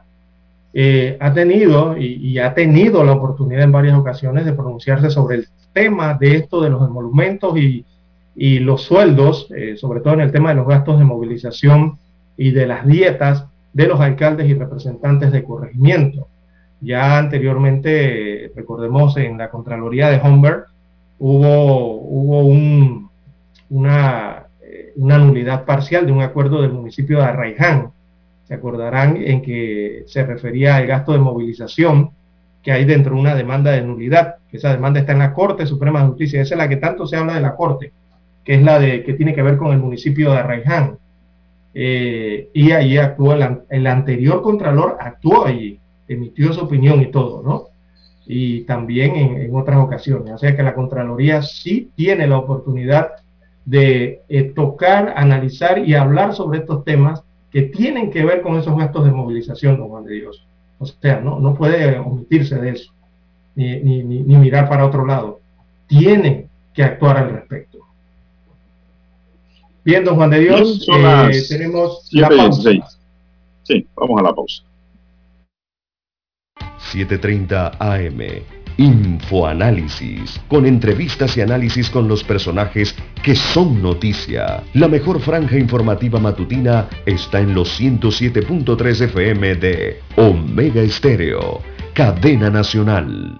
[1.19, 5.47] ha tenido y, y, ha tenido la oportunidad en varias ocasiones de pronunciarse sobre el
[5.73, 7.85] tema de esto de los emolumentos y,
[8.35, 11.97] y los sueldos, sobre todo en el tema de los gastos de movilización
[12.37, 13.45] y de las dietas
[13.75, 16.27] de los alcaldes y representantes de corregimiento.
[16.81, 20.65] Ya anteriormente, recordemos, en la Contraloría de Homberg
[21.19, 23.01] hubo, hubo eh,
[23.69, 27.91] una nulidad parcial de un acuerdo del municipio de Arraiján.
[28.47, 32.09] Se acordarán en que se refería al gasto de movilización
[32.63, 36.01] que hay dentro de una demanda de nulidad, esa demanda está en la Corte Suprema
[36.01, 37.91] de Justicia, esa es la que tanto se habla de la Corte,
[38.43, 40.97] que es la de que tiene que ver con el municipio de Arraiján.
[41.77, 45.77] Eh, y allí actuó el, anterior Contralor, actuó allí,
[46.07, 47.65] emitió su opinión y todo, ¿no?
[48.25, 50.33] Y también en, otras ocasiones.
[50.33, 53.11] O sea que la Contraloría sí tiene la oportunidad
[53.65, 58.77] de eh, tocar, analizar y hablar sobre estos temas que tienen que ver con esos
[58.77, 60.47] gastos de movilización, don Juan de Dios.
[60.79, 62.93] O sea, no, no puede omitirse de eso,
[63.55, 65.41] ni, ni mirar para otro lado.
[65.87, 67.74] Tiene que actuar al respecto.
[69.85, 72.71] Bien, don Juan de Dios, eh, tenemos la pausa.
[73.61, 74.63] Sí, vamos a la pausa.
[76.91, 78.43] 7.30 AM.
[78.77, 84.63] Infoanálisis, con entrevistas y análisis con los personajes que son noticia.
[84.73, 91.61] La mejor franja informativa matutina está en los 107.3 FM de Omega Estéreo,
[91.93, 93.39] cadena nacional.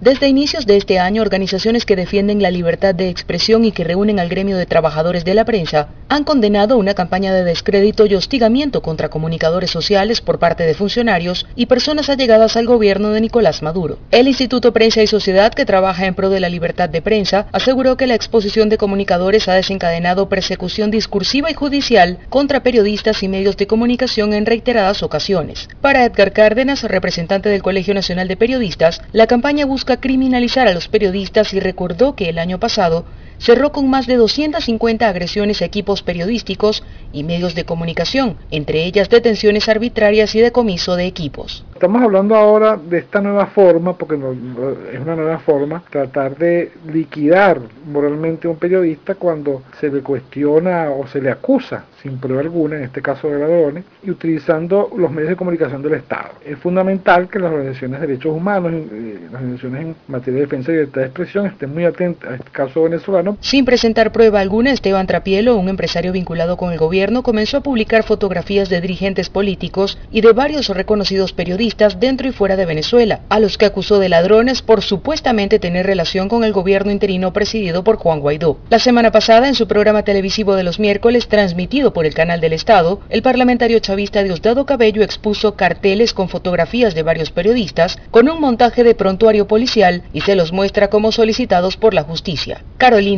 [0.00, 4.20] Desde inicios de este año, organizaciones que defienden la libertad de expresión y que reúnen
[4.20, 8.80] al gremio de trabajadores de la prensa han condenado una campaña de descrédito y hostigamiento
[8.80, 13.98] contra comunicadores sociales por parte de funcionarios y personas allegadas al gobierno de Nicolás Maduro.
[14.12, 17.96] El Instituto Prensa y Sociedad, que trabaja en pro de la libertad de prensa, aseguró
[17.96, 23.56] que la exposición de comunicadores ha desencadenado persecución discursiva y judicial contra periodistas y medios
[23.56, 25.68] de comunicación en reiteradas ocasiones.
[25.80, 30.88] Para Edgar Cárdenas, representante del Colegio Nacional de Periodistas, la campaña busca criminalizar a los
[30.88, 33.06] periodistas y recordó que el año pasado
[33.38, 39.08] cerró con más de 250 agresiones a equipos periodísticos y medios de comunicación, entre ellas
[39.08, 41.64] detenciones arbitrarias y decomiso de equipos.
[41.74, 47.60] Estamos hablando ahora de esta nueva forma, porque es una nueva forma, tratar de liquidar
[47.86, 52.76] moralmente a un periodista cuando se le cuestiona o se le acusa sin prueba alguna,
[52.76, 56.30] en este caso de ladrones, y utilizando los medios de comunicación del Estado.
[56.44, 60.70] Es fundamental que las organizaciones de derechos humanos, eh, las organizaciones en materia de defensa
[60.70, 63.27] y libertad de expresión estén muy atentas a este caso venezolano.
[63.40, 68.02] Sin presentar prueba alguna, Esteban Trapielo, un empresario vinculado con el gobierno, comenzó a publicar
[68.02, 73.40] fotografías de dirigentes políticos y de varios reconocidos periodistas dentro y fuera de Venezuela, a
[73.40, 77.96] los que acusó de ladrones por supuestamente tener relación con el gobierno interino presidido por
[77.96, 78.58] Juan Guaidó.
[78.70, 82.52] La semana pasada, en su programa televisivo de los miércoles, transmitido por el canal del
[82.52, 88.40] Estado, el parlamentario chavista Diosdado Cabello expuso carteles con fotografías de varios periodistas con un
[88.40, 92.62] montaje de prontuario policial y se los muestra como solicitados por la justicia.
[92.76, 93.17] Carolina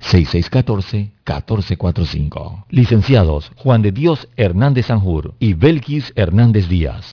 [0.00, 2.64] 6614-1445.
[2.70, 7.12] Licenciados Juan de Dios Hernández Sanjur y Belkis Hernández Díaz.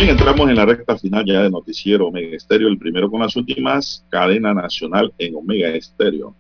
[0.10, 4.04] Entramos en la recta final ya de Noticiero Omega Estéreo, el primero con las últimas,
[4.10, 6.36] cadena nacional en Omega Estéreo.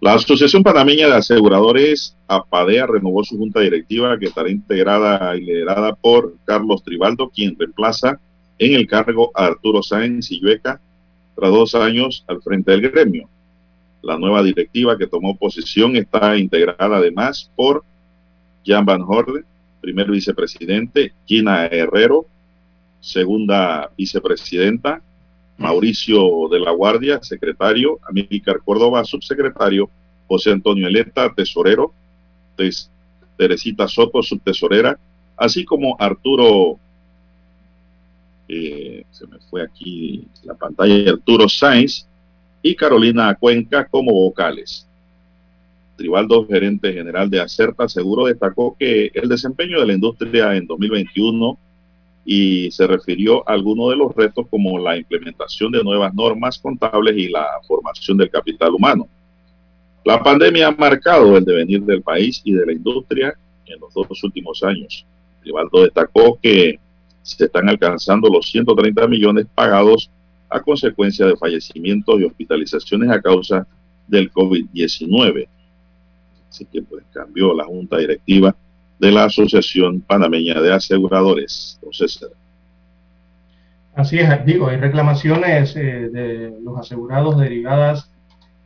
[0.00, 5.94] La Asociación Panameña de Aseguradores, APADEA, renovó su junta directiva que estará integrada y liderada
[5.94, 8.20] por Carlos Tribaldo, quien reemplaza
[8.58, 10.78] en el cargo a Arturo Sáenz Illueca
[11.36, 13.28] tras dos años al frente del gremio.
[14.02, 17.82] La nueva directiva que tomó posición está integrada además por
[18.64, 19.44] Jan Van Horde,
[19.80, 22.26] primer vicepresidente, Gina Herrero,
[23.00, 25.00] segunda vicepresidenta,
[25.56, 29.90] Mauricio de la Guardia, secretario, Amílcar Córdoba, subsecretario,
[30.28, 31.92] José Antonio Eleta, tesorero,
[32.56, 32.90] Tes-
[33.36, 34.98] Teresita Soto, subtesorera,
[35.36, 36.78] así como Arturo,
[38.48, 42.06] eh, se me fue aquí la pantalla, Arturo Sainz
[42.62, 44.86] y Carolina Cuenca como vocales.
[45.96, 51.58] Tribaldo, gerente general de Acerta Seguro, destacó que el desempeño de la industria en 2021
[52.30, 57.16] y se refirió a algunos de los retos como la implementación de nuevas normas contables
[57.16, 59.08] y la formación del capital humano.
[60.04, 63.32] La pandemia ha marcado el devenir del país y de la industria
[63.64, 65.06] en los dos últimos años.
[65.42, 66.78] Rivaldo destacó que
[67.22, 70.10] se están alcanzando los 130 millones pagados
[70.50, 73.66] a consecuencia de fallecimientos y hospitalizaciones a causa
[74.06, 75.48] del COVID-19.
[76.50, 78.54] Así que pues cambió la junta directiva
[78.98, 81.78] de la Asociación Panameña de Aseguradores.
[81.80, 82.20] Entonces,
[83.98, 88.08] Así es, digo, hay reclamaciones eh, de los asegurados derivadas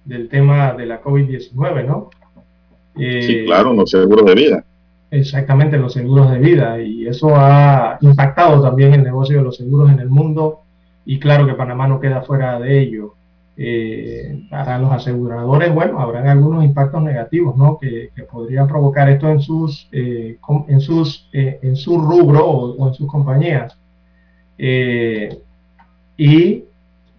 [0.04, 2.10] del tema de la COVID-19, ¿no?
[2.98, 4.64] Eh, sí, claro, los seguros de vida.
[5.10, 6.82] Exactamente, los seguros de vida.
[6.82, 10.64] Y eso ha impactado también el negocio de los seguros en el mundo.
[11.06, 13.14] Y claro que Panamá no queda fuera de ello.
[13.56, 17.78] Eh, para los aseguradores, bueno, habrán algunos impactos negativos, ¿no?
[17.78, 20.38] Que, que podrían provocar esto en sus, eh,
[20.68, 23.76] en sus, eh, en su rubro o, o en sus compañías.
[24.58, 25.38] Eh,
[26.16, 26.64] y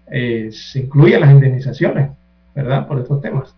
[0.09, 2.11] eh, se incluyen las indemnizaciones,
[2.55, 2.87] ¿verdad?
[2.87, 3.53] Por estos temas.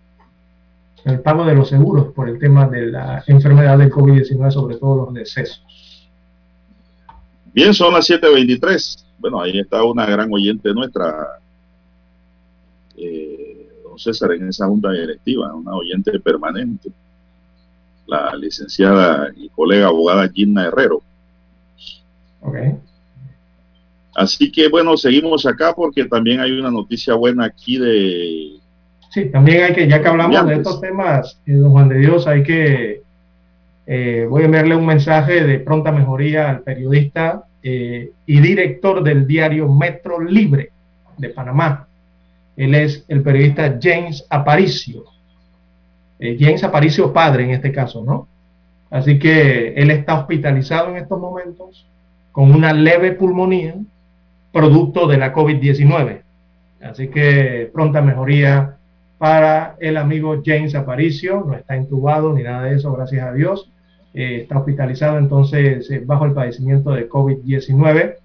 [1.03, 5.06] El pago de los seguros por el tema de la enfermedad del COVID-19, sobre todo
[5.06, 5.64] los decesos.
[7.53, 9.06] Bien, son las 7.23.
[9.19, 11.39] Bueno, ahí está una gran oyente nuestra,
[12.97, 16.89] eh, don César, en esa junta directiva, una oyente permanente,
[18.07, 21.01] la licenciada y colega abogada Gina Herrero.
[22.41, 22.57] ¿ok?
[24.15, 28.59] Así que bueno, seguimos acá porque también hay una noticia buena aquí de...
[29.09, 32.26] Sí, también hay que, ya que hablamos de estos temas, eh, don Juan de Dios,
[32.27, 33.01] hay que,
[33.88, 39.27] eh, voy a enviarle un mensaje de pronta mejoría al periodista eh, y director del
[39.27, 40.72] diario Metro Libre
[41.17, 41.88] de Panamá,
[42.56, 45.06] Él es el periodista James Aparicio.
[46.19, 48.27] Eh, James Aparicio padre en este caso, ¿no?
[48.90, 51.86] Así que él está hospitalizado en estos momentos
[52.32, 53.76] con una leve pulmonía,
[54.52, 56.22] producto de la COVID-19.
[56.82, 58.77] Así que pronta mejoría
[59.18, 63.72] para el amigo James Aparicio, no está intubado ni nada de eso, gracias a Dios.
[64.14, 68.15] Eh, está hospitalizado entonces eh, bajo el padecimiento de COVID-19.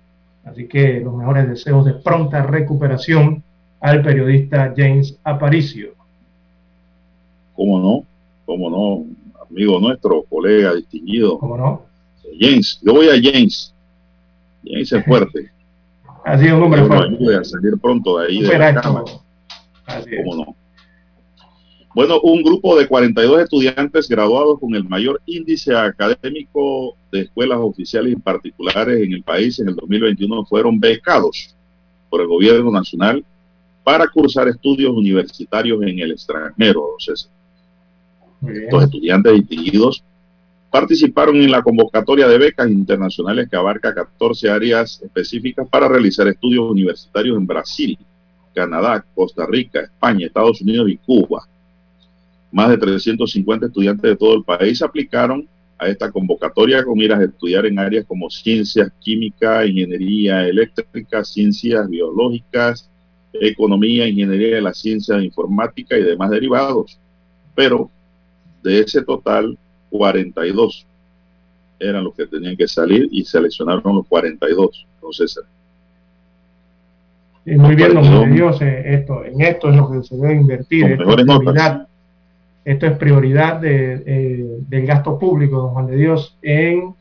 [0.45, 3.43] Así que los mejores deseos de pronta recuperación
[3.81, 5.95] al periodista James Aparicio.
[7.55, 8.05] ¿Cómo no?
[8.47, 9.07] ¿Cómo no?
[9.51, 11.39] Amigo nuestro, colega distinguido.
[11.39, 11.83] ¿Cómo no?
[12.39, 13.75] James, yo voy a James.
[14.65, 15.51] James es fuerte.
[16.23, 17.17] Ha sido un hombre fuerte.
[17.17, 18.83] ayude a salir pronto de ahí de la esto.
[18.83, 19.05] cama.
[19.87, 20.23] Así es.
[20.23, 20.57] ¿Cómo no?
[21.95, 28.13] Bueno, un grupo de 42 estudiantes graduados con el mayor índice académico de escuelas oficiales
[28.13, 31.57] y particulares en el país en el 2021 fueron becados
[32.11, 33.25] por el gobierno nacional
[33.85, 36.97] para cursar estudios universitarios en el extranjero.
[36.99, 37.31] Entonces,
[38.47, 40.03] estos estudiantes distinguidos
[40.71, 46.71] participaron en la convocatoria de becas internacionales que abarca 14 áreas específicas para realizar estudios
[46.71, 47.99] universitarios en Brasil,
[48.55, 51.47] Canadá, Costa Rica, España, Estados Unidos y Cuba.
[52.53, 55.49] Más de 350 estudiantes de todo el país aplicaron
[55.79, 61.89] a esta convocatoria con miras a estudiar en áreas como ciencias, química, ingeniería eléctrica, ciencias
[61.89, 62.90] biológicas,
[63.33, 66.99] economía, ingeniería de la ciencia informática y demás derivados.
[67.55, 67.91] Pero
[68.63, 69.57] de ese total,
[69.91, 70.87] 42
[71.79, 74.87] eran los que tenían que salir y seleccionaron los 42.
[74.97, 75.41] Entonces,
[77.43, 78.35] Sí, muy bien, don Juan de Perdón.
[78.35, 80.85] Dios, eh, esto, en esto es lo que se debe invertir.
[80.85, 81.89] Esto es prioridad,
[82.67, 86.95] esto es prioridad de, eh, del gasto público, don Juan de Dios, en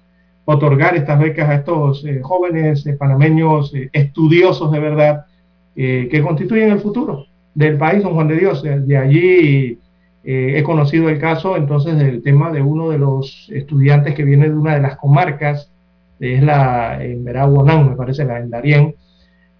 [0.51, 5.25] otorgar estas becas a estos eh, jóvenes eh, panameños eh, estudiosos de verdad
[5.75, 8.63] eh, que constituyen el futuro del país, don Juan de Dios.
[8.65, 9.79] Eh, De allí
[10.23, 14.49] eh, he conocido el caso entonces del tema de uno de los estudiantes que viene
[14.49, 15.71] de una de las comarcas,
[16.19, 18.95] es la en Veraguanán, me parece, la en Darién,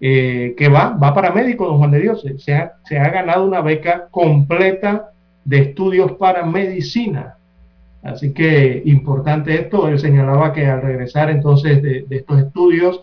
[0.00, 2.22] eh, que va, va para médico, don Juan de Dios.
[2.38, 5.10] Se- ha, se ha ganado una beca completa
[5.44, 7.36] de estudios para medicina.
[8.02, 13.02] Así que importante esto, él señalaba que al regresar entonces de estos estudios,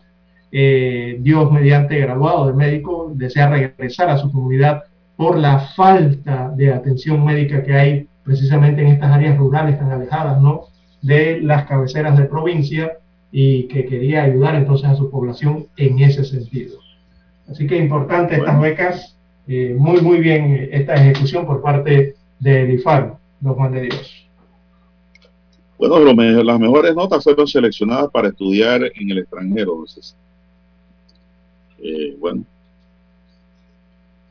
[0.52, 4.84] eh, Dios mediante graduado de médico desea regresar a su comunidad
[5.15, 10.41] por la falta de atención médica que hay precisamente en estas áreas rurales tan alejadas,
[10.41, 10.65] ¿no?
[11.02, 12.98] De las cabeceras de provincia
[13.32, 16.78] y que quería ayudar entonces a su población en ese sentido.
[17.49, 19.18] Así que importante estas becas,
[19.48, 24.28] eh, muy muy bien eh, esta ejecución por parte del IFAR, don Juan de Dios.
[25.78, 25.99] bueno,
[26.44, 29.74] las mejores notas fueron seleccionadas para estudiar en el extranjero.
[29.74, 30.15] Entonces,
[31.79, 32.43] eh, bueno,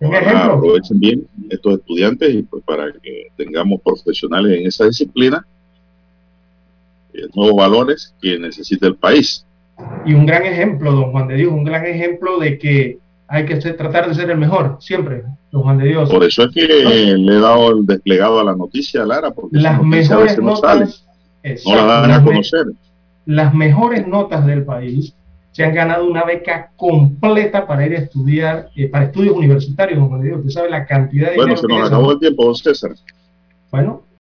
[0.01, 5.47] aprovechen bien estos estudiantes y pues para que tengamos profesionales en esa disciplina,
[7.15, 9.43] eh, nuevos valores que necesita el país.
[10.07, 12.99] y un gran ejemplo, don Juan de Dios, un gran ejemplo de que
[13.29, 16.09] hay que ser- tratar de ser el mejor, siempre, don Juan de Dios.
[16.11, 19.83] Por eso es que le he dado el desplegado a la noticia, Lara, porque Las
[19.83, 21.05] mejores veces no sale, notas,
[21.67, 22.65] no la dan a conocer.
[23.27, 25.13] las mejores notas del país
[25.57, 30.11] se han ganado una beca completa para ir a estudiar, eh, para estudios universitarios, don
[30.11, 30.41] Juan de Dios.
[30.41, 32.91] Usted sabe la cantidad de Bueno, se nos acabó el tiempo, don César.
[33.71, 34.03] Bueno,